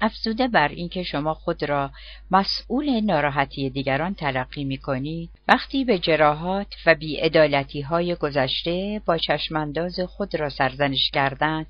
افزوده 0.00 0.48
بر 0.48 0.68
اینکه 0.68 1.02
شما 1.02 1.34
خود 1.34 1.64
را 1.64 1.90
مسئول 2.30 3.00
ناراحتی 3.00 3.70
دیگران 3.70 4.14
تلقی 4.14 4.64
می 4.64 4.78
کنید 4.78 5.30
وقتی 5.48 5.84
به 5.84 5.98
جراحات 5.98 6.74
و 6.86 6.94
بیعدالتی 6.94 7.80
های 7.80 8.14
گذشته 8.14 9.02
با 9.06 9.18
چشمانداز 9.18 10.00
خود 10.00 10.34
را 10.34 10.48
سرزنش 10.48 11.10
کردند 11.10 11.66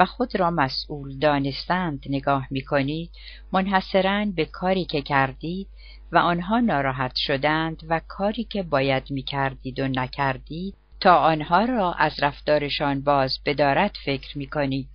و 0.00 0.04
خود 0.04 0.36
را 0.36 0.50
مسئول 0.50 1.18
دانستند 1.18 2.04
نگاه 2.08 2.46
می 2.50 2.62
کنید 2.62 3.10
منحصرا 3.52 4.26
به 4.36 4.44
کاری 4.44 4.84
که 4.84 5.02
کردید 5.02 5.68
و 6.12 6.18
آنها 6.18 6.60
ناراحت 6.60 7.16
شدند 7.16 7.82
و 7.88 8.00
کاری 8.08 8.44
که 8.44 8.62
باید 8.62 9.10
می 9.10 9.22
کردید 9.22 9.80
و 9.80 9.88
نکردید 9.88 10.74
تا 11.06 11.16
آنها 11.16 11.64
را 11.64 11.92
از 11.92 12.22
رفتارشان 12.22 13.00
باز 13.00 13.38
بدارد 13.44 13.96
فکر 14.04 14.38
می 14.38 14.46
کنید 14.46 14.88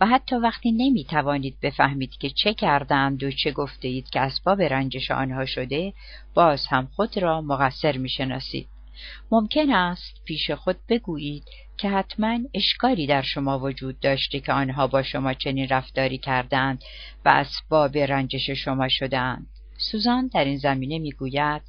و 0.00 0.06
حتی 0.06 0.36
وقتی 0.36 0.72
نمی 0.72 1.04
توانید 1.04 1.56
بفهمید 1.62 2.10
که 2.10 2.30
چه 2.30 2.54
کردند 2.54 3.22
و 3.22 3.30
چه 3.30 3.52
گفته 3.52 3.88
اید 3.88 4.10
که 4.10 4.20
اسباب 4.20 4.62
رنجش 4.62 5.10
آنها 5.10 5.46
شده 5.46 5.92
باز 6.34 6.66
هم 6.66 6.88
خود 6.96 7.18
را 7.18 7.40
مقصر 7.40 7.96
می 7.96 8.08
شناسید. 8.08 8.68
ممکن 9.30 9.70
است 9.70 10.24
پیش 10.24 10.50
خود 10.50 10.76
بگویید 10.88 11.44
که 11.76 11.88
حتما 11.88 12.38
اشکالی 12.54 13.06
در 13.06 13.22
شما 13.22 13.58
وجود 13.58 14.00
داشته 14.00 14.40
که 14.40 14.52
آنها 14.52 14.86
با 14.86 15.02
شما 15.02 15.34
چنین 15.34 15.68
رفتاری 15.68 16.18
کردند 16.18 16.84
و 17.24 17.28
اسباب 17.28 17.98
رنجش 17.98 18.50
شما 18.50 18.88
شدهاند. 18.88 19.46
سوزان 19.78 20.30
در 20.34 20.44
این 20.44 20.58
زمینه 20.58 20.98
می‌گوید 20.98 21.62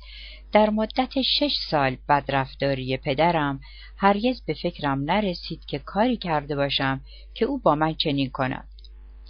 در 0.51 0.69
مدت 0.69 1.21
شش 1.21 1.55
سال 1.69 1.97
بدرفتاری 2.09 2.97
پدرم 2.97 3.59
هرگز 3.97 4.41
به 4.41 4.53
فکرم 4.53 5.03
نرسید 5.03 5.65
که 5.65 5.79
کاری 5.79 6.17
کرده 6.17 6.55
باشم 6.55 7.01
که 7.33 7.45
او 7.45 7.59
با 7.59 7.75
من 7.75 7.93
چنین 7.93 8.29
کند. 8.29 8.67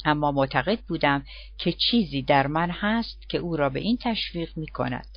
اما 0.05 0.31
معتقد 0.31 0.79
بودم 0.79 1.25
که 1.57 1.71
چیزی 1.71 2.21
در 2.21 2.47
من 2.47 2.69
هست 2.69 3.29
که 3.29 3.37
او 3.37 3.57
را 3.57 3.69
به 3.69 3.79
این 3.79 3.97
تشویق 4.01 4.57
می 4.57 4.67
کند. 4.67 5.07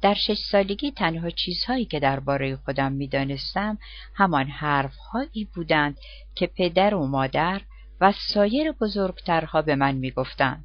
در 0.00 0.14
شش 0.14 0.38
سالگی 0.50 0.90
تنها 0.90 1.30
چیزهایی 1.30 1.84
که 1.84 2.00
درباره 2.00 2.56
خودم 2.56 2.92
می‌دانستم 2.92 3.78
همان 4.14 4.46
حرفهایی 4.46 5.48
بودند 5.54 5.98
که 6.34 6.46
پدر 6.46 6.94
و 6.94 7.06
مادر 7.06 7.60
و 8.00 8.12
سایر 8.12 8.72
بزرگترها 8.72 9.62
به 9.62 9.76
من 9.76 9.94
می‌گفتند 9.94 10.64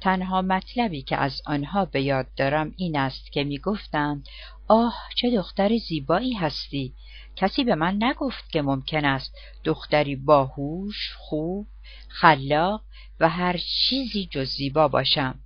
تنها 0.00 0.42
مطلبی 0.42 1.02
که 1.02 1.16
از 1.16 1.42
آنها 1.46 1.84
به 1.84 2.02
یاد 2.02 2.26
دارم 2.36 2.74
این 2.76 2.96
است 2.96 3.32
که 3.32 3.44
می‌گفتند 3.44 4.28
آه 4.68 4.94
چه 5.16 5.30
دختر 5.30 5.76
زیبایی 5.76 6.32
هستی! 6.32 6.94
کسی 7.36 7.64
به 7.64 7.74
من 7.74 7.96
نگفت 8.02 8.50
که 8.50 8.62
ممکن 8.62 9.04
است 9.04 9.38
دختری 9.64 10.16
باهوش 10.16 11.12
خوب 11.18 11.66
خلاق 12.08 12.82
و 13.20 13.28
هر 13.28 13.56
چیزی 13.56 14.28
جز 14.30 14.48
زیبا 14.48 14.88
باشم. 14.88 15.38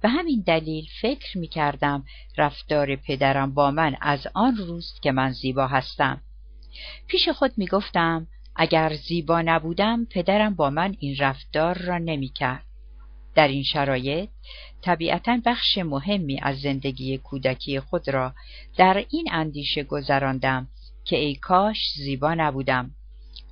به 0.00 0.08
همین 0.08 0.44
دلیل 0.46 0.86
فکر 1.00 1.38
می 1.38 1.48
کردم 1.48 2.04
رفتار 2.38 2.96
پدرم 2.96 3.54
با 3.54 3.70
من 3.70 3.96
از 4.00 4.26
آن 4.34 4.56
روز 4.56 5.00
که 5.02 5.12
من 5.12 5.32
زیبا 5.32 5.66
هستم. 5.66 6.20
پیش 7.06 7.28
خود 7.28 7.52
می 7.56 7.66
گفتم 7.66 8.26
اگر 8.56 8.94
زیبا 8.94 9.42
نبودم 9.42 10.04
پدرم 10.04 10.54
با 10.54 10.70
من 10.70 10.96
این 10.98 11.16
رفتار 11.18 11.78
را 11.78 11.98
نمی 11.98 12.28
کرد. 12.28 12.69
در 13.34 13.48
این 13.48 13.62
شرایط 13.62 14.28
طبیعتا 14.82 15.40
بخش 15.44 15.78
مهمی 15.78 16.40
از 16.42 16.60
زندگی 16.60 17.18
کودکی 17.18 17.80
خود 17.80 18.08
را 18.08 18.34
در 18.76 19.04
این 19.10 19.28
اندیشه 19.32 19.82
گذراندم 19.82 20.68
که 21.04 21.16
ای 21.16 21.34
کاش 21.34 21.92
زیبا 21.96 22.34
نبودم. 22.34 22.90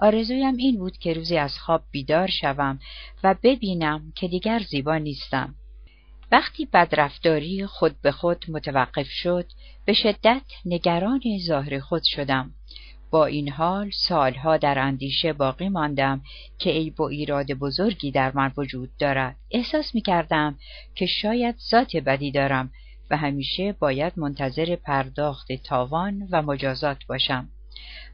آرزویم 0.00 0.56
این 0.56 0.78
بود 0.78 0.98
که 0.98 1.12
روزی 1.12 1.36
از 1.36 1.58
خواب 1.58 1.82
بیدار 1.90 2.26
شوم 2.26 2.78
و 3.24 3.34
ببینم 3.42 4.12
که 4.16 4.28
دیگر 4.28 4.58
زیبا 4.58 4.96
نیستم. 4.96 5.54
وقتی 6.32 6.68
بدرفتاری 6.72 7.66
خود 7.66 8.00
به 8.00 8.12
خود 8.12 8.44
متوقف 8.48 9.08
شد 9.08 9.46
به 9.84 9.92
شدت 9.92 10.42
نگران 10.64 11.20
ظاهر 11.46 11.80
خود 11.80 12.02
شدم. 12.04 12.54
با 13.10 13.26
این 13.26 13.48
حال 13.48 13.90
سالها 13.90 14.56
در 14.56 14.78
اندیشه 14.78 15.32
باقی 15.32 15.68
ماندم 15.68 16.22
که 16.58 16.70
ای 16.70 16.90
با 16.90 17.08
ایراد 17.08 17.52
بزرگی 17.52 18.10
در 18.10 18.32
من 18.34 18.52
وجود 18.56 18.90
دارد. 18.98 19.36
احساس 19.50 19.94
می 19.94 20.00
کردم 20.00 20.58
که 20.94 21.06
شاید 21.06 21.56
ذات 21.70 21.96
بدی 21.96 22.30
دارم 22.30 22.70
و 23.10 23.16
همیشه 23.16 23.72
باید 23.72 24.12
منتظر 24.16 24.76
پرداخت 24.76 25.52
تاوان 25.52 26.28
و 26.30 26.42
مجازات 26.42 27.06
باشم. 27.06 27.48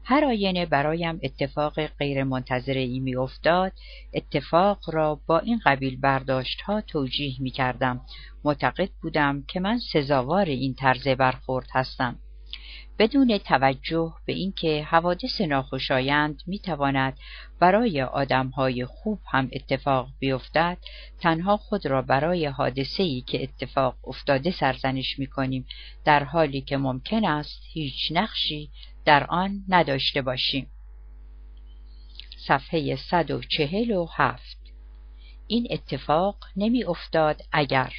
هر 0.03 0.25
آینه 0.25 0.65
برایم 0.65 1.19
اتفاق 1.23 1.87
غیر 1.87 2.23
منتظر 2.23 2.73
ای 2.73 2.99
می 2.99 3.15
افتاد 3.15 3.71
اتفاق 4.13 4.79
را 4.93 5.19
با 5.27 5.39
این 5.39 5.61
قبیل 5.65 5.99
برداشت 5.99 6.61
ها 6.61 6.81
توجیه 6.81 7.35
می 7.39 7.51
کردم 7.51 8.01
معتقد 8.43 8.89
بودم 9.01 9.43
که 9.47 9.59
من 9.59 9.79
سزاوار 9.93 10.45
این 10.45 10.73
طرز 10.73 11.07
برخورد 11.07 11.67
هستم. 11.71 12.19
بدون 12.99 13.37
توجه 13.37 14.13
به 14.25 14.33
اینکه 14.33 14.83
حوادث 14.83 15.41
ناخوشایند 15.41 16.43
می‌تواند 16.47 17.17
برای 17.59 18.01
آدمهای 18.01 18.85
خوب 18.85 19.19
هم 19.31 19.49
اتفاق 19.53 20.07
بیفتد 20.19 20.77
تنها 21.19 21.57
خود 21.57 21.85
را 21.85 22.01
برای 22.01 22.45
حادثه‌ای 22.45 23.21
که 23.21 23.43
اتفاق 23.43 23.95
افتاده 24.03 24.51
سرزنش 24.51 25.19
می‌کنیم 25.19 25.67
در 26.05 26.23
حالی 26.23 26.61
که 26.61 26.77
ممکن 26.77 27.25
است 27.25 27.61
هیچ 27.73 28.11
نقشی 28.11 28.69
در 29.05 29.25
آن 29.29 29.63
نداشته 29.69 30.21
باشیم. 30.21 30.67
صفحه 32.47 32.95
147 32.95 34.57
این 35.47 35.67
اتفاق 35.69 36.37
نمی 36.55 36.83
افتاد 36.83 37.41
اگر 37.51 37.93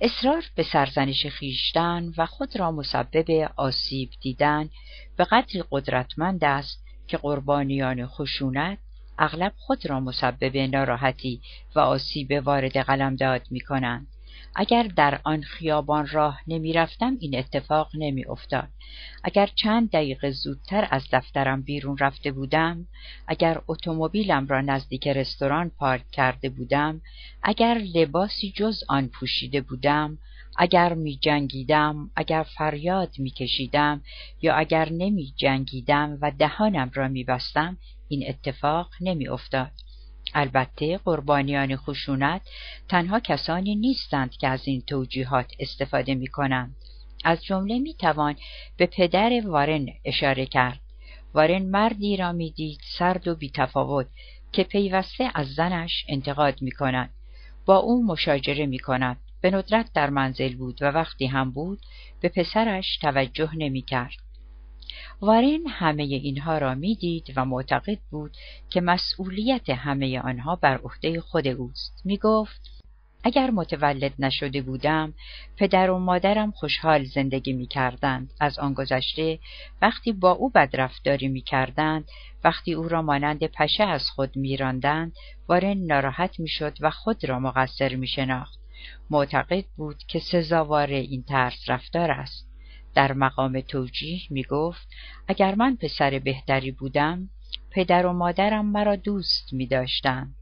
اصرار 0.00 0.44
به 0.54 0.62
سرزنش 0.62 1.26
خیشتن 1.26 2.12
و 2.16 2.26
خود 2.26 2.56
را 2.56 2.70
مسبب 2.70 3.50
آسیب 3.56 4.10
دیدن 4.20 4.70
به 5.16 5.24
قدری 5.24 5.64
قدرتمند 5.70 6.44
است 6.44 6.84
که 7.06 7.16
قربانیان 7.16 8.06
خشونت 8.06 8.78
اغلب 9.18 9.52
خود 9.56 9.86
را 9.86 10.00
مسبب 10.00 10.56
ناراحتی 10.56 11.40
و 11.74 11.80
آسیب 11.80 12.42
وارد 12.44 12.76
قلمداد 12.76 13.42
می 13.50 13.60
کنند. 13.60 14.06
اگر 14.56 14.82
در 14.82 15.20
آن 15.24 15.42
خیابان 15.42 16.06
راه 16.06 16.40
نمی 16.46 16.72
رفتم 16.72 17.16
این 17.20 17.38
اتفاق 17.38 17.90
نمی 17.94 18.24
افتاد. 18.24 18.68
اگر 19.24 19.50
چند 19.54 19.90
دقیقه 19.90 20.30
زودتر 20.30 20.88
از 20.90 21.02
دفترم 21.12 21.62
بیرون 21.62 21.98
رفته 21.98 22.32
بودم، 22.32 22.86
اگر 23.26 23.60
اتومبیلم 23.68 24.46
را 24.46 24.60
نزدیک 24.60 25.08
رستوران 25.08 25.70
پارک 25.70 26.10
کرده 26.10 26.48
بودم، 26.48 27.00
اگر 27.42 27.78
لباسی 27.94 28.52
جز 28.56 28.84
آن 28.88 29.08
پوشیده 29.08 29.60
بودم، 29.60 30.18
اگر 30.56 30.94
می 30.94 31.16
جنگیدم، 31.16 32.10
اگر 32.16 32.42
فریاد 32.42 33.14
می 33.18 33.30
کشیدم 33.30 34.02
یا 34.42 34.54
اگر 34.54 34.88
نمی 34.92 35.34
جنگیدم 35.36 36.18
و 36.20 36.30
دهانم 36.38 36.90
را 36.94 37.08
می 37.08 37.24
بستم، 37.24 37.78
این 38.08 38.24
اتفاق 38.28 38.90
نمی 39.00 39.28
افتاد. 39.28 39.72
البته 40.34 40.98
قربانیان 40.98 41.76
خشونت 41.76 42.42
تنها 42.88 43.20
کسانی 43.20 43.74
نیستند 43.74 44.30
که 44.30 44.48
از 44.48 44.68
این 44.68 44.80
توجیهات 44.80 45.52
استفاده 45.58 46.14
می 46.14 46.26
کنند. 46.26 46.76
از 47.24 47.44
جمله 47.44 47.78
می 47.78 47.94
توان 47.94 48.36
به 48.76 48.86
پدر 48.86 49.42
وارن 49.44 49.86
اشاره 50.04 50.46
کرد. 50.46 50.80
وارن 51.34 51.62
مردی 51.62 52.16
را 52.16 52.32
می‌دید 52.32 52.80
سرد 52.98 53.28
و 53.28 53.34
بیتفاوت 53.34 54.06
که 54.52 54.64
پیوسته 54.64 55.30
از 55.34 55.54
زنش 55.54 56.04
انتقاد 56.08 56.62
می 56.62 56.70
کند. 56.70 57.10
با 57.66 57.76
او 57.76 58.06
مشاجره 58.06 58.66
می 58.66 58.78
کند. 58.78 59.16
به 59.40 59.50
ندرت 59.50 59.90
در 59.94 60.10
منزل 60.10 60.54
بود 60.56 60.78
و 60.82 60.84
وقتی 60.84 61.26
هم 61.26 61.50
بود 61.50 61.80
به 62.20 62.28
پسرش 62.28 62.98
توجه 62.98 63.50
نمی 63.56 63.82
کرد. 63.82 64.23
وارن 65.20 65.66
همه 65.68 66.02
اینها 66.02 66.58
را 66.58 66.74
می‌دید 66.74 67.32
و 67.36 67.44
معتقد 67.44 67.98
بود 68.10 68.36
که 68.70 68.80
مسئولیت 68.80 69.70
همه 69.70 70.20
آنها 70.20 70.56
بر 70.56 70.76
عهده 70.76 71.20
خود 71.20 71.46
اوست 71.46 72.02
می 72.04 72.18
گفت 72.18 72.74
اگر 73.26 73.50
متولد 73.50 74.12
نشده 74.18 74.62
بودم 74.62 75.14
پدر 75.56 75.90
و 75.90 75.98
مادرم 75.98 76.50
خوشحال 76.50 77.04
زندگی 77.04 77.52
می 77.52 77.66
کردند. 77.66 78.32
از 78.40 78.58
آن 78.58 78.74
گذشته 78.74 79.38
وقتی 79.82 80.12
با 80.12 80.30
او 80.30 80.50
بدرفتاری 80.50 81.28
می 81.28 81.40
کردند 81.40 82.04
وقتی 82.44 82.74
او 82.74 82.88
را 82.88 83.02
مانند 83.02 83.46
پشه 83.46 83.84
از 83.84 84.10
خود 84.10 84.36
می 84.36 84.56
راندند 84.56 85.12
وارن 85.48 85.78
ناراحت 85.78 86.40
می 86.40 86.48
شد 86.48 86.76
و 86.80 86.90
خود 86.90 87.24
را 87.24 87.38
مقصر 87.38 87.94
می 87.94 88.06
شناخت. 88.06 88.58
معتقد 89.10 89.64
بود 89.76 89.96
که 90.08 90.18
سزاوار 90.18 90.88
این 90.88 91.22
ترس 91.22 91.58
رفتار 91.68 92.10
است 92.10 92.43
در 92.94 93.12
مقام 93.12 93.60
توجیه 93.60 94.20
می 94.30 94.44
گفت 94.44 94.88
اگر 95.28 95.54
من 95.54 95.76
پسر 95.76 96.18
بهتری 96.18 96.70
بودم 96.70 97.28
پدر 97.70 98.06
و 98.06 98.12
مادرم 98.12 98.66
مرا 98.66 98.96
دوست 98.96 99.52
می 99.52 99.66
داشتن. 99.66 100.34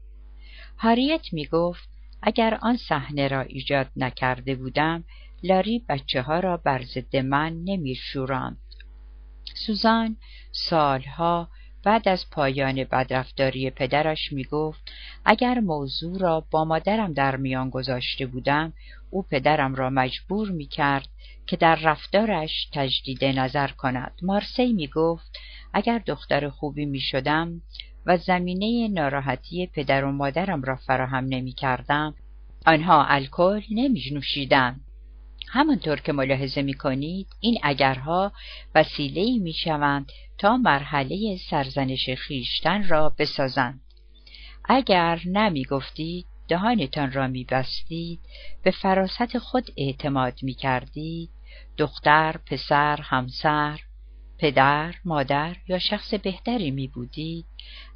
هاریت 0.77 1.33
می 1.33 1.45
گفت 1.45 1.89
اگر 2.21 2.59
آن 2.61 2.77
صحنه 2.77 3.27
را 3.27 3.41
ایجاد 3.41 3.87
نکرده 3.95 4.55
بودم 4.55 5.03
لاری 5.43 5.85
بچه 5.89 6.21
ها 6.21 6.39
را 6.39 6.57
بر 6.57 6.83
ضد 6.83 7.15
من 7.15 7.63
نمی 7.63 7.95
شوراند. 7.95 8.57
سوزان 9.55 10.17
سالها 10.51 11.49
بعد 11.83 12.07
از 12.07 12.29
پایان 12.31 12.83
بدرفتاری 12.83 13.69
پدرش 13.69 14.31
می 14.31 14.43
گفت 14.43 14.91
اگر 15.25 15.59
موضوع 15.59 16.19
را 16.19 16.45
با 16.51 16.65
مادرم 16.65 17.13
در 17.13 17.35
میان 17.35 17.69
گذاشته 17.69 18.25
بودم 18.25 18.73
او 19.09 19.23
پدرم 19.23 19.75
را 19.75 19.89
مجبور 19.89 20.51
می 20.51 20.65
کرد 20.65 21.07
که 21.47 21.57
در 21.57 21.75
رفتارش 21.75 22.69
تجدید 22.73 23.25
نظر 23.25 23.67
کند 23.67 24.11
مارسی 24.21 24.73
می 24.73 24.87
گفت 24.87 25.37
اگر 25.73 26.01
دختر 26.05 26.49
خوبی 26.49 26.85
می 26.85 26.99
شدم 26.99 27.61
و 28.05 28.17
زمینه 28.17 28.87
ناراحتی 28.87 29.67
پدر 29.67 30.05
و 30.05 30.11
مادرم 30.11 30.61
را 30.61 30.75
فراهم 30.75 31.25
نمی 31.25 31.51
کردم 31.51 32.13
آنها 32.65 33.05
الکل 33.05 33.61
نمی 33.71 34.01
نوشیدن. 34.13 34.79
همانطور 35.55 35.99
که 35.99 36.13
ملاحظه 36.13 36.61
می 36.61 36.73
کنید 36.73 37.27
این 37.39 37.59
اگرها 37.63 38.31
وسیله 38.75 39.43
می 39.43 39.53
شوند 39.53 40.11
تا 40.37 40.57
مرحله 40.57 41.37
سرزنش 41.49 42.09
خیشتن 42.09 42.87
را 42.87 43.15
بسازند. 43.17 43.81
اگر 44.65 45.21
نمی 45.25 45.63
گفتید 45.63 46.25
دهانتان 46.47 47.11
را 47.11 47.27
می 47.27 47.43
بستید 47.43 48.19
به 48.63 48.71
فراست 48.71 49.37
خود 49.37 49.71
اعتماد 49.77 50.33
می 50.41 50.53
کردید 50.53 51.29
دختر، 51.77 52.39
پسر، 52.45 52.99
همسر، 53.01 53.79
پدر، 54.37 54.95
مادر 55.05 55.55
یا 55.67 55.79
شخص 55.79 56.13
بهتری 56.13 56.71
می 56.71 56.87
بودید 56.87 57.45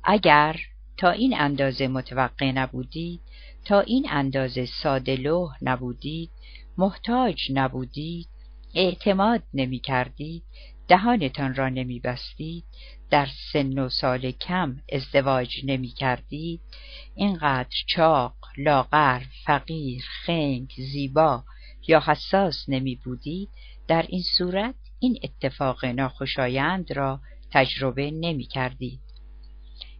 اگر 0.03 0.59
تا 0.97 1.09
این 1.09 1.39
اندازه 1.39 1.87
متوقع 1.87 2.51
نبودید 2.51 3.21
تا 3.65 3.79
این 3.79 4.07
اندازه 4.09 4.65
ساده 4.65 5.17
نبودید 5.61 6.29
محتاج 6.77 7.51
نبودید 7.53 8.27
اعتماد 8.73 9.43
نمی 9.53 9.79
کردید 9.79 10.43
دهانتان 10.87 11.55
را 11.55 11.69
نمی 11.69 11.99
بستید 11.99 12.63
در 13.09 13.27
سن 13.53 13.79
و 13.79 13.89
سال 13.89 14.31
کم 14.31 14.79
ازدواج 14.91 15.61
نمی 15.65 15.87
کردید 15.87 16.61
اینقدر 17.15 17.77
چاق، 17.87 18.35
لاغر، 18.57 19.21
فقیر، 19.45 20.03
خنگ، 20.25 20.73
زیبا 20.77 21.43
یا 21.87 22.03
حساس 22.05 22.65
نمی 22.67 22.95
بودید 22.95 23.49
در 23.87 24.05
این 24.09 24.23
صورت 24.37 24.75
این 24.99 25.19
اتفاق 25.23 25.85
ناخوشایند 25.85 26.91
را 26.91 27.19
تجربه 27.51 28.11
نمی 28.11 28.45
کردید. 28.45 28.99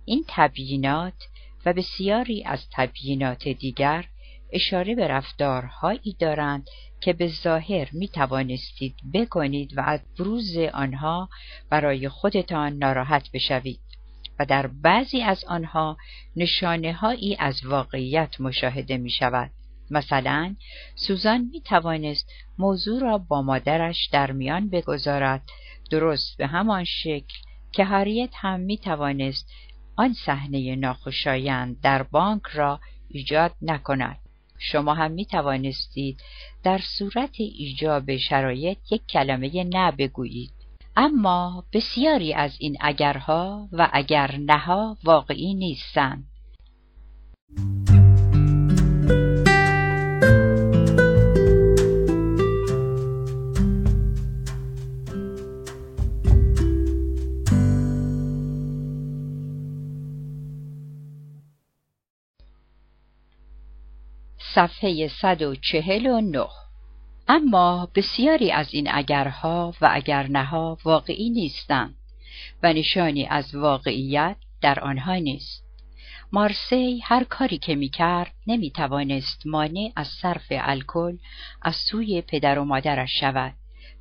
این 0.06 0.26
تبیینات 0.28 1.24
و 1.66 1.74
بسیاری 1.74 2.44
از 2.44 2.60
تبیینات 2.72 3.48
دیگر 3.48 4.06
اشاره 4.52 4.96
به 4.96 5.08
رفتارهایی 5.08 6.16
دارند 6.20 6.68
که 7.02 7.14
به 7.14 7.28
ظاهر 7.28 7.90
می 7.94 8.08
توانستید 8.08 8.96
بکنید 9.14 9.78
و 9.78 9.82
از 9.82 10.00
بروز 10.20 10.58
آنها 10.74 11.30
برای 11.70 12.10
خودتان 12.10 12.74
ناراحت 12.74 13.32
بشوید 13.32 13.80
و 14.40 14.46
در 14.46 14.68
بعضی 14.68 15.22
از 15.22 15.46
آنها 15.46 15.98
نشانه 16.36 16.94
هایی 16.94 17.36
از 17.40 17.66
واقعیت 17.66 18.42
مشاهده 18.42 18.98
می 18.98 19.10
شود. 19.10 19.52
مثلا 19.92 20.56
سوزان 20.96 21.50
می 21.52 21.62
توانست 21.62 22.32
موضوع 22.58 23.02
را 23.02 23.18
با 23.18 23.42
مادرش 23.42 24.10
در 24.12 24.32
میان 24.32 24.70
بگذارد 24.70 25.42
درست 25.92 26.38
به 26.38 26.48
همان 26.48 26.84
شکل 26.84 27.36
که 27.72 27.86
هاریت 27.86 28.30
هم 28.34 28.60
می 28.60 28.78
توانست 28.78 29.52
آن 29.96 30.14
صحنه 30.26 30.76
ناخوشایند 30.76 31.82
در 31.82 32.04
بانک 32.04 32.44
را 32.46 32.80
ایجاد 33.10 33.52
نکند 33.62 34.20
شما 34.58 34.94
هم 34.94 35.12
می 35.12 35.26
توانستید 35.26 36.22
در 36.64 36.80
صورت 36.98 37.36
ایجاب 37.40 38.18
شرایط 38.18 38.78
یک 38.92 39.02
کلمه 39.10 39.64
نه 39.64 39.92
بگویید. 39.92 40.52
اما 40.96 41.64
بسیاری 41.74 42.34
از 42.34 42.52
این 42.60 42.78
اگرها 42.82 43.70
و 43.72 43.90
اگر 43.94 44.36
نها 44.38 44.98
واقعی 45.04 45.54
نیستند. 45.54 46.24
صفحه 64.58 65.08
149 65.08 66.48
اما 67.28 67.92
بسیاری 67.96 68.52
از 68.52 68.74
این 68.74 68.88
اگرها 68.92 69.74
و 69.82 69.90
اگرنها 69.92 70.78
واقعی 70.84 71.30
نیستند 71.30 71.96
و 72.64 72.74
نشانی 72.74 73.26
از 73.26 73.56
واقعیت 73.56 74.36
در 74.62 74.80
آنها 74.80 75.16
نیست. 75.16 75.64
مارسی 76.32 77.00
هر 77.04 77.24
کاری 77.24 77.58
که 77.58 77.76
می 77.76 77.90
کرد 77.90 78.34
نمی 78.48 78.72
توانست 78.72 79.48
مانع 79.48 79.92
از 79.96 80.08
صرف 80.08 80.46
الکل 80.50 81.18
از 81.62 81.76
سوی 81.76 82.22
پدر 82.22 82.60
و 82.60 82.66
مادرش 82.66 83.20
شود. 83.20 83.54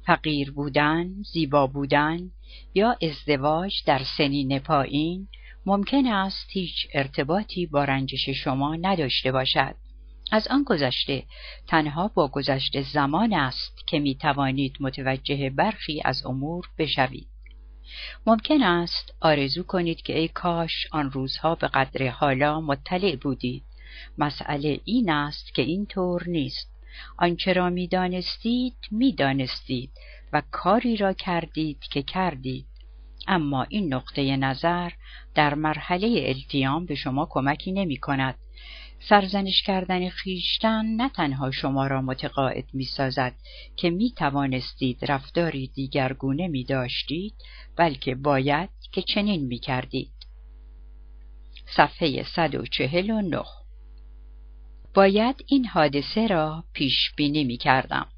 فقیر 0.07 0.53
بودن، 0.53 1.23
زیبا 1.33 1.67
بودن 1.67 2.31
یا 2.75 2.97
ازدواج 3.03 3.75
در 3.87 4.03
سنین 4.17 4.59
پایین 4.59 5.29
ممکن 5.67 6.07
است 6.07 6.47
هیچ 6.51 6.87
ارتباطی 6.95 7.67
با 7.67 7.85
رنجش 7.85 8.29
شما 8.29 8.77
نداشته 8.77 9.33
باشد. 9.33 9.86
از 10.31 10.49
آن 10.49 10.63
گذشته 10.63 11.25
تنها 11.67 12.09
با 12.09 12.29
گذشته 12.29 12.83
زمان 12.83 13.33
است 13.33 13.87
که 13.87 13.99
می 13.99 14.15
توانید 14.15 14.77
متوجه 14.81 15.51
برخی 15.51 16.03
از 16.05 16.27
امور 16.27 16.69
بشوید. 16.79 17.29
ممکن 18.27 18.63
است 18.63 19.15
آرزو 19.21 19.63
کنید 19.63 20.03
که 20.03 20.19
ای 20.19 20.29
کاش 20.29 20.87
آن 20.93 21.11
روزها 21.11 21.55
به 21.55 21.69
قدر 21.69 22.09
حالا 22.09 22.61
مطلع 22.61 23.17
بودید. 23.17 23.65
مسئله 24.19 24.81
این 24.85 25.11
است 25.11 25.55
که 25.55 25.63
این 25.63 25.87
طور 25.87 26.29
نیست. 26.29 26.71
آنچه 27.19 27.53
را 27.53 27.71
می 27.71 27.89
دانستید 27.89 28.77
می 28.91 29.13
دانستید 29.13 29.91
و 30.33 30.43
کاری 30.51 30.97
را 30.97 31.13
کردید 31.13 31.81
که 31.81 32.03
کردید. 32.03 32.67
اما 33.27 33.63
این 33.63 33.95
نقطه 33.95 34.37
نظر 34.37 34.91
در 35.35 35.55
مرحله 35.55 36.25
التیام 36.27 36.87
به 36.87 36.95
شما 36.95 37.27
کمکی 37.31 37.73
نمی 37.73 37.97
کند 37.97 38.35
سرزنش 39.09 39.63
کردن 39.63 40.09
خیشتن 40.09 40.85
نه 40.87 41.09
تنها 41.09 41.51
شما 41.51 41.87
را 41.87 42.03
متقاعد 42.03 42.65
می 42.73 42.85
سازد 42.85 43.35
که 43.77 43.91
می 43.91 44.13
توانستید 44.17 45.05
رفتاری 45.05 45.67
دیگرگونه 45.67 46.49
می 46.49 46.65
داشتید 46.65 47.35
بلکه 47.77 48.15
باید 48.15 48.71
که 48.93 49.03
چنین 49.03 49.47
می 49.47 49.59
کردید. 49.59 50.13
صفحه 51.77 52.23
149 52.23 53.43
باید 54.95 55.45
این 55.47 55.67
حادثه 55.67 56.27
را 56.27 56.65
پیش 56.73 57.15
بینی 57.17 57.45
می 57.45 57.57
کردم. 57.57 58.09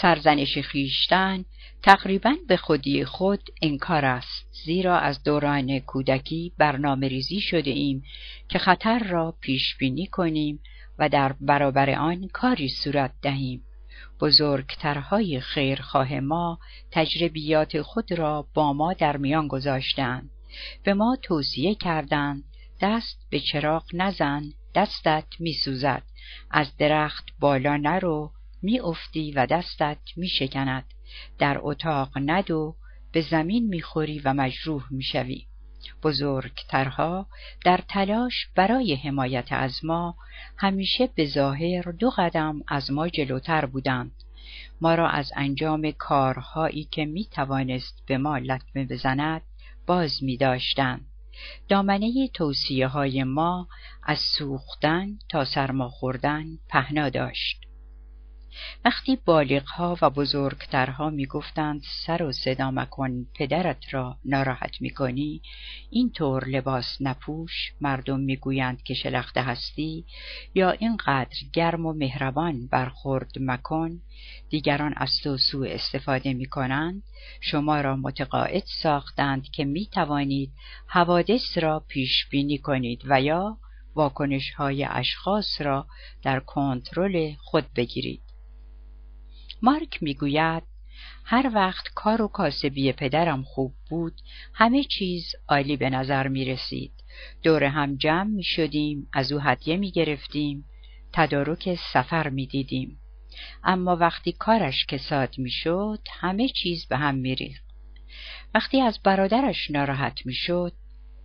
سرزنش 0.00 0.58
خیشتن 0.58 1.44
تقریبا 1.84 2.34
به 2.48 2.56
خودی 2.56 3.04
خود 3.04 3.50
انکار 3.62 4.04
است 4.04 4.46
زیرا 4.64 4.98
از 4.98 5.22
دوران 5.22 5.78
کودکی 5.78 6.52
برنامه 6.58 7.08
ریزی 7.08 7.40
شده 7.40 7.70
ایم 7.70 8.04
که 8.48 8.58
خطر 8.58 8.98
را 8.98 9.34
پیش 9.40 9.76
بینی 9.76 10.06
کنیم 10.06 10.60
و 10.98 11.08
در 11.08 11.32
برابر 11.40 11.90
آن 11.90 12.28
کاری 12.32 12.68
صورت 12.68 13.12
دهیم. 13.22 13.62
بزرگترهای 14.20 15.40
خیرخواه 15.40 16.20
ما 16.20 16.58
تجربیات 16.90 17.82
خود 17.82 18.12
را 18.12 18.46
با 18.54 18.72
ما 18.72 18.92
در 18.92 19.16
میان 19.16 19.48
گذاشتند 19.48 20.30
به 20.84 20.94
ما 20.94 21.16
توصیه 21.22 21.74
کردند 21.74 22.44
دست 22.80 23.26
به 23.30 23.40
چراغ 23.40 23.84
نزن 23.94 24.42
دستت 24.74 25.26
میسوزد. 25.38 26.02
از 26.50 26.76
درخت 26.76 27.24
بالا 27.40 27.76
نرو 27.76 28.30
می 28.62 28.80
افتی 28.80 29.32
و 29.32 29.46
دستت 29.46 29.98
می 30.16 30.28
شکند 30.28 30.84
در 31.38 31.58
اتاق 31.62 32.10
ندو 32.16 32.76
به 33.12 33.20
زمین 33.20 33.66
می‌خوری 33.68 34.18
و 34.18 34.34
مجروح 34.34 34.84
می‌شوی 34.90 35.46
بزرگترها 36.02 37.26
در 37.64 37.80
تلاش 37.88 38.46
برای 38.54 38.94
حمایت 38.94 39.48
از 39.50 39.84
ما 39.84 40.16
همیشه 40.56 41.08
به 41.14 41.26
ظاهر 41.26 41.82
دو 41.82 42.10
قدم 42.10 42.62
از 42.68 42.90
ما 42.90 43.08
جلوتر 43.08 43.66
بودند 43.66 44.12
ما 44.80 44.94
را 44.94 45.08
از 45.08 45.32
انجام 45.36 45.90
کارهایی 45.90 46.84
که 46.84 47.04
می 47.04 47.24
توانست 47.24 48.02
به 48.06 48.18
ما 48.18 48.38
لطمه 48.38 48.84
بزند 48.84 49.42
باز 49.86 50.22
می 50.22 50.36
داشتند. 50.36 51.06
دامنه 51.68 52.28
توصیه 52.34 52.86
های 52.86 53.24
ما 53.24 53.68
از 54.02 54.18
سوختن 54.18 55.18
تا 55.28 55.44
سرما 55.44 55.88
خوردن 55.88 56.44
پهنا 56.68 57.08
داشت. 57.08 57.60
وقتی 58.84 59.18
بالغها 59.24 59.98
و 60.02 60.10
بزرگترها 60.10 61.10
می‌گفتند 61.10 61.82
سر 62.06 62.22
و 62.22 62.32
صدا 62.32 62.70
مکن 62.70 63.26
پدرت 63.34 63.94
را 63.94 64.18
ناراحت 64.24 64.80
می‌کنی 64.80 65.42
طور 66.14 66.44
لباس 66.44 66.96
نپوش 67.00 67.72
مردم 67.80 68.20
می‌گویند 68.20 68.82
که 68.82 68.94
شلخته 68.94 69.42
هستی 69.42 70.04
یا 70.54 70.70
اینقدر 70.70 71.36
گرم 71.52 71.86
و 71.86 71.92
مهربان 71.92 72.66
برخورد 72.66 73.30
مکن 73.40 74.00
دیگران 74.50 74.94
از 74.96 75.10
تو 75.22 75.36
سوء 75.36 75.68
استفاده 75.68 76.32
می‌کنند 76.32 77.02
شما 77.40 77.80
را 77.80 77.96
متقاعد 77.96 78.64
ساختند 78.82 79.50
که 79.50 79.64
می‌توانید 79.64 80.52
حوادث 80.86 81.58
را 81.58 81.84
پیش 81.88 82.26
بینی 82.30 82.58
کنید 82.58 83.02
و 83.04 83.22
یا 83.22 83.58
واکنش 83.94 84.50
های 84.50 84.84
اشخاص 84.84 85.60
را 85.60 85.86
در 86.22 86.40
کنترل 86.40 87.32
خود 87.38 87.64
بگیرید. 87.76 88.23
مارک 89.62 90.02
می‌گوید 90.02 90.62
هر 91.24 91.50
وقت 91.54 91.88
کار 91.94 92.22
و 92.22 92.28
کاسبی 92.28 92.92
پدرم 92.92 93.42
خوب 93.42 93.74
بود 93.90 94.20
همه 94.54 94.84
چیز 94.84 95.32
عالی 95.48 95.76
به 95.76 95.90
نظر 95.90 96.28
می 96.28 96.44
رسید. 96.44 96.92
دور 97.42 97.64
هم 97.64 97.96
جمع 97.96 98.30
می 98.30 98.44
شدیم 98.44 99.08
از 99.12 99.32
او 99.32 99.40
هدیه 99.40 99.76
می 99.76 99.90
گرفتیم 99.90 100.64
تدارک 101.12 101.74
سفر 101.92 102.28
می 102.28 102.46
دیدیم. 102.46 103.00
اما 103.64 103.96
وقتی 103.96 104.32
کارش 104.32 104.86
کساد 104.86 105.38
می 105.38 105.50
شد 105.50 105.98
همه 106.20 106.48
چیز 106.48 106.86
به 106.86 106.96
هم 106.96 107.14
می 107.14 107.34
ریخت. 107.34 107.64
وقتی 108.54 108.80
از 108.80 109.00
برادرش 109.02 109.70
ناراحت 109.70 110.26
می 110.26 110.34
شد 110.34 110.72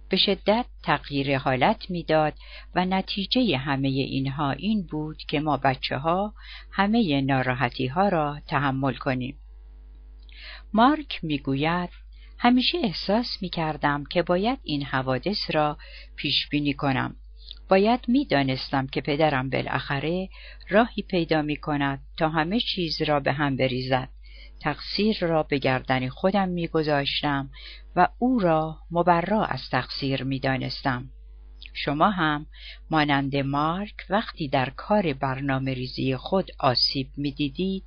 به 0.10 0.18
شدت 0.18 0.66
تغییر 0.84 1.38
حالت 1.38 1.89
می‌داد 1.89 2.34
و 2.76 2.86
نتیجه 2.86 3.57
همه 3.57 3.88
اینها 3.88 4.51
این 4.51 4.88
بود 4.91 5.18
که 5.18 5.39
ما 5.39 5.57
بچه 5.57 5.97
ها 5.97 6.34
همه 6.72 7.22
ناراحتی 7.22 7.88
ها 7.88 8.10
را 8.10 8.41
تحمل 8.47 8.93
کنیم. 8.93 9.39
مارک 10.74 11.20
می‌گوید 11.24 11.89
همیشه 12.38 12.78
احساس 12.84 13.38
می 13.41 13.49
کردم 13.49 14.03
که 14.03 14.24
باید 14.24 14.60
این 14.64 14.84
حوادث 14.84 15.51
را 15.51 15.78
پیش 16.16 16.49
بینی 16.49 16.74
کنم. 16.74 17.16
باید 17.70 17.99
می 18.07 18.26
دانستم 18.26 18.88
که 18.88 19.01
پدرم 19.01 19.49
بالاخره 19.49 20.30
راهی 20.70 21.01
پیدا 21.01 21.41
می 21.41 21.55
کند 21.55 22.01
تا 22.18 22.30
همه 22.30 22.60
چیز 22.60 23.01
را 23.01 23.20
به 23.20 23.34
هم 23.34 23.55
بریزد. 23.55 24.10
تقصیر 24.62 25.18
را 25.22 25.43
به 25.43 25.57
گردن 25.57 26.10
خودم 26.10 26.49
میگذاشتم 26.49 27.49
و 27.95 28.07
او 28.20 28.39
را 28.39 28.80
مبرا 28.91 29.45
از 29.45 29.70
تقصیر 29.72 30.24
می‌دانستم 30.24 31.10
شما 31.74 32.10
هم 32.10 32.45
مانند 32.91 33.36
مارک 33.36 33.93
وقتی 34.10 34.47
در 34.47 34.70
کار 34.70 35.14
برنامه 35.14 35.74
ریزی 35.74 36.16
خود 36.16 36.51
آسیب 36.60 37.07
می‌دیدید 37.18 37.84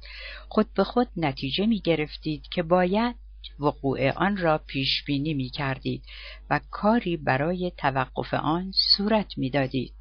خود 0.49 0.75
به 0.75 0.85
خود 0.85 1.09
نتیجه 1.17 1.67
می 1.67 1.81
گرفتید 1.81 2.49
که 2.49 2.63
باید 2.63 3.17
وقوع 3.59 4.11
آن 4.11 4.37
را 4.37 4.59
پیش 4.59 5.05
بینی 5.05 5.35
می 5.35 5.49
کردید 5.49 6.05
و 6.51 6.61
کاری 6.71 7.17
برای 7.17 7.73
توقف 7.77 8.35
آن 8.35 8.73
صورت 8.97 9.39
می 9.39 9.51
دادید. 9.51 9.95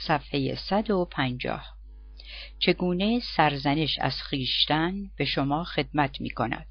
صفحه 0.00 0.54
150 0.54 1.81
چگونه 2.58 3.20
سرزنش 3.36 3.98
از 4.00 4.22
خیشتن 4.22 5.10
به 5.16 5.24
شما 5.24 5.64
خدمت 5.64 6.20
می 6.20 6.30
کند 6.30 6.66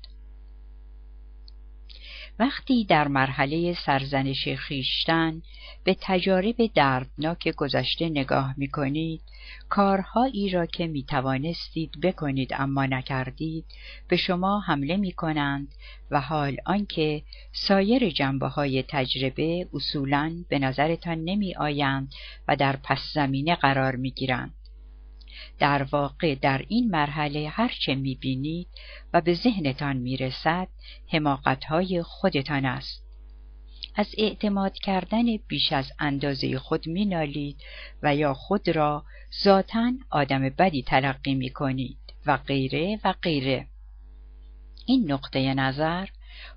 وقتی 2.39 2.85
در 2.85 3.07
مرحله 3.07 3.73
سرزنش 3.73 4.47
خیشتن 4.47 5.41
به 5.83 5.97
تجارب 6.01 6.55
دردناک 6.75 7.47
گذشته 7.47 8.09
نگاه 8.09 8.53
می 8.57 8.67
کنید، 8.67 9.21
کارهایی 9.69 10.49
را 10.49 10.65
که 10.65 10.87
می 10.87 11.03
توانستید 11.03 12.01
بکنید 12.01 12.53
اما 12.53 12.85
نکردید 12.85 13.65
به 14.07 14.17
شما 14.17 14.59
حمله 14.59 14.97
می 14.97 15.11
کنند 15.11 15.67
و 16.11 16.21
حال 16.21 16.57
آنکه 16.65 17.23
سایر 17.51 18.09
جنبه 18.09 18.47
های 18.47 18.83
تجربه 18.89 19.67
اصولا 19.73 20.43
به 20.49 20.59
نظرتان 20.59 21.17
نمی 21.23 21.55
آیند 21.55 22.13
و 22.47 22.55
در 22.55 22.75
پس 22.83 23.11
زمینه 23.13 23.55
قرار 23.55 23.95
می 23.95 24.11
گیرند. 24.11 24.53
در 25.61 25.83
واقع 25.83 26.35
در 26.35 26.65
این 26.67 26.91
مرحله 26.91 27.49
هرچه 27.49 27.95
می‌بینید 27.95 28.67
و 29.13 29.21
به 29.21 29.33
ذهنتان 29.33 29.97
می‌رسد 29.97 30.67
حماقتهای 31.11 32.03
خودتان 32.03 32.65
است. 32.65 33.05
از 33.95 34.15
اعتماد 34.17 34.73
کردن 34.73 35.37
بیش 35.47 35.73
از 35.73 35.91
اندازه 35.99 36.59
خود 36.59 36.89
مینالید 36.89 37.63
و 38.03 38.15
یا 38.15 38.33
خود 38.33 38.69
را 38.69 39.03
ذاتا 39.43 39.91
آدم 40.09 40.49
بدی 40.49 40.83
تلقی 40.83 41.35
می 41.35 41.49
کنید 41.49 41.99
و 42.25 42.37
غیره 42.37 42.99
و 43.03 43.13
غیره. 43.21 43.67
این 44.85 45.11
نقطه 45.11 45.53
نظر 45.53 46.07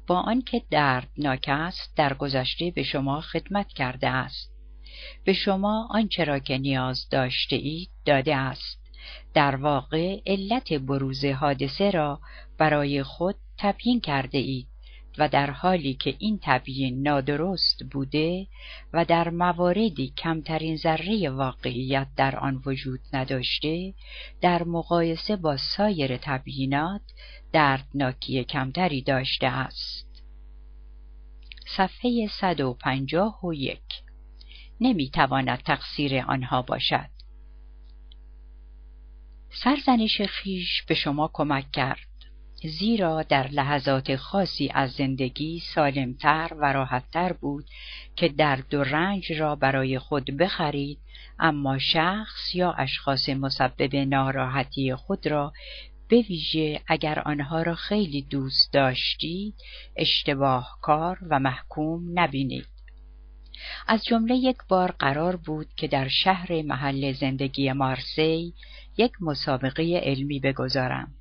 با 0.07 0.21
آنکه 0.21 0.63
دردناک 0.71 1.45
است 1.49 1.97
در 1.97 2.15
گذشته 2.15 2.71
به 2.71 2.83
شما 2.83 3.21
خدمت 3.21 3.69
کرده 3.69 4.09
است. 4.09 4.51
به 5.25 5.33
شما 5.33 5.89
آنچه 5.91 6.25
را 6.25 6.39
که 6.39 6.59
نیاز 6.59 7.09
داشته 7.09 7.57
اید 7.57 7.91
داده 8.05 8.37
است. 8.37 8.84
در 9.35 9.57
واقع 9.57 10.21
علت 10.27 10.73
بروز 10.73 11.25
حادثه 11.25 11.91
را 11.91 12.21
برای 12.59 13.03
خود 13.03 13.37
تبیین 13.59 14.01
کرده 14.01 14.39
اید 14.39 14.67
و 15.19 15.29
در 15.29 15.51
حالی 15.51 15.95
که 15.95 16.15
این 16.19 16.39
تبیین 16.43 17.03
نادرست 17.03 17.83
بوده 17.91 18.47
و 18.93 19.05
در 19.05 19.31
مواردی 19.31 20.13
کمترین 20.17 20.77
ذره 20.77 21.31
واقعیت 21.31 22.07
در 22.17 22.37
آن 22.37 22.63
وجود 22.67 23.01
نداشته 23.13 23.95
در 24.41 24.65
مقایسه 24.65 25.37
با 25.37 25.57
سایر 25.57 26.17
تبیینات 26.17 27.03
دردناکی 27.53 28.45
کمتری 28.45 29.03
داشته 29.03 29.47
است. 29.47 30.23
صفحه 31.77 32.29
151 32.41 33.81
نمی‌تواند 34.81 35.59
تقصیر 35.59 36.19
آنها 36.19 36.63
باشد. 36.63 37.14
سرزنش 39.55 40.21
خیش 40.23 40.83
به 40.83 40.95
شما 40.95 41.31
کمک 41.33 41.71
کرد. 41.73 41.99
زیرا 42.65 43.23
در 43.23 43.49
لحظات 43.49 44.17
خاصی 44.17 44.71
از 44.75 44.93
زندگی 44.93 45.63
سالمتر 45.75 46.51
و 46.59 46.73
راحتتر 46.73 47.33
بود 47.33 47.65
که 48.17 48.29
درد 48.29 48.75
و 48.75 48.85
رنج 48.85 49.33
را 49.33 49.57
برای 49.57 49.99
خود 49.99 50.25
بخرید 50.25 50.99
اما 51.39 51.79
شخص 51.79 52.55
یا 52.55 52.73
اشخاص 52.73 53.29
مسبب 53.29 53.97
ناراحتی 53.97 54.95
خود 54.95 55.27
را 55.27 55.53
به 56.09 56.17
ویژه 56.17 56.81
اگر 56.87 57.19
آنها 57.19 57.63
را 57.63 57.75
خیلی 57.75 58.23
دوست 58.23 58.73
داشتید 58.73 59.55
اشتباه 59.97 60.79
کار 60.83 61.19
و 61.31 61.39
محکوم 61.39 62.19
نبینید. 62.19 62.67
از 63.87 64.05
جمله 64.05 64.35
یک 64.35 64.57
بار 64.69 64.91
قرار 64.91 65.37
بود 65.37 65.67
که 65.77 65.89
در 65.89 66.09
شهر 66.09 66.63
محل 66.63 67.13
زندگی 67.13 67.73
مارسی 67.73 68.55
یک 68.97 69.13
مسابقه 69.21 70.01
علمی 70.03 70.41
بگذارم. 70.41 71.15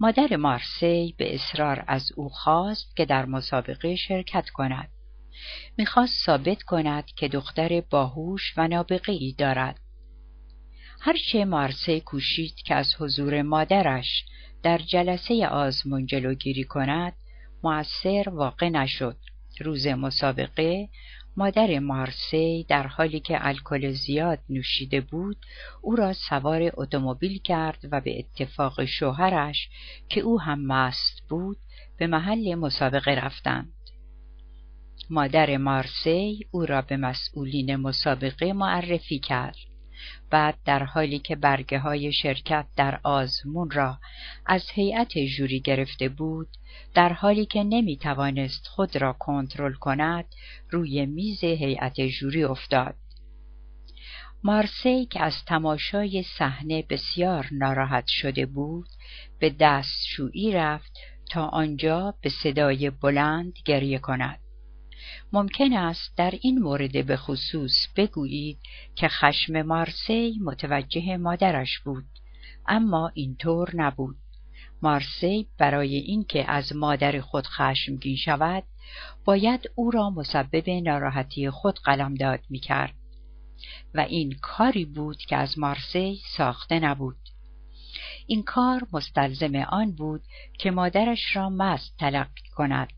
مادر 0.00 0.36
مارسی 0.36 1.14
به 1.18 1.34
اصرار 1.34 1.84
از 1.86 2.12
او 2.16 2.28
خواست 2.28 2.96
که 2.96 3.04
در 3.04 3.26
مسابقه 3.26 3.96
شرکت 3.96 4.50
کند. 4.50 4.88
می‌خواست 5.78 6.24
ثابت 6.26 6.62
کند 6.62 7.04
که 7.04 7.28
دختر 7.28 7.82
باهوش 7.90 8.54
و 8.56 8.68
نابغه 8.68 9.12
ای 9.12 9.34
دارد. 9.38 9.80
هرچه 11.00 11.44
مارسی 11.44 12.00
کوشید 12.00 12.54
که 12.54 12.74
از 12.74 12.94
حضور 12.98 13.42
مادرش 13.42 14.24
در 14.62 14.78
جلسه 14.78 15.46
آزمون 15.46 16.06
جلوگیری 16.06 16.64
کند، 16.64 17.12
مؤثر 17.62 18.28
واقع 18.28 18.68
نشد. 18.68 19.16
روز 19.60 19.86
مسابقه 19.86 20.88
مادر 21.36 21.78
مارسی 21.78 22.66
در 22.68 22.86
حالی 22.86 23.20
که 23.20 23.46
الکل 23.46 23.90
زیاد 23.90 24.38
نوشیده 24.48 25.00
بود 25.00 25.36
او 25.82 25.96
را 25.96 26.12
سوار 26.12 26.70
اتومبیل 26.74 27.38
کرد 27.38 27.78
و 27.92 28.00
به 28.00 28.18
اتفاق 28.18 28.84
شوهرش 28.84 29.68
که 30.08 30.20
او 30.20 30.40
هم 30.40 30.66
مست 30.66 31.22
بود 31.28 31.56
به 31.98 32.06
محل 32.06 32.54
مسابقه 32.54 33.10
رفتند. 33.10 33.72
مادر 35.10 35.56
مارسی 35.56 36.46
او 36.50 36.66
را 36.66 36.82
به 36.82 36.96
مسئولین 36.96 37.76
مسابقه 37.76 38.52
معرفی 38.52 39.18
کرد. 39.18 39.56
بعد 40.30 40.58
در 40.64 40.82
حالی 40.82 41.18
که 41.18 41.36
برگه 41.36 41.78
های 41.78 42.12
شرکت 42.12 42.66
در 42.76 43.00
آزمون 43.02 43.70
را 43.70 43.98
از 44.46 44.62
هیئت 44.70 45.18
جوری 45.36 45.60
گرفته 45.60 46.08
بود 46.08 46.48
در 46.94 47.12
حالی 47.12 47.46
که 47.46 47.64
نمی 47.64 47.96
توانست 47.96 48.66
خود 48.66 48.96
را 48.96 49.12
کنترل 49.12 49.74
کند 49.74 50.24
روی 50.70 51.06
میز 51.06 51.44
هیئت 51.44 52.00
جوری 52.00 52.44
افتاد. 52.44 52.94
مارسی 54.44 55.06
که 55.06 55.22
از 55.22 55.44
تماشای 55.46 56.24
صحنه 56.38 56.84
بسیار 56.90 57.48
ناراحت 57.52 58.04
شده 58.06 58.46
بود 58.46 58.86
به 59.38 59.54
دستشویی 59.60 60.52
رفت 60.52 60.92
تا 61.30 61.46
آنجا 61.46 62.14
به 62.22 62.28
صدای 62.28 62.90
بلند 62.90 63.52
گریه 63.64 63.98
کند. 63.98 64.45
ممکن 65.36 65.72
است 65.72 66.16
در 66.16 66.34
این 66.40 66.58
مورد 66.58 67.06
به 67.06 67.16
خصوص 67.16 67.72
بگویید 67.96 68.58
که 68.94 69.08
خشم 69.08 69.62
مارسی 69.62 70.38
متوجه 70.44 71.16
مادرش 71.16 71.78
بود 71.78 72.04
اما 72.66 73.10
اینطور 73.14 73.70
نبود. 73.74 74.16
مارسی 74.82 75.46
برای 75.58 75.96
اینکه 75.96 76.50
از 76.50 76.76
مادر 76.76 77.20
خود 77.20 77.46
خشمگین 77.46 78.16
شود 78.16 78.64
باید 79.24 79.70
او 79.74 79.90
را 79.90 80.10
مسبب 80.10 80.70
ناراحتی 80.70 81.50
خود 81.50 81.78
قلمداد 81.78 82.40
می‌کرد. 82.50 82.94
و 83.94 84.00
این 84.00 84.36
کاری 84.42 84.84
بود 84.84 85.18
که 85.18 85.36
از 85.36 85.58
مارسی 85.58 86.20
ساخته 86.36 86.80
نبود. 86.80 87.18
این 88.26 88.42
کار 88.42 88.86
مستلزم 88.92 89.54
آن 89.54 89.90
بود 89.92 90.22
که 90.58 90.70
مادرش 90.70 91.36
را 91.36 91.50
مست 91.50 91.96
تلقی 91.98 92.48
کند. 92.54 92.88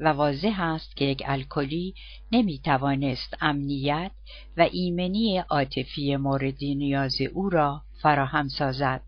و 0.00 0.08
واضح 0.08 0.60
است 0.60 0.96
که 0.96 1.04
یک 1.04 1.22
الکلی 1.26 1.94
نمی 2.32 2.58
توانست 2.58 3.36
امنیت 3.40 4.10
و 4.56 4.68
ایمنی 4.72 5.38
عاطفی 5.38 6.16
مورد 6.16 6.58
نیاز 6.60 7.20
او 7.34 7.50
را 7.50 7.82
فراهم 8.02 8.48
سازد 8.48 9.02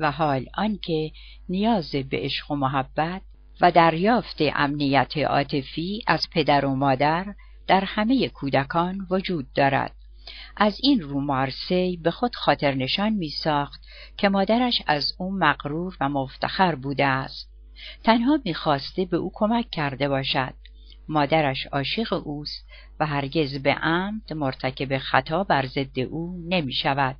و 0.00 0.10
حال 0.10 0.46
آنکه 0.54 1.10
نیاز 1.48 1.90
به 1.90 2.18
عشق 2.18 2.50
و 2.50 2.54
محبت 2.54 3.22
و 3.60 3.70
دریافت 3.70 4.36
امنیت 4.40 5.18
عاطفی 5.18 6.02
از 6.06 6.26
پدر 6.32 6.64
و 6.64 6.74
مادر 6.74 7.34
در 7.66 7.84
همه 7.84 8.28
کودکان 8.28 9.06
وجود 9.10 9.46
دارد. 9.54 9.94
از 10.56 10.78
این 10.82 11.00
رو 11.00 11.20
مارسی 11.20 11.96
به 12.02 12.10
خود 12.10 12.36
خاطر 12.36 12.74
نشان 12.74 13.12
می 13.12 13.30
ساخت 13.30 13.80
که 14.16 14.28
مادرش 14.28 14.82
از 14.86 15.12
او 15.18 15.32
مغرور 15.32 15.96
و 16.00 16.08
مفتخر 16.08 16.74
بوده 16.74 17.06
است. 17.06 17.55
تنها 18.04 18.40
می‌خواسته 18.44 19.04
به 19.04 19.16
او 19.16 19.30
کمک 19.34 19.70
کرده 19.70 20.08
باشد 20.08 20.54
مادرش 21.08 21.66
عاشق 21.66 22.12
اوست 22.26 22.68
و 23.00 23.06
هرگز 23.06 23.62
به 23.62 23.74
عمد 23.74 24.32
مرتکب 24.32 24.98
خطا 24.98 25.44
بر 25.44 25.66
ضد 25.66 25.98
او 25.98 26.44
نمی 26.48 26.72
شود 26.72 27.16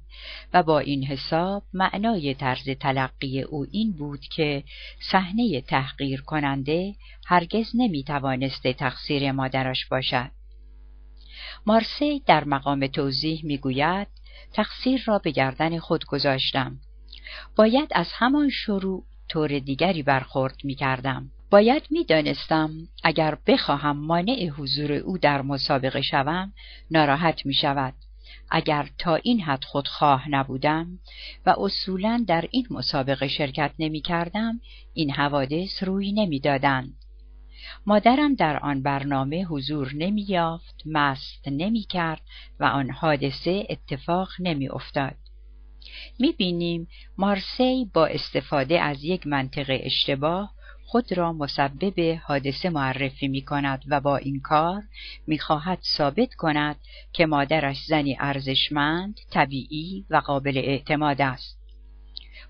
و 0.52 0.62
با 0.62 0.78
این 0.78 1.04
حساب 1.04 1.62
معنای 1.72 2.34
طرز 2.34 2.68
تلقی 2.68 3.42
او 3.42 3.66
این 3.70 3.92
بود 3.92 4.20
که 4.20 4.64
صحنه 5.10 5.60
تحقیر 5.60 6.20
کننده 6.20 6.94
هرگز 7.26 7.70
نمی 7.74 8.04
توانسته 8.04 8.72
تقصیر 8.72 9.32
مادرش 9.32 9.86
باشد. 9.86 10.30
مارسی 11.66 12.22
در 12.26 12.44
مقام 12.44 12.86
توضیح 12.86 13.40
می 13.44 13.58
گوید 13.58 14.06
تقصیر 14.52 15.02
را 15.06 15.18
به 15.18 15.30
گردن 15.30 15.78
خود 15.78 16.04
گذاشتم. 16.04 16.78
باید 17.56 17.88
از 17.94 18.06
همان 18.12 18.50
شروع 18.50 19.04
طور 19.28 19.58
دیگری 19.58 20.02
برخورد 20.02 20.56
می 20.64 20.74
کردم. 20.74 21.30
باید 21.50 21.82
می‌دانستم 21.90 22.70
اگر 23.04 23.38
بخواهم 23.46 23.96
مانع 23.96 24.48
حضور 24.48 24.92
او 24.92 25.18
در 25.18 25.42
مسابقه 25.42 26.02
شوم 26.02 26.52
ناراحت 26.90 27.46
می 27.46 27.54
شود. 27.54 27.94
اگر 28.50 28.88
تا 28.98 29.14
این 29.14 29.40
حد 29.40 29.64
خودخواه 29.64 30.30
نبودم 30.30 30.98
و 31.46 31.54
اصولا 31.58 32.24
در 32.28 32.48
این 32.50 32.66
مسابقه 32.70 33.28
شرکت 33.28 33.72
نمی 33.78 34.00
کردم 34.00 34.60
این 34.94 35.10
حوادث 35.10 35.82
روی 35.82 36.12
نمی 36.12 36.40
دادن. 36.40 36.88
مادرم 37.86 38.34
در 38.34 38.58
آن 38.58 38.82
برنامه 38.82 39.44
حضور 39.44 39.92
نمی 39.94 40.22
یافت، 40.28 40.82
مست 40.86 41.48
نمی 41.48 41.82
کرد 41.82 42.20
و 42.60 42.64
آن 42.64 42.90
حادثه 42.90 43.66
اتفاق 43.70 44.28
نمی 44.40 44.68
افتاد. 44.68 45.16
می 46.18 46.32
بینیم 46.32 46.88
مارسی 47.18 47.90
با 47.94 48.06
استفاده 48.06 48.80
از 48.80 49.04
یک 49.04 49.26
منطقه 49.26 49.80
اشتباه 49.82 50.56
خود 50.86 51.12
را 51.12 51.32
مسبب 51.32 52.18
حادثه 52.24 52.70
معرفی 52.70 53.28
می 53.28 53.42
کند 53.42 53.84
و 53.88 54.00
با 54.00 54.16
این 54.16 54.40
کار 54.40 54.82
می 55.26 55.38
خواهد 55.38 55.78
ثابت 55.96 56.34
کند 56.34 56.76
که 57.12 57.26
مادرش 57.26 57.84
زنی 57.84 58.16
ارزشمند، 58.20 59.20
طبیعی 59.30 60.06
و 60.10 60.16
قابل 60.16 60.58
اعتماد 60.58 61.20
است. 61.20 61.58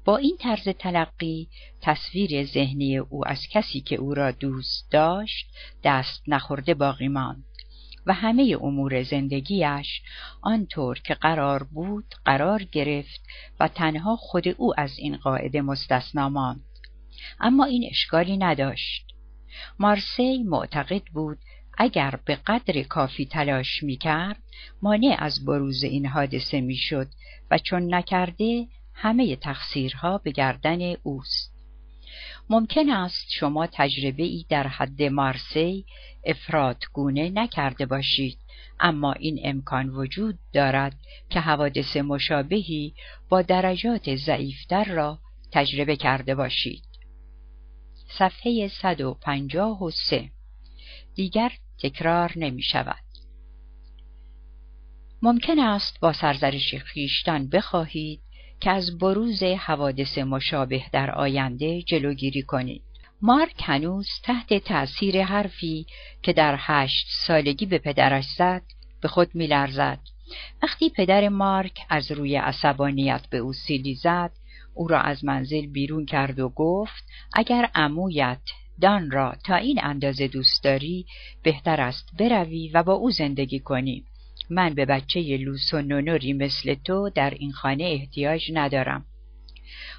با 0.04 0.16
این 0.16 0.36
طرز 0.36 0.68
تلقی 0.68 1.48
تصویر 1.80 2.44
ذهنی 2.44 2.98
او 2.98 3.28
از 3.28 3.46
کسی 3.52 3.80
که 3.80 3.96
او 3.96 4.14
را 4.14 4.30
دوست 4.30 4.90
داشت 4.90 5.46
دست 5.84 6.22
نخورده 6.26 6.74
باقی 6.74 7.08
ماند 7.08 7.44
و 8.06 8.12
همه 8.12 8.56
امور 8.62 9.02
زندگیش 9.02 10.02
آنطور 10.42 10.98
که 10.98 11.14
قرار 11.14 11.62
بود 11.62 12.14
قرار 12.24 12.62
گرفت 12.62 13.20
و 13.60 13.68
تنها 13.68 14.16
خود 14.16 14.48
او 14.48 14.80
از 14.80 14.98
این 14.98 15.16
قاعده 15.16 15.62
مستثنا 15.62 16.28
ماند 16.28 16.64
اما 17.40 17.64
این 17.64 17.88
اشکالی 17.90 18.36
نداشت 18.36 19.06
مارسی 19.78 20.42
معتقد 20.42 21.02
بود 21.02 21.38
اگر 21.78 22.18
به 22.24 22.38
قدر 22.46 22.82
کافی 22.82 23.26
تلاش 23.26 23.82
می 23.82 23.96
کرد 23.96 24.42
مانع 24.82 25.16
از 25.18 25.44
بروز 25.44 25.84
این 25.84 26.06
حادثه 26.06 26.60
می 26.60 26.76
شد 26.76 27.08
و 27.50 27.58
چون 27.58 27.94
نکرده 27.94 28.66
همه 28.94 29.36
تقصیرها 29.36 30.18
به 30.18 30.30
گردن 30.30 30.94
اوست. 31.02 31.56
ممکن 32.50 32.90
است 32.90 33.26
شما 33.30 33.66
تجربه 33.72 34.22
ای 34.22 34.46
در 34.48 34.66
حد 34.66 35.02
مارسی 35.02 35.84
افرادگونه 36.26 37.30
نکرده 37.30 37.86
باشید 37.86 38.38
اما 38.80 39.12
این 39.12 39.40
امکان 39.44 39.88
وجود 39.88 40.38
دارد 40.52 40.96
که 41.30 41.40
حوادث 41.40 41.96
مشابهی 41.96 42.94
با 43.28 43.42
درجات 43.42 44.16
ضعیفتر 44.16 44.84
را 44.84 45.18
تجربه 45.52 45.96
کرده 45.96 46.34
باشید. 46.34 46.82
صفحه 48.08 48.68
153 48.68 50.30
دیگر 51.14 51.52
تکرار 51.78 52.32
نمی 52.36 52.62
شود. 52.62 53.06
ممکن 55.22 55.58
است 55.58 56.00
با 56.00 56.12
سرزرش 56.12 56.74
خیشتن 56.74 57.48
بخواهید 57.48 58.20
که 58.60 58.70
از 58.70 58.98
بروز 58.98 59.42
حوادث 59.42 60.18
مشابه 60.18 60.82
در 60.92 61.10
آینده 61.10 61.82
جلوگیری 61.82 62.42
کنید. 62.42 62.82
مارک 63.22 63.62
هنوز 63.64 64.08
تحت 64.22 64.54
تأثیر 64.54 65.24
حرفی 65.24 65.86
که 66.22 66.32
در 66.32 66.56
هشت 66.58 67.06
سالگی 67.26 67.66
به 67.66 67.78
پدرش 67.78 68.24
زد 68.38 68.62
به 69.00 69.08
خود 69.08 69.34
میلرزد. 69.34 69.98
وقتی 70.62 70.90
پدر 70.90 71.28
مارک 71.28 71.78
از 71.88 72.12
روی 72.12 72.36
عصبانیت 72.36 73.26
به 73.30 73.38
او 73.38 73.52
سیلی 73.52 73.94
زد 73.94 74.32
او 74.74 74.88
را 74.88 75.00
از 75.00 75.24
منزل 75.24 75.66
بیرون 75.66 76.06
کرد 76.06 76.38
و 76.38 76.48
گفت 76.48 77.04
اگر 77.32 77.70
امویت 77.74 78.40
دان 78.80 79.10
را 79.10 79.34
تا 79.44 79.56
این 79.56 79.84
اندازه 79.84 80.28
دوست 80.28 80.64
داری 80.64 81.06
بهتر 81.42 81.80
است 81.80 82.10
بروی 82.18 82.68
و 82.68 82.82
با 82.82 82.92
او 82.92 83.10
زندگی 83.10 83.60
کنی 83.60 84.04
من 84.50 84.74
به 84.74 84.84
بچه 84.84 85.20
لوس 85.20 85.74
و 85.74 85.82
نونوری 85.82 86.32
مثل 86.32 86.74
تو 86.74 87.10
در 87.14 87.30
این 87.30 87.52
خانه 87.52 87.84
احتیاج 87.84 88.50
ندارم 88.54 89.04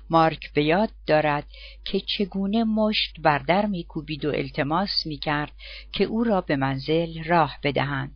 مارک 0.09 0.53
به 0.53 0.63
یاد 0.63 0.89
دارد 1.07 1.45
که 1.85 1.99
چگونه 1.99 2.63
مشت 2.63 3.15
بردر 3.21 3.65
میکوبید 3.65 4.25
و 4.25 4.29
التماس 4.29 5.05
می‌کرد 5.05 5.51
که 5.91 6.03
او 6.03 6.23
را 6.23 6.41
به 6.41 6.55
منزل 6.55 7.23
راه 7.23 7.57
بدهند. 7.63 8.11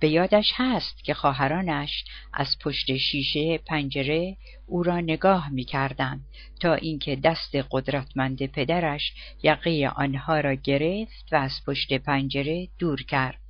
به 0.00 0.08
یادش 0.08 0.52
هست 0.54 1.04
که 1.04 1.14
خواهرانش 1.14 2.04
از 2.32 2.56
پشت 2.64 2.96
شیشه 2.96 3.58
پنجره 3.58 4.36
او 4.66 4.82
را 4.82 5.00
نگاه 5.00 5.48
می‌کردند 5.48 6.24
تا 6.60 6.74
اینکه 6.74 7.16
دست 7.16 7.56
قدرتمند 7.70 8.46
پدرش 8.46 9.12
یقه 9.42 9.92
آنها 9.96 10.40
را 10.40 10.54
گرفت 10.54 11.32
و 11.32 11.36
از 11.36 11.52
پشت 11.66 11.92
پنجره 11.92 12.68
دور 12.78 13.02
کرد. 13.02 13.45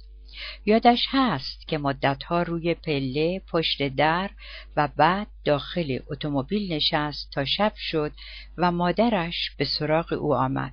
یادش 0.67 1.07
هست 1.11 1.69
که 1.69 1.79
مدتها 1.79 2.43
روی 2.43 2.75
پله 2.75 3.43
پشت 3.53 3.89
در 3.89 4.31
و 4.77 4.89
بعد 4.97 5.27
داخل 5.45 5.99
اتومبیل 6.11 6.73
نشست 6.73 7.31
تا 7.33 7.45
شب 7.45 7.73
شد 7.77 8.13
و 8.59 8.73
مادرش 8.73 9.51
به 9.59 9.65
سراغ 9.65 10.13
او 10.13 10.35
آمد. 10.35 10.73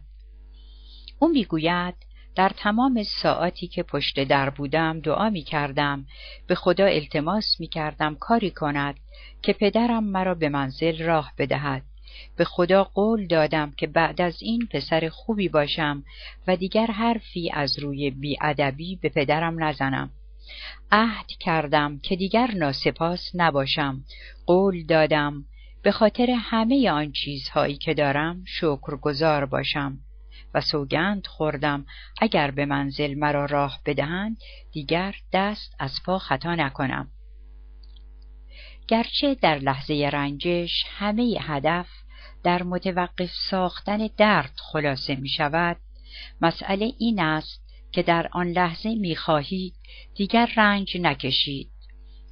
او 1.19 1.30
می‌گوید 1.30 1.95
در 2.35 2.52
تمام 2.57 3.03
ساعتی 3.03 3.68
که 3.68 3.84
پشت 3.84 4.23
در 4.23 4.49
بودم 4.49 4.99
دعا 4.99 5.30
می 5.30 5.44
کردم 5.44 6.06
به 6.48 6.56
خدا 6.56 6.85
التماس 6.85 7.60
می 7.60 7.68
کردم 7.68 8.15
کاری 8.15 8.52
کند 8.52 8.95
که 9.41 9.53
پدرم 9.53 10.03
مرا 10.03 10.35
به 10.35 10.49
منزل 10.49 11.03
راه 11.03 11.34
بدهد. 11.38 11.84
به 12.38 12.45
خدا 12.45 12.84
قول 12.84 13.27
دادم 13.27 13.72
که 13.77 13.88
بعد 13.88 14.22
از 14.22 14.38
این 14.41 14.68
پسر 14.72 15.10
خوبی 15.10 15.49
باشم 15.49 16.03
و 16.48 16.56
دیگر 16.56 16.88
حرفی 16.88 17.52
از 17.53 17.80
روی 17.80 18.11
بیادبی 18.11 18.95
به 18.95 19.10
پدرم 19.10 19.64
نزنم. 19.64 20.10
عهد 20.91 21.27
کردم 21.40 21.99
که 21.99 22.15
دیگر 22.15 22.52
ناسپاس 22.52 23.31
نباشم. 23.34 24.03
قول 24.45 24.85
دادم 24.85 25.45
به 25.84 25.91
خاطر 25.91 26.30
همه 26.30 26.91
آن 26.91 27.11
چیزهایی 27.11 27.77
که 27.77 27.94
دارم 27.94 28.44
شکرگزار 28.48 29.45
باشم 29.45 29.98
و 30.53 30.61
سوگند 30.61 31.27
خوردم 31.27 31.85
اگر 32.22 32.52
به 32.52 32.65
منزل 32.65 33.14
مرا 33.14 33.45
راه 33.45 33.80
بدهند 33.85 34.38
دیگر 34.72 35.15
دست 35.34 35.76
از 35.80 35.91
پا 36.06 36.18
خطا 36.18 36.56
نکنم. 36.56 37.10
گرچه 38.88 39.35
در 39.35 39.60
لحظه 39.60 40.10
رنجش 40.14 40.84
همه 40.90 41.38
هدف 41.41 41.88
در 42.43 42.63
متوقف 42.63 43.31
ساختن 43.49 44.09
درد 44.17 44.53
خلاصه 44.71 45.15
می 45.15 45.29
شود. 45.29 45.77
مسئله 46.41 46.93
این 46.99 47.19
است 47.19 47.63
که 47.91 48.03
در 48.03 48.29
آن 48.31 48.47
لحظه 48.47 48.95
می 48.95 49.15
خواهید 49.15 49.73
دیگر 50.15 50.49
رنج 50.57 50.97
نکشید. 50.97 51.69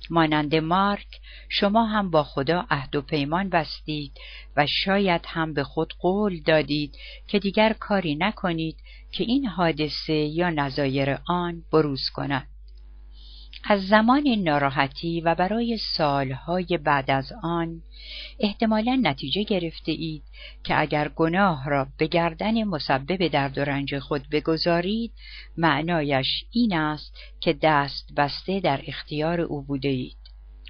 مانند 0.09 0.55
مارک 0.55 1.07
شما 1.49 1.85
هم 1.85 2.11
با 2.11 2.23
خدا 2.23 2.65
عهد 2.69 2.95
و 2.95 3.01
پیمان 3.01 3.49
بستید 3.49 4.11
و 4.57 4.67
شاید 4.67 5.21
هم 5.27 5.53
به 5.53 5.63
خود 5.63 5.93
قول 5.99 6.41
دادید 6.41 6.97
که 7.27 7.39
دیگر 7.39 7.73
کاری 7.73 8.15
نکنید 8.15 8.77
که 9.11 9.23
این 9.23 9.45
حادثه 9.45 10.13
یا 10.13 10.49
نظایر 10.49 11.17
آن 11.27 11.63
بروز 11.73 12.09
کند. 12.09 12.47
از 13.63 13.88
زمان 13.88 14.27
ناراحتی 14.27 15.21
و 15.21 15.35
برای 15.35 15.77
سالهای 15.77 16.79
بعد 16.83 17.11
از 17.11 17.33
آن 17.43 17.81
احتمالا 18.39 18.99
نتیجه 19.03 19.43
گرفته 19.43 19.91
اید 19.91 20.23
که 20.63 20.79
اگر 20.79 21.07
گناه 21.07 21.69
را 21.69 21.88
به 21.97 22.07
گردن 22.07 22.63
مسبب 22.63 23.27
درد 23.27 23.57
و 23.57 23.61
رنج 23.61 23.99
خود 23.99 24.29
بگذارید 24.31 25.11
معنایش 25.57 26.45
این 26.51 26.73
است 26.73 27.17
که 27.39 27.57
دست 27.61 28.13
بسته 28.17 28.59
در 28.59 28.81
اختیار 28.88 29.41
او 29.41 29.61
بوده 29.61 29.89
اید. 29.89 30.17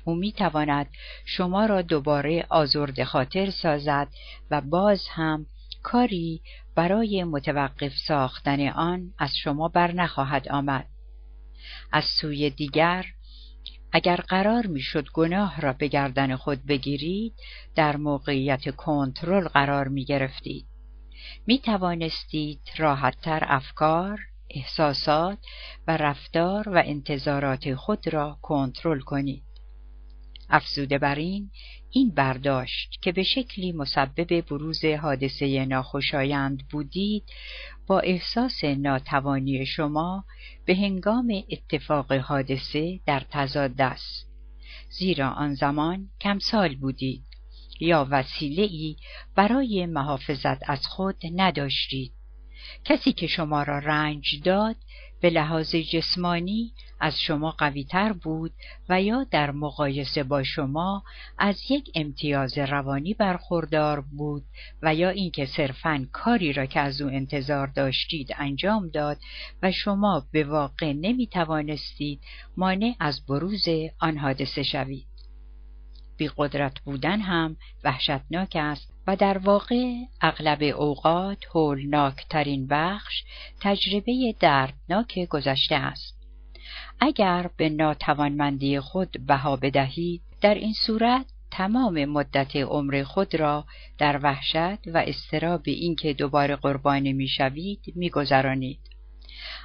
او 0.05 0.15
می 0.15 0.31
تواند 0.31 0.88
شما 1.26 1.65
را 1.65 1.81
دوباره 1.81 2.45
آزرد 2.49 3.03
خاطر 3.03 3.49
سازد 3.49 4.07
و 4.51 4.61
باز 4.61 5.07
هم 5.09 5.45
کاری 5.84 6.41
برای 6.76 7.23
متوقف 7.23 7.93
ساختن 8.07 8.68
آن 8.68 9.13
از 9.19 9.31
شما 9.43 9.68
بر 9.68 9.91
نخواهد 9.91 10.49
آمد. 10.49 10.90
از 11.92 12.06
سوی 12.06 12.50
دیگر 12.50 13.06
اگر 13.92 14.16
قرار 14.16 14.68
می‌شد 14.68 15.08
گناه 15.14 15.62
را 15.62 15.74
به 15.74 15.88
گردن 15.88 16.36
خود 16.36 16.66
بگیرید 16.66 17.34
در 17.76 17.98
موقعیت 17.98 18.76
کنترل 18.76 19.48
قرار 19.48 19.88
می 19.88 20.06
گرفتید. 20.06 20.66
می 21.48 21.60
توانستید 21.60 22.62
راحتتر 22.78 23.44
افکار، 23.48 24.20
احساسات 24.50 25.38
و 25.88 25.98
رفتار 25.98 26.70
و 26.70 26.84
انتظارات 26.86 27.76
خود 27.76 28.14
را 28.14 28.38
کنترل 28.42 29.00
کنید. 29.00 29.44
افزوده 30.50 30.98
بر 30.98 31.16
این 31.16 31.52
این 31.90 32.10
برداشت 32.10 33.02
که 33.02 33.12
به 33.12 33.24
شکلی 33.24 33.72
مسبب 33.72 34.42
بروز 34.42 34.86
حادثه 34.86 35.66
ناخوشایند 35.66 36.68
بودید 36.72 37.24
با 37.91 37.99
احساس 37.99 38.63
ناتوانی 38.63 39.65
شما 39.65 40.26
به 40.65 40.76
هنگام 40.76 41.43
اتفاق 41.51 42.13
حادثه 42.13 42.99
در 43.05 43.23
تضاد 43.30 43.81
است. 43.81 44.27
زیرا 44.89 45.30
آن 45.30 45.53
زمان 45.53 46.09
کم 46.22 46.39
سال 46.39 46.76
بودید 46.76 47.23
یا 47.80 48.07
وسیله 48.11 48.63
ای 48.63 48.95
برای 49.35 49.85
محافظت 49.85 50.69
از 50.69 50.88
خود 50.88 51.15
نداشتید. 51.35 52.13
کسی 52.85 53.13
که 53.13 53.27
شما 53.27 53.63
را 53.63 53.80
رنج 53.80 54.41
داد 54.43 54.76
به 55.22 55.30
لحاظ 55.30 55.76
جسمانی 55.76 56.73
از 56.99 57.19
شما 57.19 57.52
قویتر 57.52 58.14
بود 58.14 58.52
و 58.89 59.02
یا 59.02 59.23
در 59.31 59.52
مقایسه 59.52 60.23
با 60.23 60.43
شما 60.43 61.03
از 61.38 61.61
یک 61.69 61.91
امتیاز 61.95 62.57
روانی 62.57 63.14
برخوردار 63.14 64.02
بود 64.02 64.43
و 64.81 64.95
یا 64.95 65.10
اینکه 65.10 65.45
صرفا 65.45 66.07
کاری 66.11 66.53
را 66.53 66.65
که 66.65 66.80
از 66.80 67.02
او 67.02 67.10
انتظار 67.10 67.68
داشتید 67.68 68.30
انجام 68.38 68.89
داد 68.89 69.18
و 69.64 69.72
شما 69.72 70.26
به 70.31 70.43
واقع 70.43 70.93
نمی 70.93 71.27
توانستید 71.27 72.22
مانع 72.57 72.95
از 72.99 73.26
بروز 73.26 73.65
آن 73.99 74.18
حادثه 74.18 74.64
شوید. 74.64 75.07
بی 76.18 76.30
قدرت 76.38 76.80
بودن 76.80 77.19
هم 77.19 77.57
وحشتناک 77.84 78.56
است 78.56 78.90
و 79.07 79.15
در 79.15 79.38
واقع 79.38 79.95
اغلب 80.22 80.64
اوقات 80.64 81.38
هولناکترین 81.56 82.68
بخش 82.68 83.23
تجربه 83.61 84.36
دردناک 84.40 85.19
گذشته 85.30 85.76
است. 85.76 86.22
اگر 86.99 87.49
به 87.57 87.69
ناتوانمندی 87.69 88.80
خود 88.80 89.18
بها 89.28 89.56
بدهید 89.56 90.22
در 90.41 90.53
این 90.53 90.73
صورت 90.73 91.26
تمام 91.52 92.06
مدت 92.06 92.56
عمر 92.56 93.03
خود 93.03 93.36
را 93.36 93.65
در 93.98 94.19
وحشت 94.23 94.88
و 94.88 94.98
استراب 94.98 95.61
اینکه 95.65 96.14
دوباره 96.14 96.56
قربانی 96.56 97.14
می‌شوید 97.14 97.80
میگذرانید 97.95 98.90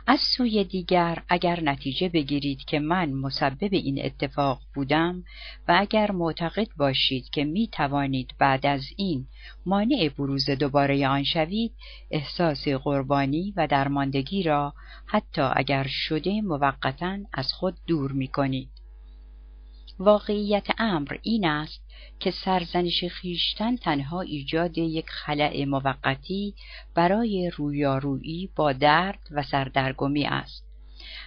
از 0.06 0.20
سوی 0.20 0.64
دیگر 0.64 1.22
اگر 1.28 1.60
نتیجه 1.60 2.08
بگیرید 2.08 2.64
که 2.64 2.78
من 2.78 3.12
مسبب 3.12 3.68
این 3.72 4.04
اتفاق 4.04 4.60
بودم 4.74 5.24
و 5.68 5.76
اگر 5.78 6.10
معتقد 6.10 6.68
باشید 6.76 7.30
که 7.30 7.44
می 7.44 7.68
توانید 7.72 8.30
بعد 8.38 8.66
از 8.66 8.84
این 8.96 9.26
مانع 9.66 10.10
بروز 10.18 10.50
دوباره 10.50 11.08
آن 11.08 11.24
شوید 11.24 11.72
احساس 12.10 12.68
قربانی 12.68 13.52
و 13.56 13.66
درماندگی 13.66 14.42
را 14.42 14.74
حتی 15.06 15.42
اگر 15.42 15.86
شده 15.88 16.40
موقتا 16.40 17.18
از 17.32 17.52
خود 17.52 17.74
دور 17.86 18.12
می 18.12 18.28
کنید. 18.28 18.75
واقعیت 19.98 20.66
امر 20.78 21.16
این 21.22 21.46
است 21.46 21.80
که 22.20 22.30
سرزنش 22.30 23.04
خیشتن 23.04 23.76
تنها 23.76 24.20
ایجاد 24.20 24.78
یک 24.78 25.06
خلع 25.08 25.64
موقتی 25.64 26.54
برای 26.94 27.50
رویارویی 27.56 28.50
با 28.56 28.72
درد 28.72 29.20
و 29.30 29.42
سردرگمی 29.42 30.24
است. 30.24 30.66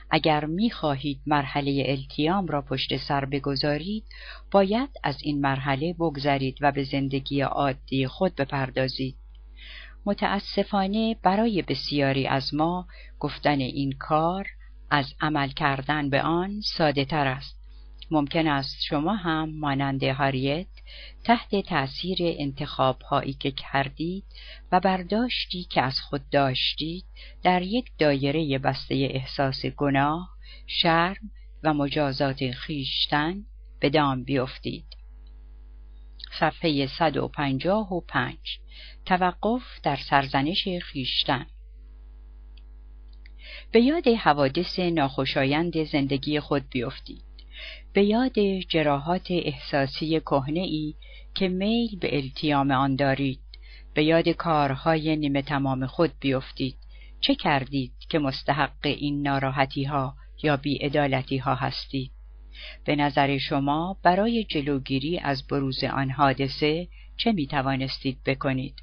اگر 0.10 0.46
می 0.46 0.70
خواهید 0.70 1.22
مرحله 1.26 1.84
التیام 1.88 2.48
را 2.48 2.62
پشت 2.62 2.98
سر 2.98 3.26
بگذارید، 3.26 4.04
باید 4.52 4.90
از 5.04 5.18
این 5.22 5.42
مرحله 5.42 5.94
بگذرید 5.94 6.58
و 6.62 6.72
به 6.72 6.84
زندگی 6.84 7.42
عادی 7.42 8.08
خود 8.08 8.36
بپردازید. 8.36 9.16
متاسفانه 10.06 11.16
برای 11.24 11.62
بسیاری 11.62 12.28
از 12.28 12.54
ما 12.54 12.88
گفتن 13.20 13.60
این 13.60 13.92
کار 14.00 14.48
از 14.90 15.14
عمل 15.22 15.50
کردن 15.50 16.10
به 16.10 16.22
آن 16.22 16.62
ساده 16.62 17.06
تر 17.06 17.28
است. 17.28 17.59
ممکن 18.12 18.48
است 18.48 18.78
شما 18.82 19.16
هم 19.16 19.60
مانند 19.60 20.04
هاریت 20.04 20.68
تحت 21.24 21.56
تأثیر 21.66 22.18
انتخاب 22.22 23.02
هایی 23.02 23.34
که 23.34 23.52
کردید 23.52 24.24
و 24.72 24.80
برداشتی 24.80 25.64
که 25.64 25.82
از 25.82 26.00
خود 26.00 26.30
داشتید 26.30 27.06
در 27.44 27.62
یک 27.62 27.92
دایره 27.98 28.58
بسته 28.58 28.96
احساس 28.96 29.66
گناه، 29.66 30.30
شرم 30.68 31.32
و 31.64 31.74
مجازات 31.74 32.52
خیشتن 32.52 33.46
به 33.80 33.90
دام 33.90 34.24
بیفتید. 34.24 34.86
صفحه 36.40 36.88
155 36.88 38.38
توقف 39.06 39.64
در 39.84 39.96
سرزنش 40.10 40.68
خیشتن 40.82 41.46
به 43.72 43.82
یاد 43.82 44.08
حوادث 44.08 44.80
ناخوشایند 44.80 45.84
زندگی 45.84 46.40
خود 46.40 46.70
بیفتید. 46.70 47.29
به 47.94 48.04
یاد 48.04 48.60
جراحات 48.70 49.28
احساسی 49.32 50.20
کهنه 50.20 50.60
ای 50.60 50.94
که 51.36 51.48
میل 51.48 52.00
به 52.00 52.18
التیام 52.18 52.72
آن 52.72 52.96
دارید 52.96 53.40
به 53.94 54.04
یاد 54.04 54.30
کارهای 54.30 55.16
نیمه 55.16 55.42
تمام 55.42 55.86
خود 55.86 56.12
بیفتید. 56.20 56.76
چه 57.22 57.36
کردید 57.36 57.92
که 58.10 58.20
مستحق 58.20 58.72
این 58.84 59.28
ناراحتی 59.28 59.84
ها 59.84 60.16
یا 60.44 60.58
بیعدالتی 60.58 61.38
ها 61.38 61.56
هستید؟ 61.56 62.12
به 62.86 62.96
نظر 62.96 63.38
شما 63.38 63.98
برای 64.04 64.44
جلوگیری 64.44 65.20
از 65.20 65.48
بروز 65.48 65.84
آن 65.84 66.10
حادثه 66.10 66.88
چه 67.18 67.32
می 67.32 67.48
توانستید 67.48 68.24
بکنید؟ 68.26 68.76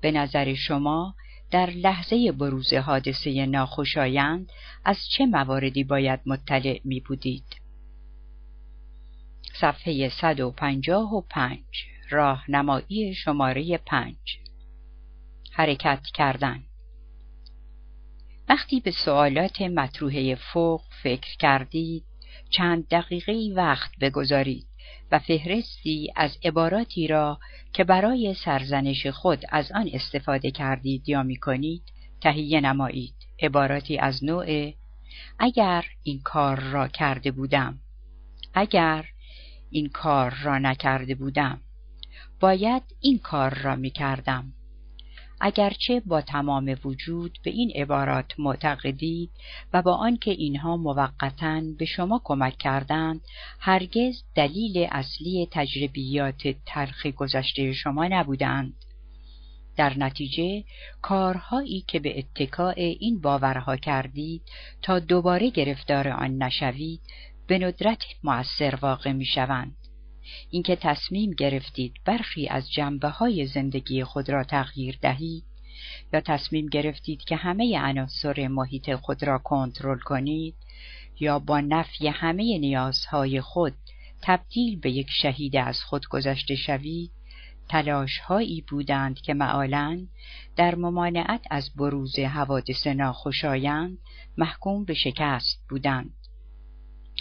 به 0.00 0.10
نظر 0.10 0.54
شما 0.54 1.14
در 1.50 1.70
لحظه 1.70 2.32
بروز 2.32 2.74
حادثه 2.74 3.46
ناخوشایند 3.46 4.52
از 4.84 4.98
چه 5.16 5.26
مواردی 5.26 5.84
باید 5.84 6.20
مطلع 6.26 6.80
می 6.84 7.00
بودید 7.00 7.63
صفحه 9.60 10.08
155 10.08 11.60
راهنمایی 12.10 13.14
شماره 13.14 13.78
5 13.78 14.16
حرکت 15.52 16.00
کردن. 16.14 16.62
وقتی 18.48 18.80
به 18.80 18.90
سوالات 18.90 19.62
مطروحه 19.62 20.34
فوق 20.34 20.82
فکر 21.02 21.36
کردید 21.36 22.04
چند 22.50 22.88
دقیقه 22.88 23.52
وقت 23.56 23.90
بگذارید 24.00 24.66
و 25.12 25.18
فهرستی 25.18 26.12
از 26.16 26.38
عباراتی 26.44 27.06
را 27.06 27.38
که 27.72 27.84
برای 27.84 28.34
سرزنش 28.34 29.06
خود 29.06 29.44
از 29.48 29.72
آن 29.72 29.90
استفاده 29.92 30.50
کردید 30.50 31.08
یا 31.08 31.22
می 31.22 31.36
کنید 31.36 31.82
تهیه 32.20 32.60
نمایید. 32.60 33.14
عباراتی 33.42 33.98
از 33.98 34.24
نوع 34.24 34.72
اگر 35.38 35.84
این 36.02 36.20
کار 36.24 36.60
را 36.60 36.88
کرده 36.88 37.30
بودم. 37.30 37.78
اگر 38.54 39.04
این 39.74 39.88
کار 39.88 40.34
را 40.42 40.58
نکرده 40.58 41.14
بودم. 41.14 41.60
باید 42.40 42.82
این 43.00 43.18
کار 43.18 43.54
را 43.54 43.76
می 43.76 43.90
کردم 43.90 44.52
اگرچه 45.40 46.02
با 46.06 46.20
تمام 46.20 46.76
وجود 46.84 47.38
به 47.44 47.50
این 47.50 47.72
عبارات 47.74 48.32
معتقدید 48.38 49.30
و 49.72 49.82
با 49.82 49.94
آنکه 49.94 50.30
اینها 50.30 50.76
موقتا 50.76 51.62
به 51.78 51.84
شما 51.84 52.20
کمک 52.24 52.56
کردند 52.58 53.20
هرگز 53.60 54.22
دلیل 54.34 54.88
اصلی 54.90 55.48
تجربیات 55.52 56.48
تلخ 56.66 57.06
گذشته 57.06 57.72
شما 57.72 58.06
نبودند. 58.06 58.74
در 59.76 59.98
نتیجه 59.98 60.64
کارهایی 61.02 61.84
که 61.88 62.00
به 62.00 62.18
اتکاع 62.18 62.74
این 62.76 63.20
باورها 63.20 63.76
کردید 63.76 64.42
تا 64.82 64.98
دوباره 64.98 65.50
گرفتار 65.50 66.08
آن 66.08 66.42
نشوید 66.42 67.00
به 67.46 67.58
ندرت 67.58 68.02
مؤثر 68.22 68.74
واقع 68.74 69.12
می 69.12 69.24
شوند. 69.24 69.76
اینکه 70.50 70.76
تصمیم 70.76 71.30
گرفتید 71.30 71.94
برخی 72.04 72.48
از 72.48 72.72
جنبه 72.72 73.08
های 73.08 73.46
زندگی 73.46 74.04
خود 74.04 74.30
را 74.30 74.44
تغییر 74.44 74.98
دهید 75.02 75.44
یا 76.12 76.20
تصمیم 76.20 76.66
گرفتید 76.66 77.24
که 77.24 77.36
همه 77.36 77.78
عناصر 77.78 78.48
محیط 78.48 78.94
خود 78.94 79.22
را 79.22 79.38
کنترل 79.38 79.98
کنید 79.98 80.54
یا 81.20 81.38
با 81.38 81.60
نفی 81.60 82.08
همه 82.08 82.58
نیازهای 82.58 83.40
خود 83.40 83.74
تبدیل 84.22 84.80
به 84.80 84.90
یک 84.90 85.10
شهید 85.10 85.56
از 85.56 85.82
خود 85.82 86.06
گذشته 86.08 86.54
شوید 86.54 87.10
تلاش 87.68 88.18
هایی 88.18 88.64
بودند 88.70 89.20
که 89.20 89.34
معالا 89.34 90.06
در 90.56 90.74
ممانعت 90.74 91.40
از 91.50 91.70
بروز 91.76 92.18
حوادث 92.18 92.86
ناخوشایند 92.86 93.98
محکوم 94.38 94.84
به 94.84 94.94
شکست 94.94 95.60
بودند 95.68 96.23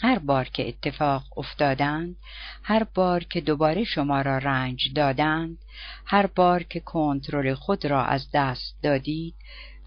هر 0.01 0.19
بار 0.19 0.45
که 0.45 0.67
اتفاق 0.67 1.23
افتادند 1.37 2.15
هر 2.63 2.83
بار 2.83 3.23
که 3.23 3.41
دوباره 3.41 3.83
شما 3.83 4.21
را 4.21 4.37
رنج 4.37 4.93
دادند 4.95 5.57
هر 6.05 6.25
بار 6.25 6.63
که 6.63 6.79
کنترل 6.79 7.53
خود 7.53 7.85
را 7.85 8.05
از 8.05 8.27
دست 8.33 8.75
دادید 8.83 9.33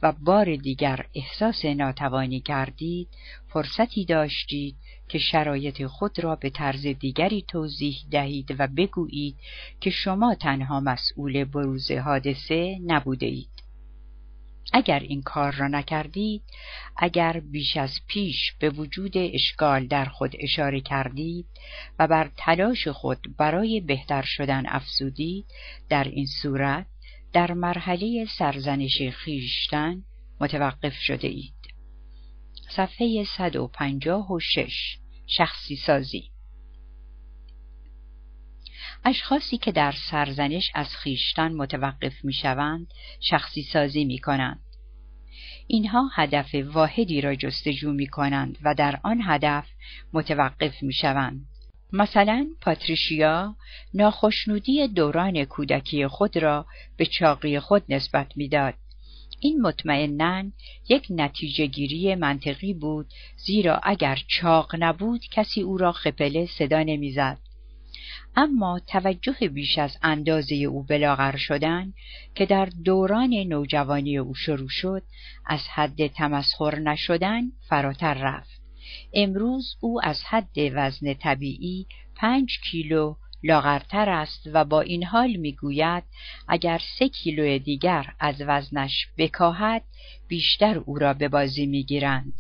و 0.02 0.12
بار 0.12 0.56
دیگر 0.56 1.06
احساس 1.14 1.64
ناتوانی 1.64 2.40
کردید 2.40 3.08
فرصتی 3.48 4.04
داشتید 4.04 4.76
که 5.08 5.18
شرایط 5.18 5.86
خود 5.86 6.18
را 6.18 6.36
به 6.36 6.50
طرز 6.50 6.86
دیگری 6.86 7.44
توضیح 7.48 7.96
دهید 8.10 8.56
و 8.58 8.66
بگویید 8.66 9.36
که 9.80 9.90
شما 9.90 10.34
تنها 10.34 10.80
مسئول 10.80 11.44
بروز 11.44 11.90
حادثه 11.90 12.78
نبوده 12.86 13.26
اید. 13.26 13.55
اگر 14.72 14.98
این 14.98 15.22
کار 15.22 15.52
را 15.52 15.68
نکردید 15.68 16.43
اگر 16.97 17.40
بیش 17.40 17.76
از 17.76 18.01
پیش 18.06 18.52
به 18.60 18.70
وجود 18.70 19.12
اشکال 19.16 19.86
در 19.86 20.05
خود 20.05 20.32
اشاره 20.38 20.80
کردید 20.80 21.47
و 21.98 22.06
بر 22.06 22.30
تلاش 22.36 22.88
خود 22.88 23.36
برای 23.38 23.80
بهتر 23.80 24.22
شدن 24.22 24.66
افزودید 24.66 25.47
در 25.88 26.05
این 26.05 26.26
صورت 26.43 26.86
در 27.32 27.52
مرحله 27.52 28.26
سرزنش 28.38 29.02
خیشتن 29.02 30.02
متوقف 30.40 30.94
شده 30.94 31.28
اید. 31.28 31.55
صفحه 32.68 33.24
156 33.36 34.98
شخصی 35.26 35.76
سازی. 35.76 36.30
اشخاصی 39.08 39.58
که 39.58 39.72
در 39.72 39.94
سرزنش 40.10 40.70
از 40.74 40.96
خیشتن 40.96 41.52
متوقف 41.52 42.24
می 42.24 42.32
شوند 42.32 42.86
شخصی 43.20 43.62
سازی 43.62 44.04
می 44.04 44.18
کنند. 44.18 44.60
اینها 45.66 46.10
هدف 46.14 46.54
واحدی 46.54 47.20
را 47.20 47.34
جستجو 47.34 47.92
می 47.92 48.06
کنند 48.06 48.58
و 48.62 48.74
در 48.74 49.00
آن 49.02 49.20
هدف 49.24 49.66
متوقف 50.12 50.82
می 50.82 50.92
شوند. 50.92 51.46
مثلا 51.92 52.46
پاتریشیا 52.60 53.56
ناخشنودی 53.94 54.88
دوران 54.88 55.44
کودکی 55.44 56.06
خود 56.06 56.36
را 56.36 56.66
به 56.96 57.06
چاقی 57.06 57.60
خود 57.60 57.82
نسبت 57.88 58.36
می‌داد. 58.36 58.74
این 59.40 59.60
مطمئنا 59.60 60.44
یک 60.88 61.06
نتیجه 61.10 61.66
گیری 61.66 62.14
منطقی 62.14 62.74
بود 62.74 63.06
زیرا 63.36 63.80
اگر 63.82 64.18
چاق 64.28 64.76
نبود 64.78 65.20
کسی 65.30 65.62
او 65.62 65.78
را 65.78 65.92
خپله 65.92 66.46
صدا 66.46 66.82
نمی‌زد. 66.82 67.45
اما 68.36 68.81
توجه 68.86 69.48
بیش 69.48 69.78
از 69.78 69.97
اندازه 70.02 70.55
او 70.55 70.82
بلاغر 70.82 71.36
شدن 71.36 71.93
که 72.35 72.47
در 72.47 72.68
دوران 72.85 73.31
نوجوانی 73.31 74.18
او 74.18 74.35
شروع 74.35 74.68
شد 74.68 75.02
از 75.47 75.60
حد 75.74 76.06
تمسخر 76.06 76.78
نشدن 76.78 77.43
فراتر 77.68 78.14
رفت. 78.14 78.60
امروز 79.14 79.77
او 79.81 80.05
از 80.05 80.24
حد 80.24 80.56
وزن 80.74 81.14
طبیعی 81.14 81.86
پنج 82.16 82.59
کیلو 82.70 83.14
لاغرتر 83.43 84.09
است 84.10 84.51
و 84.52 84.64
با 84.64 84.81
این 84.81 85.05
حال 85.05 85.36
می‌گوید 85.36 86.05
اگر 86.48 86.81
سه 86.98 87.09
کیلو 87.09 87.59
دیگر 87.59 88.14
از 88.20 88.43
وزنش 88.47 89.06
بکاهد 89.18 89.82
بیشتر 90.28 90.78
او 90.78 90.98
را 90.98 91.14
به 91.14 91.28
بازی 91.28 91.66
می‌گیرند. 91.66 92.32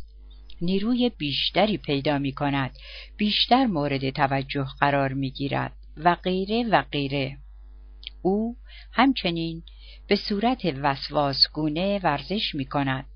نیروی 0.60 1.10
بیشتری 1.18 1.76
پیدا 1.76 2.18
می 2.18 2.32
کند، 2.32 2.78
بیشتر 3.16 3.66
مورد 3.66 4.10
توجه 4.10 4.66
قرار 4.80 5.12
می 5.12 5.30
گیرد 5.30 5.72
و 5.96 6.14
غیره 6.14 6.68
و 6.70 6.82
غیره. 6.82 7.38
او 8.22 8.56
همچنین 8.92 9.62
به 10.08 10.16
صورت 10.16 10.64
وسواسگونه 10.64 12.00
ورزش 12.02 12.54
می 12.54 12.64
کند. 12.64 13.06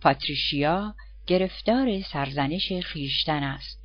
پاتریشیا 0.00 0.94
گرفتار 1.26 2.00
سرزنش 2.00 2.72
خیشتن 2.72 3.42
است. 3.42 3.82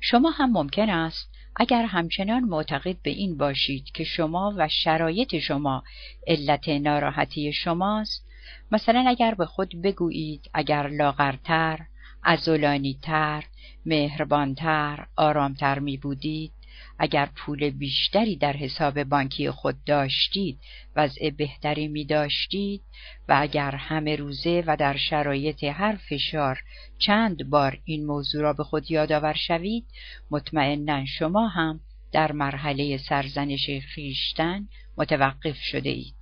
شما 0.00 0.30
هم 0.30 0.52
ممکن 0.52 0.90
است 0.90 1.30
اگر 1.56 1.84
همچنان 1.84 2.44
معتقد 2.44 3.02
به 3.02 3.10
این 3.10 3.36
باشید 3.36 3.84
که 3.84 4.04
شما 4.04 4.54
و 4.56 4.68
شرایط 4.68 5.38
شما 5.38 5.84
علت 6.26 6.68
ناراحتی 6.68 7.52
شماست 7.52 8.26
مثلا 8.70 9.04
اگر 9.08 9.34
به 9.34 9.46
خود 9.46 9.82
بگویید 9.82 10.50
اگر 10.54 10.88
لاغرتر، 10.88 11.78
ازولانیتر، 12.22 13.44
مهربانتر، 13.86 15.06
آرامتر 15.16 15.78
می 15.78 15.96
بودید 15.96 16.52
اگر 16.98 17.28
پول 17.36 17.70
بیشتری 17.70 18.36
در 18.36 18.52
حساب 18.52 19.02
بانکی 19.02 19.50
خود 19.50 19.84
داشتید 19.84 20.58
وضع 20.96 21.30
بهتری 21.30 21.88
می 21.88 22.04
داشتید 22.04 22.82
و 23.28 23.36
اگر 23.40 23.70
همه 23.70 24.16
روزه 24.16 24.64
و 24.66 24.76
در 24.76 24.96
شرایط 24.96 25.64
هر 25.64 25.96
فشار 25.96 26.62
چند 26.98 27.50
بار 27.50 27.78
این 27.84 28.06
موضوع 28.06 28.42
را 28.42 28.52
به 28.52 28.64
خود 28.64 28.90
یادآور 28.90 29.34
شوید 29.34 29.86
مطمئنا 30.30 31.04
شما 31.06 31.48
هم 31.48 31.80
در 32.12 32.32
مرحله 32.32 32.96
سرزنش 32.96 33.70
خیشتن 33.94 34.68
متوقف 34.96 35.56
شده 35.56 35.90
اید. 35.90 36.14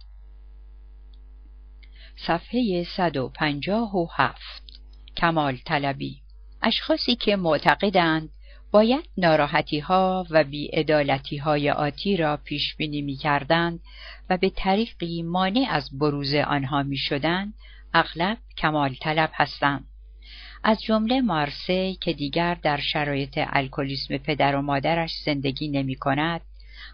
صفحه 2.26 2.84
157 2.96 4.65
کمال 5.16 5.56
طلبی 5.64 6.20
اشخاصی 6.62 7.16
که 7.16 7.36
معتقدند 7.36 8.28
باید 8.70 9.08
ناراحتی 9.16 9.78
ها 9.78 10.26
و 10.30 10.44
بیعدالتی 10.44 11.36
های 11.36 11.70
آتی 11.70 12.16
را 12.16 12.36
پیش 12.36 12.74
بینی 12.76 13.02
می 13.02 13.16
کردند 13.16 13.80
و 14.30 14.36
به 14.36 14.50
طریقی 14.50 15.22
مانع 15.22 15.66
از 15.70 15.98
بروز 15.98 16.34
آنها 16.34 16.82
می 16.82 16.96
شدند 16.96 17.54
اغلب 17.94 18.38
کمال 18.58 18.94
طلب 18.94 19.30
هستند. 19.34 19.84
از 20.64 20.82
جمله 20.82 21.20
مارسی 21.20 21.98
که 22.00 22.12
دیگر 22.12 22.54
در 22.54 22.80
شرایط 22.80 23.38
الکلیسم 23.38 24.16
پدر 24.16 24.56
و 24.56 24.62
مادرش 24.62 25.12
زندگی 25.24 25.68
نمی 25.68 25.94
کند 25.94 26.40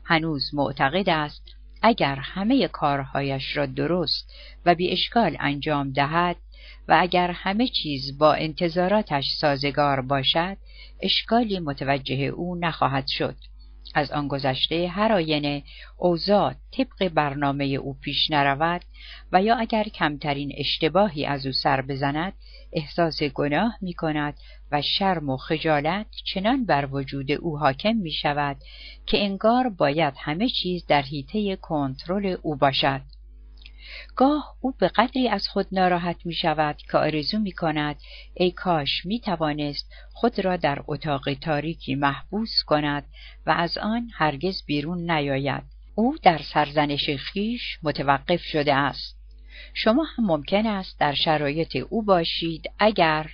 هنوز 0.05 0.55
معتقد 0.55 1.09
است 1.09 1.43
اگر 1.83 2.17
همه 2.17 2.69
کارهایش 2.69 3.57
را 3.57 3.67
درست 3.67 4.35
و 4.67 4.75
بی 4.75 4.91
اشکال 4.91 5.37
انجام 5.41 5.93
دهد 5.93 6.37
و 6.93 6.97
اگر 7.01 7.31
همه 7.31 7.69
چیز 7.69 8.19
با 8.19 8.35
انتظاراتش 8.35 9.25
سازگار 9.41 10.01
باشد 10.01 10.57
اشکالی 11.03 11.59
متوجه 11.59 12.15
او 12.15 12.57
نخواهد 12.57 13.05
شد. 13.09 13.37
از 13.95 14.13
آن 14.13 14.29
گذشته 14.29 14.89
هر 14.89 15.13
آینه 15.13 15.63
اوضاع 15.99 16.55
طبق 16.77 17.09
برنامه 17.09 17.65
او 17.65 17.95
پیش 17.95 18.31
نرود 18.31 18.81
و 19.33 19.43
یا 19.43 19.57
اگر 19.57 19.85
کمترین 19.85 20.53
اشتباهی 20.57 21.27
از 21.27 21.47
او 21.47 21.53
سر 21.53 21.83
بزند 21.83 22.33
احساس 22.73 23.23
گناه 23.23 23.79
می 23.81 23.95
کند 23.95 24.35
و 24.73 24.83
شرم 24.83 25.29
و 25.29 25.37
خجالت 25.37 26.07
چنان 26.25 26.65
بر 26.65 26.89
وجود 26.93 27.33
او 27.33 27.59
حاکم 27.59 27.97
می 27.97 28.13
شود 28.13 28.57
که 29.07 29.25
انگار 29.25 29.69
باید 29.69 30.15
همه 30.19 30.49
چیز 30.49 30.87
در 30.87 31.03
حیطه 31.03 31.57
کنترل 31.57 32.37
او 32.43 32.57
باشد. 32.57 33.01
گاه 34.17 34.57
او 34.61 34.73
به 34.79 34.89
قدری 34.89 35.29
از 35.29 35.49
خود 35.49 35.67
ناراحت 35.73 36.27
می 36.27 36.35
شود 36.35 36.77
که 36.77 36.99
آرزو 36.99 37.39
می 37.39 37.53
کند 37.53 37.97
ای 38.35 38.51
کاش 38.51 39.07
می 39.07 39.21
توانست 39.21 39.93
خود 40.13 40.45
را 40.45 40.57
در 40.57 40.85
اتاق 40.87 41.35
تاریکی 41.35 41.95
محبوس 41.95 42.63
کند 42.67 43.05
و 43.47 43.51
از 43.51 43.79
آن 43.79 44.11
هرگز 44.15 44.63
بیرون 44.67 45.11
نیاید. 45.11 45.63
او 45.95 46.17
در 46.23 46.39
سرزنش 46.39 47.11
خیش 47.11 47.79
متوقف 47.83 48.43
شده 48.43 48.75
است. 48.75 49.17
شما 49.75 50.05
هم 50.05 50.27
ممکن 50.27 50.67
است 50.67 51.01
در 51.01 51.15
شرایط 51.15 51.77
او 51.77 52.03
باشید 52.03 52.71
اگر 52.79 53.31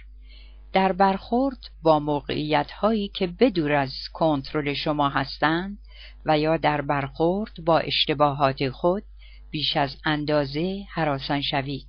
در 0.73 0.93
برخورد 0.93 1.59
با 1.83 1.99
موقعیت 1.99 2.71
هایی 2.71 3.09
که 3.09 3.27
بدور 3.27 3.73
از 3.73 3.93
کنترل 4.13 4.75
شما 4.75 5.09
هستند 5.09 5.79
و 6.27 6.39
یا 6.39 6.57
در 6.57 6.81
برخورد 6.81 7.53
با 7.65 7.79
اشتباهات 7.79 8.69
خود 8.69 9.03
بیش 9.51 9.77
از 9.77 9.97
اندازه 10.05 10.87
حراسان 10.91 11.43
شوید. 11.43 11.87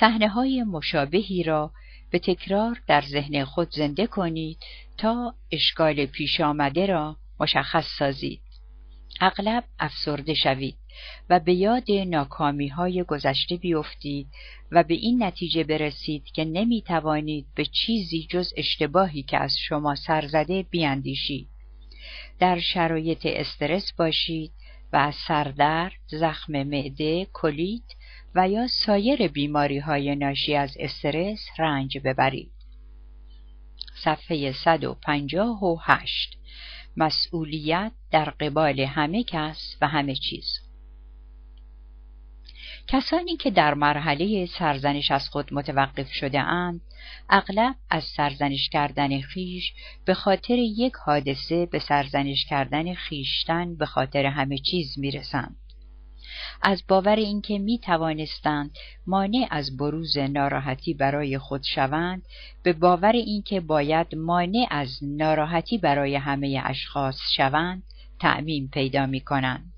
صحنه 0.00 0.28
های 0.28 0.62
مشابهی 0.62 1.42
را 1.42 1.72
به 2.10 2.18
تکرار 2.18 2.82
در 2.86 3.00
ذهن 3.00 3.44
خود 3.44 3.70
زنده 3.70 4.06
کنید 4.06 4.58
تا 4.98 5.34
اشکال 5.52 6.06
پیش 6.06 6.40
آمده 6.40 6.86
را 6.86 7.16
مشخص 7.40 7.86
سازید. 7.98 8.40
اغلب 9.20 9.64
افسرده 9.78 10.34
شوید 10.34 10.76
و 11.30 11.40
به 11.40 11.54
یاد 11.54 11.90
ناکامی 11.90 12.68
های 12.68 13.02
گذشته 13.02 13.56
بیفتید 13.56 14.26
و 14.72 14.82
به 14.82 14.94
این 14.94 15.22
نتیجه 15.22 15.64
برسید 15.64 16.24
که 16.24 16.44
نمی 16.44 16.82
توانید 16.82 17.46
به 17.54 17.64
چیزی 17.64 18.26
جز 18.30 18.52
اشتباهی 18.56 19.22
که 19.22 19.38
از 19.38 19.56
شما 19.68 19.94
سرزده 19.94 20.62
بیاندیشید. 20.62 21.48
در 22.38 22.58
شرایط 22.58 23.26
استرس 23.26 23.92
باشید 23.92 24.52
و 24.92 25.12
سردرد، 25.28 25.92
زخم 26.06 26.62
معده، 26.62 27.26
کلیت 27.32 27.82
و 28.34 28.48
یا 28.48 28.66
سایر 28.66 29.28
بیماری 29.28 29.78
های 29.78 30.16
ناشی 30.16 30.54
از 30.54 30.76
استرس 30.80 31.40
رنج 31.58 31.98
ببرید. 31.98 32.52
صفحه 34.04 34.52
158 34.52 36.38
مسئولیت 36.96 37.92
در 38.10 38.24
قبال 38.30 38.80
همه 38.80 39.24
کس 39.24 39.76
و 39.80 39.88
همه 39.88 40.14
چیز 40.14 40.65
کسانی 42.88 43.36
که 43.36 43.50
در 43.50 43.74
مرحله 43.74 44.46
سرزنش 44.46 45.10
از 45.10 45.28
خود 45.28 45.54
متوقف 45.54 46.12
شده 46.12 46.40
اند 46.40 46.80
اغلب 47.30 47.74
از 47.90 48.04
سرزنش 48.04 48.68
کردن 48.68 49.20
خیش 49.20 49.72
به 50.04 50.14
خاطر 50.14 50.54
یک 50.54 50.92
حادثه 51.06 51.66
به 51.66 51.78
سرزنش 51.78 52.44
کردن 52.44 52.94
خیشتن 52.94 53.76
به 53.76 53.86
خاطر 53.86 54.26
همه 54.26 54.58
چیز 54.58 54.98
می‌رسند. 54.98 55.56
از 56.62 56.82
باور 56.88 57.16
اینکه 57.16 57.58
می 57.58 57.78
توانستند 57.78 58.70
مانع 59.06 59.46
از 59.50 59.76
بروز 59.76 60.18
ناراحتی 60.18 60.94
برای 60.94 61.38
خود 61.38 61.62
شوند 61.62 62.22
به 62.62 62.72
باور 62.72 63.12
اینکه 63.12 63.60
باید 63.60 64.14
مانع 64.14 64.66
از 64.70 64.98
ناراحتی 65.02 65.78
برای 65.78 66.14
همه 66.14 66.62
اشخاص 66.64 67.18
شوند 67.36 67.82
تعمیم 68.20 68.68
پیدا 68.72 69.06
می 69.06 69.20
کنند. 69.20 69.72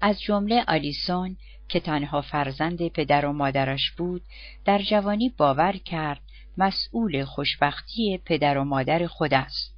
از 0.00 0.20
جمله 0.20 0.64
آلیسون 0.68 1.36
که 1.70 1.80
تنها 1.80 2.20
فرزند 2.20 2.88
پدر 2.88 3.26
و 3.26 3.32
مادرش 3.32 3.90
بود 3.90 4.22
در 4.64 4.78
جوانی 4.78 5.28
باور 5.28 5.72
کرد 5.72 6.20
مسئول 6.58 7.24
خوشبختی 7.24 8.18
پدر 8.24 8.58
و 8.58 8.64
مادر 8.64 9.06
خود 9.06 9.34
است. 9.34 9.76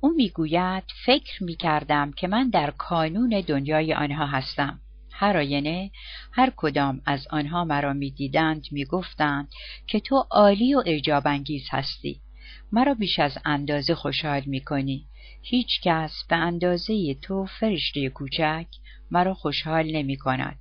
او 0.00 0.14
می‌گوید 0.16 0.84
فکر 1.06 1.44
می‌کردم 1.44 2.12
که 2.12 2.28
من 2.28 2.50
در 2.50 2.70
کانون 2.70 3.44
دنیای 3.46 3.94
آنها 3.94 4.26
هستم. 4.26 4.80
هر 5.12 5.36
آینه 5.36 5.90
هر 6.32 6.52
کدام 6.56 7.02
از 7.06 7.26
آنها 7.30 7.64
مرا 7.64 7.92
می‌دیدند 7.92 8.66
می‌گفتند 8.70 9.48
که 9.86 10.00
تو 10.00 10.26
عالی 10.30 10.74
و 10.74 10.82
انگیز 11.24 11.68
هستی. 11.70 12.20
مرا 12.72 12.94
بیش 12.94 13.18
از 13.18 13.38
اندازه 13.44 13.94
خوشحال 13.94 14.42
می‌کنی. 14.46 15.06
هیچ 15.42 15.80
کس 15.82 16.24
به 16.28 16.36
اندازه 16.36 17.14
تو 17.14 17.46
فرشته 17.60 18.08
کوچک 18.08 18.66
مرا 19.10 19.34
خوشحال 19.34 19.86
نمی 19.96 20.16
کند. 20.16 20.58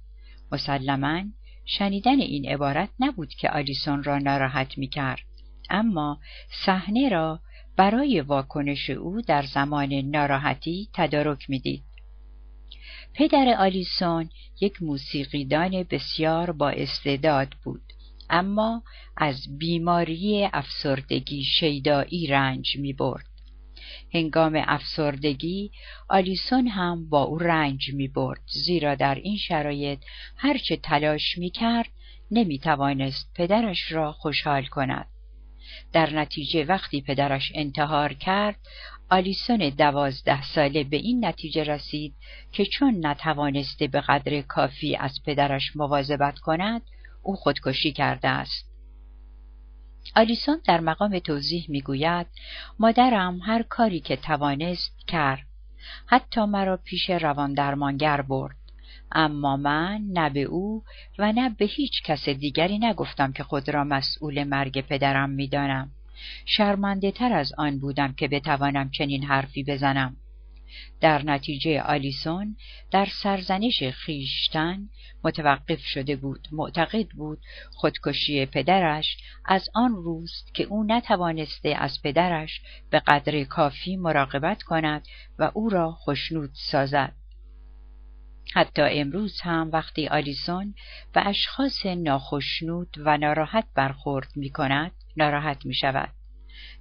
مسلما 0.55 1.23
شنیدن 1.65 2.19
این 2.19 2.49
عبارت 2.49 2.89
نبود 2.99 3.29
که 3.29 3.49
آلیسون 3.49 4.03
را 4.03 4.17
ناراحت 4.17 4.77
می 4.77 4.87
کرد. 4.87 5.23
اما 5.69 6.19
صحنه 6.65 7.09
را 7.09 7.39
برای 7.77 8.21
واکنش 8.21 8.89
او 8.89 9.21
در 9.21 9.41
زمان 9.41 9.93
ناراحتی 9.93 10.89
تدارک 10.93 11.49
می‌دید. 11.49 11.83
پدر 13.13 13.55
آلیسون 13.59 14.29
یک 14.61 14.83
موسیقیدان 14.83 15.85
بسیار 15.89 16.51
با 16.51 16.69
استعداد 16.69 17.53
بود 17.63 17.83
اما 18.29 18.83
از 19.17 19.57
بیماری 19.57 20.49
افسردگی 20.53 21.43
شیدایی 21.43 22.27
رنج 22.27 22.77
می 22.77 22.93
برد. 22.93 23.34
هنگام 24.13 24.63
افسردگی 24.67 25.71
آلیسون 26.09 26.67
هم 26.67 27.09
با 27.09 27.23
او 27.23 27.37
رنج 27.37 27.93
می 27.93 28.07
برد 28.07 28.41
زیرا 28.47 28.95
در 28.95 29.15
این 29.15 29.37
شرایط 29.37 29.99
هرچه 30.37 30.75
تلاش 30.75 31.37
می 31.37 31.49
کرد 31.49 31.89
نمی 32.31 32.59
توانست 32.59 33.31
پدرش 33.35 33.91
را 33.91 34.11
خوشحال 34.11 34.65
کند. 34.65 35.07
در 35.93 36.13
نتیجه 36.13 36.65
وقتی 36.65 37.01
پدرش 37.01 37.51
انتحار 37.55 38.13
کرد 38.13 38.55
آلیسون 39.09 39.69
دوازده 39.69 40.43
ساله 40.43 40.83
به 40.83 40.97
این 40.97 41.25
نتیجه 41.25 41.63
رسید 41.63 42.13
که 42.51 42.65
چون 42.65 43.05
نتوانسته 43.05 43.87
به 43.87 44.01
قدر 44.01 44.41
کافی 44.41 44.95
از 44.95 45.19
پدرش 45.25 45.75
مواظبت 45.75 46.39
کند 46.39 46.81
او 47.23 47.35
خودکشی 47.35 47.91
کرده 47.91 48.27
است 48.27 48.74
آلیسون 50.15 50.57
در 50.65 50.79
مقام 50.79 51.19
توضیح 51.19 51.65
می‌گوید 51.69 52.27
مادرم 52.79 53.39
هر 53.39 53.63
کاری 53.63 53.99
که 53.99 54.15
توانست 54.15 55.07
کرد 55.07 55.45
حتی 56.05 56.45
مرا 56.45 56.77
پیش 56.77 57.09
روان 57.09 57.53
درمانگر 57.53 58.21
برد. 58.21 58.55
اما 59.11 59.57
من 59.57 60.01
نه 60.07 60.29
به 60.29 60.43
او 60.43 60.83
و 61.19 61.31
نه 61.31 61.49
به 61.49 61.65
هیچ 61.65 62.03
کس 62.03 62.29
دیگری 62.29 62.79
نگفتم 62.79 63.31
که 63.31 63.43
خود 63.43 63.69
را 63.69 63.83
مسئول 63.83 64.43
مرگ 64.43 64.81
پدرم 64.81 65.29
می‌دانم. 65.29 65.91
شرمنده 66.45 67.11
تر 67.11 67.33
از 67.33 67.53
آن 67.57 67.79
بودم 67.79 68.13
که 68.13 68.27
بتوانم 68.27 68.89
چنین 68.89 69.23
حرفی 69.23 69.63
بزنم. 69.63 70.15
در 71.01 71.23
نتیجه 71.23 71.81
آلیسون 71.81 72.55
در 72.91 73.05
سرزنش 73.05 73.83
خیشتن 73.83 74.89
متوقف 75.23 75.79
شده 75.79 76.15
بود 76.15 76.47
معتقد 76.51 77.07
بود 77.07 77.39
خودکشی 77.71 78.45
پدرش 78.45 79.17
از 79.45 79.69
آن 79.73 79.95
روست 79.95 80.53
که 80.53 80.63
او 80.63 80.83
نتوانسته 80.83 81.75
از 81.77 82.01
پدرش 82.03 82.61
به 82.89 82.99
قدر 82.99 83.43
کافی 83.43 83.95
مراقبت 83.95 84.63
کند 84.63 85.07
و 85.39 85.51
او 85.53 85.69
را 85.69 85.91
خشنود 85.91 86.51
سازد 86.53 87.15
حتی 88.53 88.81
امروز 88.81 89.41
هم 89.41 89.69
وقتی 89.73 90.07
آلیسون 90.07 90.73
به 91.13 91.27
اشخاص 91.27 91.85
ناخشنود 91.85 92.95
و 92.97 93.17
ناراحت 93.17 93.65
برخورد 93.75 94.27
می 94.35 94.49
کند 94.49 94.91
ناراحت 95.17 95.65
می 95.65 95.73
شود. 95.73 96.09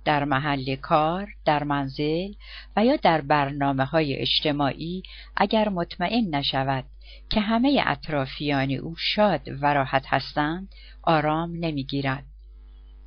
در 0.05 0.25
محل 0.25 0.77
کار، 0.77 1.29
در 1.45 1.65
منزل 1.65 2.33
و 2.77 2.85
یا 2.85 2.97
در 2.97 3.21
برنامه 3.21 3.85
های 3.85 4.17
اجتماعی 4.17 5.03
اگر 5.37 5.69
مطمئن 5.69 6.35
نشود 6.35 6.85
که 7.31 7.41
همه 7.41 7.83
اطرافیان 7.87 8.71
او 8.71 8.95
شاد 8.99 9.41
و 9.61 9.75
راحت 9.75 10.05
هستند 10.07 10.69
آرام 11.03 11.51
نمی‌گیرد. 11.57 12.25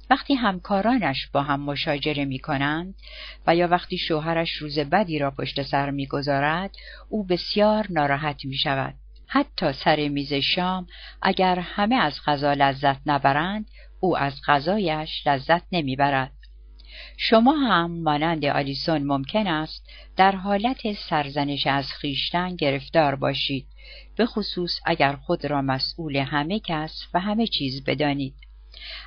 وقتی 0.10 0.34
همکارانش 0.34 1.28
با 1.28 1.44
هم 1.44 1.60
مشاجره 1.60 2.26
می 2.26 2.40
کنند 2.40 2.96
و 3.48 3.56
یا 3.56 3.68
وقتی 3.68 3.98
شوهرش 3.98 4.52
روز 4.52 4.80
بدی 4.80 5.20
را 5.20 5.32
پشت 5.32 5.62
سر 5.62 5.90
می 5.90 6.08
گذارد 6.08 6.76
او 7.10 7.24
بسیار 7.24 7.88
ناراحت 7.90 8.46
می 8.46 8.58
شود. 8.58 8.94
حتی 9.28 9.74
سر 9.74 10.08
میز 10.08 10.34
شام 10.34 10.88
اگر 11.22 11.60
همه 11.60 11.96
از 11.96 12.20
غذا 12.26 12.54
لذت 12.54 13.02
نبرند 13.06 13.70
او 14.00 14.18
از 14.18 14.42
غذایش 14.48 15.28
لذت 15.28 15.64
نمی‌برد. 15.72 16.32
شما 17.18 17.52
هم 17.52 17.92
مانند 17.92 18.46
آلیسون 18.46 19.04
ممکن 19.04 19.48
است 19.48 19.90
در 20.16 20.36
حالت 20.36 20.94
سرزنش 20.94 21.68
از 21.68 21.86
خیشتن 21.92 22.56
گرفتار 22.56 23.16
باشید 23.16 23.68
به 24.16 24.26
خصوص 24.26 24.80
اگر 24.86 25.16
خود 25.16 25.46
را 25.46 25.62
مسئول 25.62 26.16
همه 26.16 26.60
کس 26.60 27.08
و 27.14 27.20
همه 27.20 27.48
چیز 27.48 27.84
بدانید. 27.84 28.36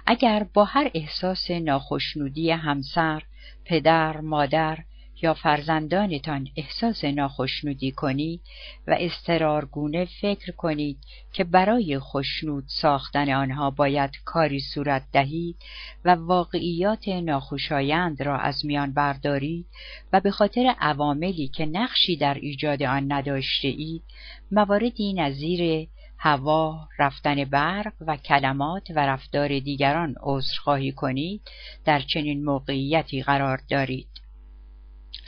اگر 0.07 0.47
با 0.55 0.65
هر 0.65 0.91
احساس 0.95 1.51
ناخشنودی 1.51 2.51
همسر، 2.51 3.23
پدر، 3.65 4.21
مادر 4.21 4.79
یا 5.23 5.35
فرزندانتان 5.35 6.49
احساس 6.57 7.05
ناخشنودی 7.05 7.91
کنید 7.91 8.41
و 8.87 8.97
استرارگونه 8.99 10.05
فکر 10.21 10.53
کنید 10.53 10.99
که 11.33 11.45
برای 11.45 11.99
خشنود 11.99 12.65
ساختن 12.67 13.33
آنها 13.33 13.71
باید 13.71 14.11
کاری 14.25 14.61
صورت 14.61 15.03
دهید 15.13 15.57
و 16.05 16.15
واقعیات 16.15 17.09
ناخوشایند 17.09 18.23
را 18.23 18.39
از 18.39 18.67
میان 18.67 18.93
بردارید 18.93 19.67
و 20.13 20.21
به 20.21 20.31
خاطر 20.31 20.75
عواملی 20.81 21.49
که 21.49 21.67
نقشی 21.67 22.17
در 22.17 22.35
ایجاد 22.35 22.83
آن 22.83 23.13
نداشته 23.13 23.69
اید 23.69 24.03
مواردی 24.51 25.13
نظیر 25.13 25.89
هوا، 26.23 26.89
رفتن 26.99 27.45
برق 27.45 27.93
و 28.01 28.17
کلمات 28.17 28.91
و 28.91 29.07
رفتار 29.07 29.59
دیگران 29.59 30.15
عذرخواهی 30.21 30.93
کنید 30.93 31.41
در 31.85 32.01
چنین 32.01 32.45
موقعیتی 32.45 33.23
قرار 33.23 33.61
دارید. 33.71 34.09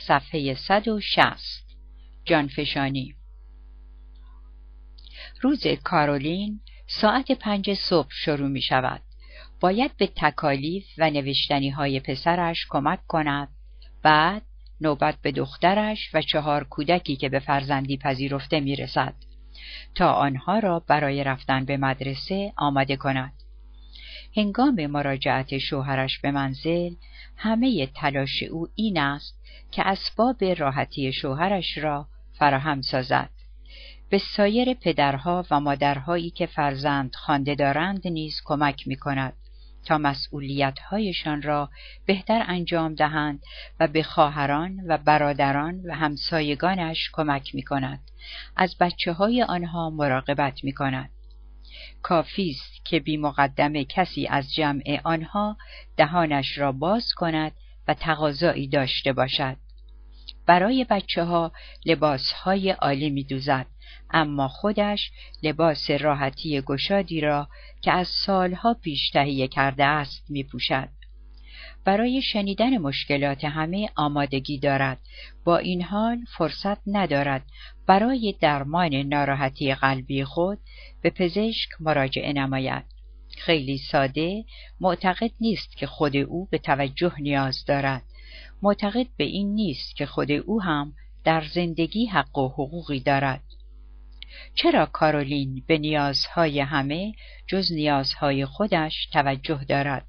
صفحه 0.07 0.53
160 0.53 1.37
جانفشانی 2.25 3.15
روز 5.41 5.67
کارولین 5.83 6.59
ساعت 6.87 7.31
پنج 7.31 7.73
صبح 7.73 8.09
شروع 8.11 8.47
می 8.47 8.61
شود. 8.61 9.01
باید 9.59 9.97
به 9.97 10.09
تکالیف 10.15 10.85
و 10.97 11.09
نوشتنی 11.09 11.69
های 11.69 11.99
پسرش 11.99 12.65
کمک 12.69 13.07
کند. 13.07 13.47
بعد 14.03 14.41
نوبت 14.81 15.15
به 15.21 15.31
دخترش 15.31 16.09
و 16.13 16.21
چهار 16.21 16.63
کودکی 16.63 17.15
که 17.15 17.29
به 17.29 17.39
فرزندی 17.39 17.97
پذیرفته 17.97 18.59
می 18.59 18.75
رسد. 18.75 19.13
تا 19.95 20.11
آنها 20.11 20.59
را 20.59 20.79
برای 20.79 21.23
رفتن 21.23 21.65
به 21.65 21.77
مدرسه 21.77 22.53
آماده 22.57 22.95
کند. 22.95 23.33
هنگام 24.37 24.85
مراجعت 24.85 25.57
شوهرش 25.57 26.19
به 26.19 26.31
منزل 26.31 26.93
همه 27.37 27.87
تلاش 27.87 28.43
او 28.43 28.67
این 28.75 28.97
است 28.97 29.42
که 29.71 29.87
اسباب 29.87 30.43
راحتی 30.43 31.13
شوهرش 31.13 31.77
را 31.77 32.07
فراهم 32.33 32.81
سازد. 32.81 33.29
به 34.09 34.17
سایر 34.17 34.73
پدرها 34.73 35.45
و 35.51 35.59
مادرهایی 35.59 36.29
که 36.29 36.45
فرزند 36.45 37.15
خوانده 37.15 37.55
دارند 37.55 38.07
نیز 38.07 38.41
کمک 38.45 38.87
می 38.87 38.95
کند 38.95 39.33
تا 39.85 39.97
مسئولیتهایشان 39.97 41.41
را 41.41 41.69
بهتر 42.05 42.43
انجام 42.47 42.95
دهند 42.95 43.43
و 43.79 43.87
به 43.87 44.03
خواهران 44.03 44.79
و 44.87 44.97
برادران 44.97 45.81
و 45.85 45.95
همسایگانش 45.95 47.09
کمک 47.13 47.55
می 47.55 47.63
کند. 47.63 47.99
از 48.55 48.75
بچه 48.79 49.13
های 49.13 49.43
آنها 49.43 49.89
مراقبت 49.89 50.63
می 50.63 50.71
کند. 50.71 51.09
کافی 52.01 52.49
است 52.49 52.85
که 52.85 52.99
بی 52.99 53.17
مقدمه 53.17 53.85
کسی 53.85 54.27
از 54.27 54.53
جمع 54.53 55.01
آنها 55.03 55.57
دهانش 55.97 56.57
را 56.57 56.71
باز 56.71 57.13
کند 57.13 57.51
و 57.87 57.93
تقاضایی 57.93 58.67
داشته 58.67 59.13
باشد. 59.13 59.57
برای 60.45 60.85
بچه 60.89 61.23
ها 61.23 61.51
لباس 61.85 62.31
های 62.31 62.69
عالی 62.69 63.09
می 63.09 63.23
دوزد. 63.23 63.65
اما 64.09 64.47
خودش 64.47 65.11
لباس 65.43 65.91
راحتی 65.91 66.61
گشادی 66.61 67.21
را 67.21 67.47
که 67.81 67.91
از 67.91 68.07
سالها 68.07 68.73
پیش 68.73 69.09
تهیه 69.09 69.47
کرده 69.47 69.85
است 69.85 70.25
می 70.29 70.43
پوشد. 70.43 70.89
برای 71.85 72.21
شنیدن 72.21 72.77
مشکلات 72.77 73.45
همه 73.45 73.89
آمادگی 73.95 74.59
دارد 74.59 74.99
با 75.43 75.57
این 75.57 75.81
حال 75.81 76.17
فرصت 76.37 76.77
ندارد 76.87 77.45
برای 77.87 78.35
درمان 78.41 78.95
ناراحتی 78.95 79.73
قلبی 79.73 80.23
خود 80.23 80.59
به 81.01 81.09
پزشک 81.09 81.69
مراجعه 81.79 82.33
نماید 82.33 82.92
خیلی 83.37 83.77
ساده 83.77 84.45
معتقد 84.79 85.31
نیست 85.41 85.77
که 85.77 85.87
خود 85.87 86.17
او 86.17 86.47
به 86.51 86.57
توجه 86.57 87.13
نیاز 87.19 87.65
دارد. 87.65 88.03
معتقد 88.61 89.07
به 89.17 89.23
این 89.23 89.55
نیست 89.55 89.95
که 89.95 90.05
خود 90.05 90.31
او 90.31 90.61
هم 90.61 90.93
در 91.23 91.43
زندگی 91.53 92.05
حق 92.05 92.37
و 92.37 92.47
حقوقی 92.47 92.99
دارد. 92.99 93.43
چرا 94.55 94.85
کارولین 94.85 95.63
به 95.67 95.77
نیازهای 95.77 96.59
همه 96.59 97.13
جز 97.47 97.71
نیازهای 97.71 98.45
خودش 98.45 99.07
توجه 99.11 99.63
دارد؟ 99.63 100.05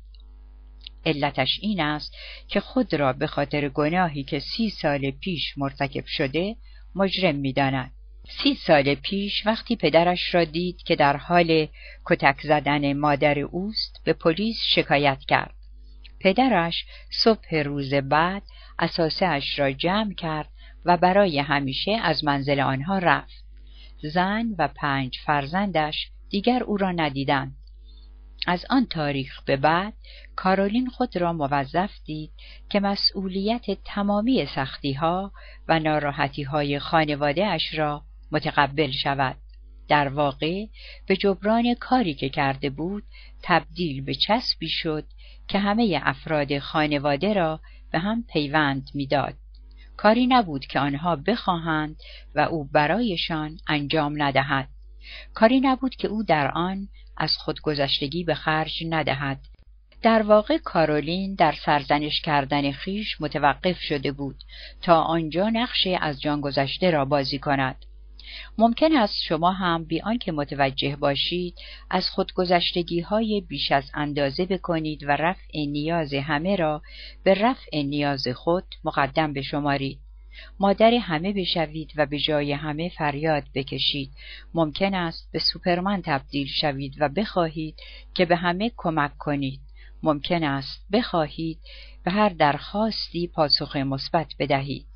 علتش 1.06 1.58
این 1.62 1.80
است 1.80 2.14
که 2.48 2.60
خود 2.60 2.94
را 2.94 3.12
به 3.12 3.26
خاطر 3.26 3.68
گناهی 3.68 4.24
که 4.24 4.38
سی 4.38 4.70
سال 4.70 5.10
پیش 5.10 5.58
مرتکب 5.58 6.04
شده 6.06 6.56
مجرم 6.94 7.34
می‌داند. 7.34 7.93
سی 8.28 8.54
سال 8.54 8.94
پیش 8.94 9.46
وقتی 9.46 9.76
پدرش 9.76 10.34
را 10.34 10.44
دید 10.44 10.82
که 10.82 10.96
در 10.96 11.16
حال 11.16 11.68
کتک 12.04 12.40
زدن 12.42 12.92
مادر 12.92 13.38
اوست 13.38 14.00
به 14.04 14.12
پلیس 14.12 14.56
شکایت 14.66 15.18
کرد. 15.28 15.54
پدرش 16.20 16.84
صبح 17.10 17.54
روز 17.54 17.94
بعد 17.94 18.42
اساسه 18.78 19.26
اش 19.26 19.58
را 19.58 19.72
جمع 19.72 20.14
کرد 20.14 20.48
و 20.84 20.96
برای 20.96 21.38
همیشه 21.38 21.92
از 22.02 22.24
منزل 22.24 22.60
آنها 22.60 22.98
رفت. 22.98 23.44
زن 24.02 24.46
و 24.58 24.68
پنج 24.68 25.18
فرزندش 25.26 26.10
دیگر 26.30 26.62
او 26.62 26.76
را 26.76 26.92
ندیدند. 26.92 27.56
از 28.46 28.66
آن 28.70 28.86
تاریخ 28.86 29.42
به 29.42 29.56
بعد 29.56 29.94
کارولین 30.36 30.90
خود 30.90 31.16
را 31.16 31.32
موظف 31.32 31.90
دید 32.04 32.30
که 32.70 32.80
مسئولیت 32.80 33.64
تمامی 33.84 34.46
سختیها 34.46 35.32
و 35.68 35.78
ناراحتیهای 35.78 36.78
خانواده 36.78 37.46
اش 37.46 37.74
را 37.74 38.02
متقبل 38.34 38.90
شود. 38.90 39.36
در 39.88 40.08
واقع 40.08 40.66
به 41.06 41.16
جبران 41.16 41.74
کاری 41.74 42.14
که 42.14 42.28
کرده 42.28 42.70
بود 42.70 43.02
تبدیل 43.42 44.04
به 44.04 44.14
چسبی 44.14 44.68
شد 44.68 45.04
که 45.48 45.58
همه 45.58 46.00
افراد 46.02 46.58
خانواده 46.58 47.32
را 47.32 47.60
به 47.92 47.98
هم 47.98 48.24
پیوند 48.32 48.90
می‌داد. 48.94 49.34
کاری 49.96 50.26
نبود 50.26 50.66
که 50.66 50.80
آنها 50.80 51.16
بخواهند 51.16 51.96
و 52.34 52.40
او 52.40 52.64
برایشان 52.64 53.58
انجام 53.68 54.22
ندهد. 54.22 54.68
کاری 55.34 55.60
نبود 55.60 55.94
که 55.94 56.08
او 56.08 56.22
در 56.22 56.50
آن 56.50 56.88
از 57.16 57.36
خودگذشتگی 57.36 58.24
به 58.24 58.34
خرج 58.34 58.84
ندهد. 58.88 59.40
در 60.02 60.22
واقع 60.22 60.58
کارولین 60.58 61.34
در 61.34 61.52
سرزنش 61.52 62.20
کردن 62.20 62.72
خیش 62.72 63.20
متوقف 63.20 63.78
شده 63.80 64.12
بود 64.12 64.36
تا 64.82 65.02
آنجا 65.02 65.48
نقشه 65.48 65.98
از 66.00 66.20
جان 66.20 66.40
گذشته 66.40 66.90
را 66.90 67.04
بازی 67.04 67.38
کند. 67.38 67.84
ممکن 68.58 68.96
است 68.96 69.22
شما 69.22 69.52
هم 69.52 69.84
بی 69.84 70.00
آنکه 70.00 70.32
متوجه 70.32 70.96
باشید 70.96 71.54
از 71.90 72.10
خودگذشتگی 72.10 73.00
های 73.00 73.40
بیش 73.48 73.72
از 73.72 73.90
اندازه 73.94 74.46
بکنید 74.46 75.02
و 75.02 75.10
رفع 75.10 75.58
نیاز 75.66 76.14
همه 76.14 76.56
را 76.56 76.82
به 77.24 77.34
رفع 77.34 77.82
نیاز 77.82 78.28
خود 78.28 78.64
مقدم 78.84 79.32
بشمارید. 79.32 79.98
مادر 80.60 80.94
همه 80.94 81.32
بشوید 81.32 81.92
و 81.96 82.06
به 82.06 82.18
جای 82.18 82.52
همه 82.52 82.88
فریاد 82.88 83.44
بکشید. 83.54 84.10
ممکن 84.54 84.94
است 84.94 85.28
به 85.32 85.38
سوپرمن 85.38 86.02
تبدیل 86.04 86.46
شوید 86.46 86.94
و 87.00 87.08
بخواهید 87.08 87.76
که 88.14 88.24
به 88.24 88.36
همه 88.36 88.72
کمک 88.76 89.16
کنید. 89.18 89.60
ممکن 90.02 90.44
است 90.44 90.86
بخواهید 90.92 91.58
به 92.04 92.10
هر 92.10 92.28
درخواستی 92.28 93.26
پاسخ 93.26 93.76
مثبت 93.76 94.32
بدهید. 94.38 94.86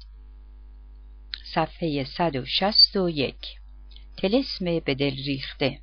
صفحه 1.55 2.05
161 2.05 3.35
تلسم 4.17 4.65
به 4.65 4.95
دل 4.95 5.17
ریخته. 5.27 5.79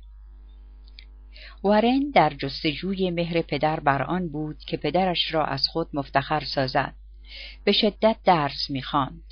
وارن 1.62 2.10
در 2.14 2.32
جستجوی 2.38 3.10
مهر 3.10 3.42
پدر 3.42 3.80
بر 3.80 4.02
آن 4.02 4.28
بود 4.28 4.58
که 4.58 4.76
پدرش 4.76 5.34
را 5.34 5.44
از 5.44 5.66
خود 5.66 5.88
مفتخر 5.92 6.44
سازد. 6.44 6.94
به 7.64 7.72
شدت 7.72 8.16
درس 8.24 8.70
می‌خواند. 8.70 9.22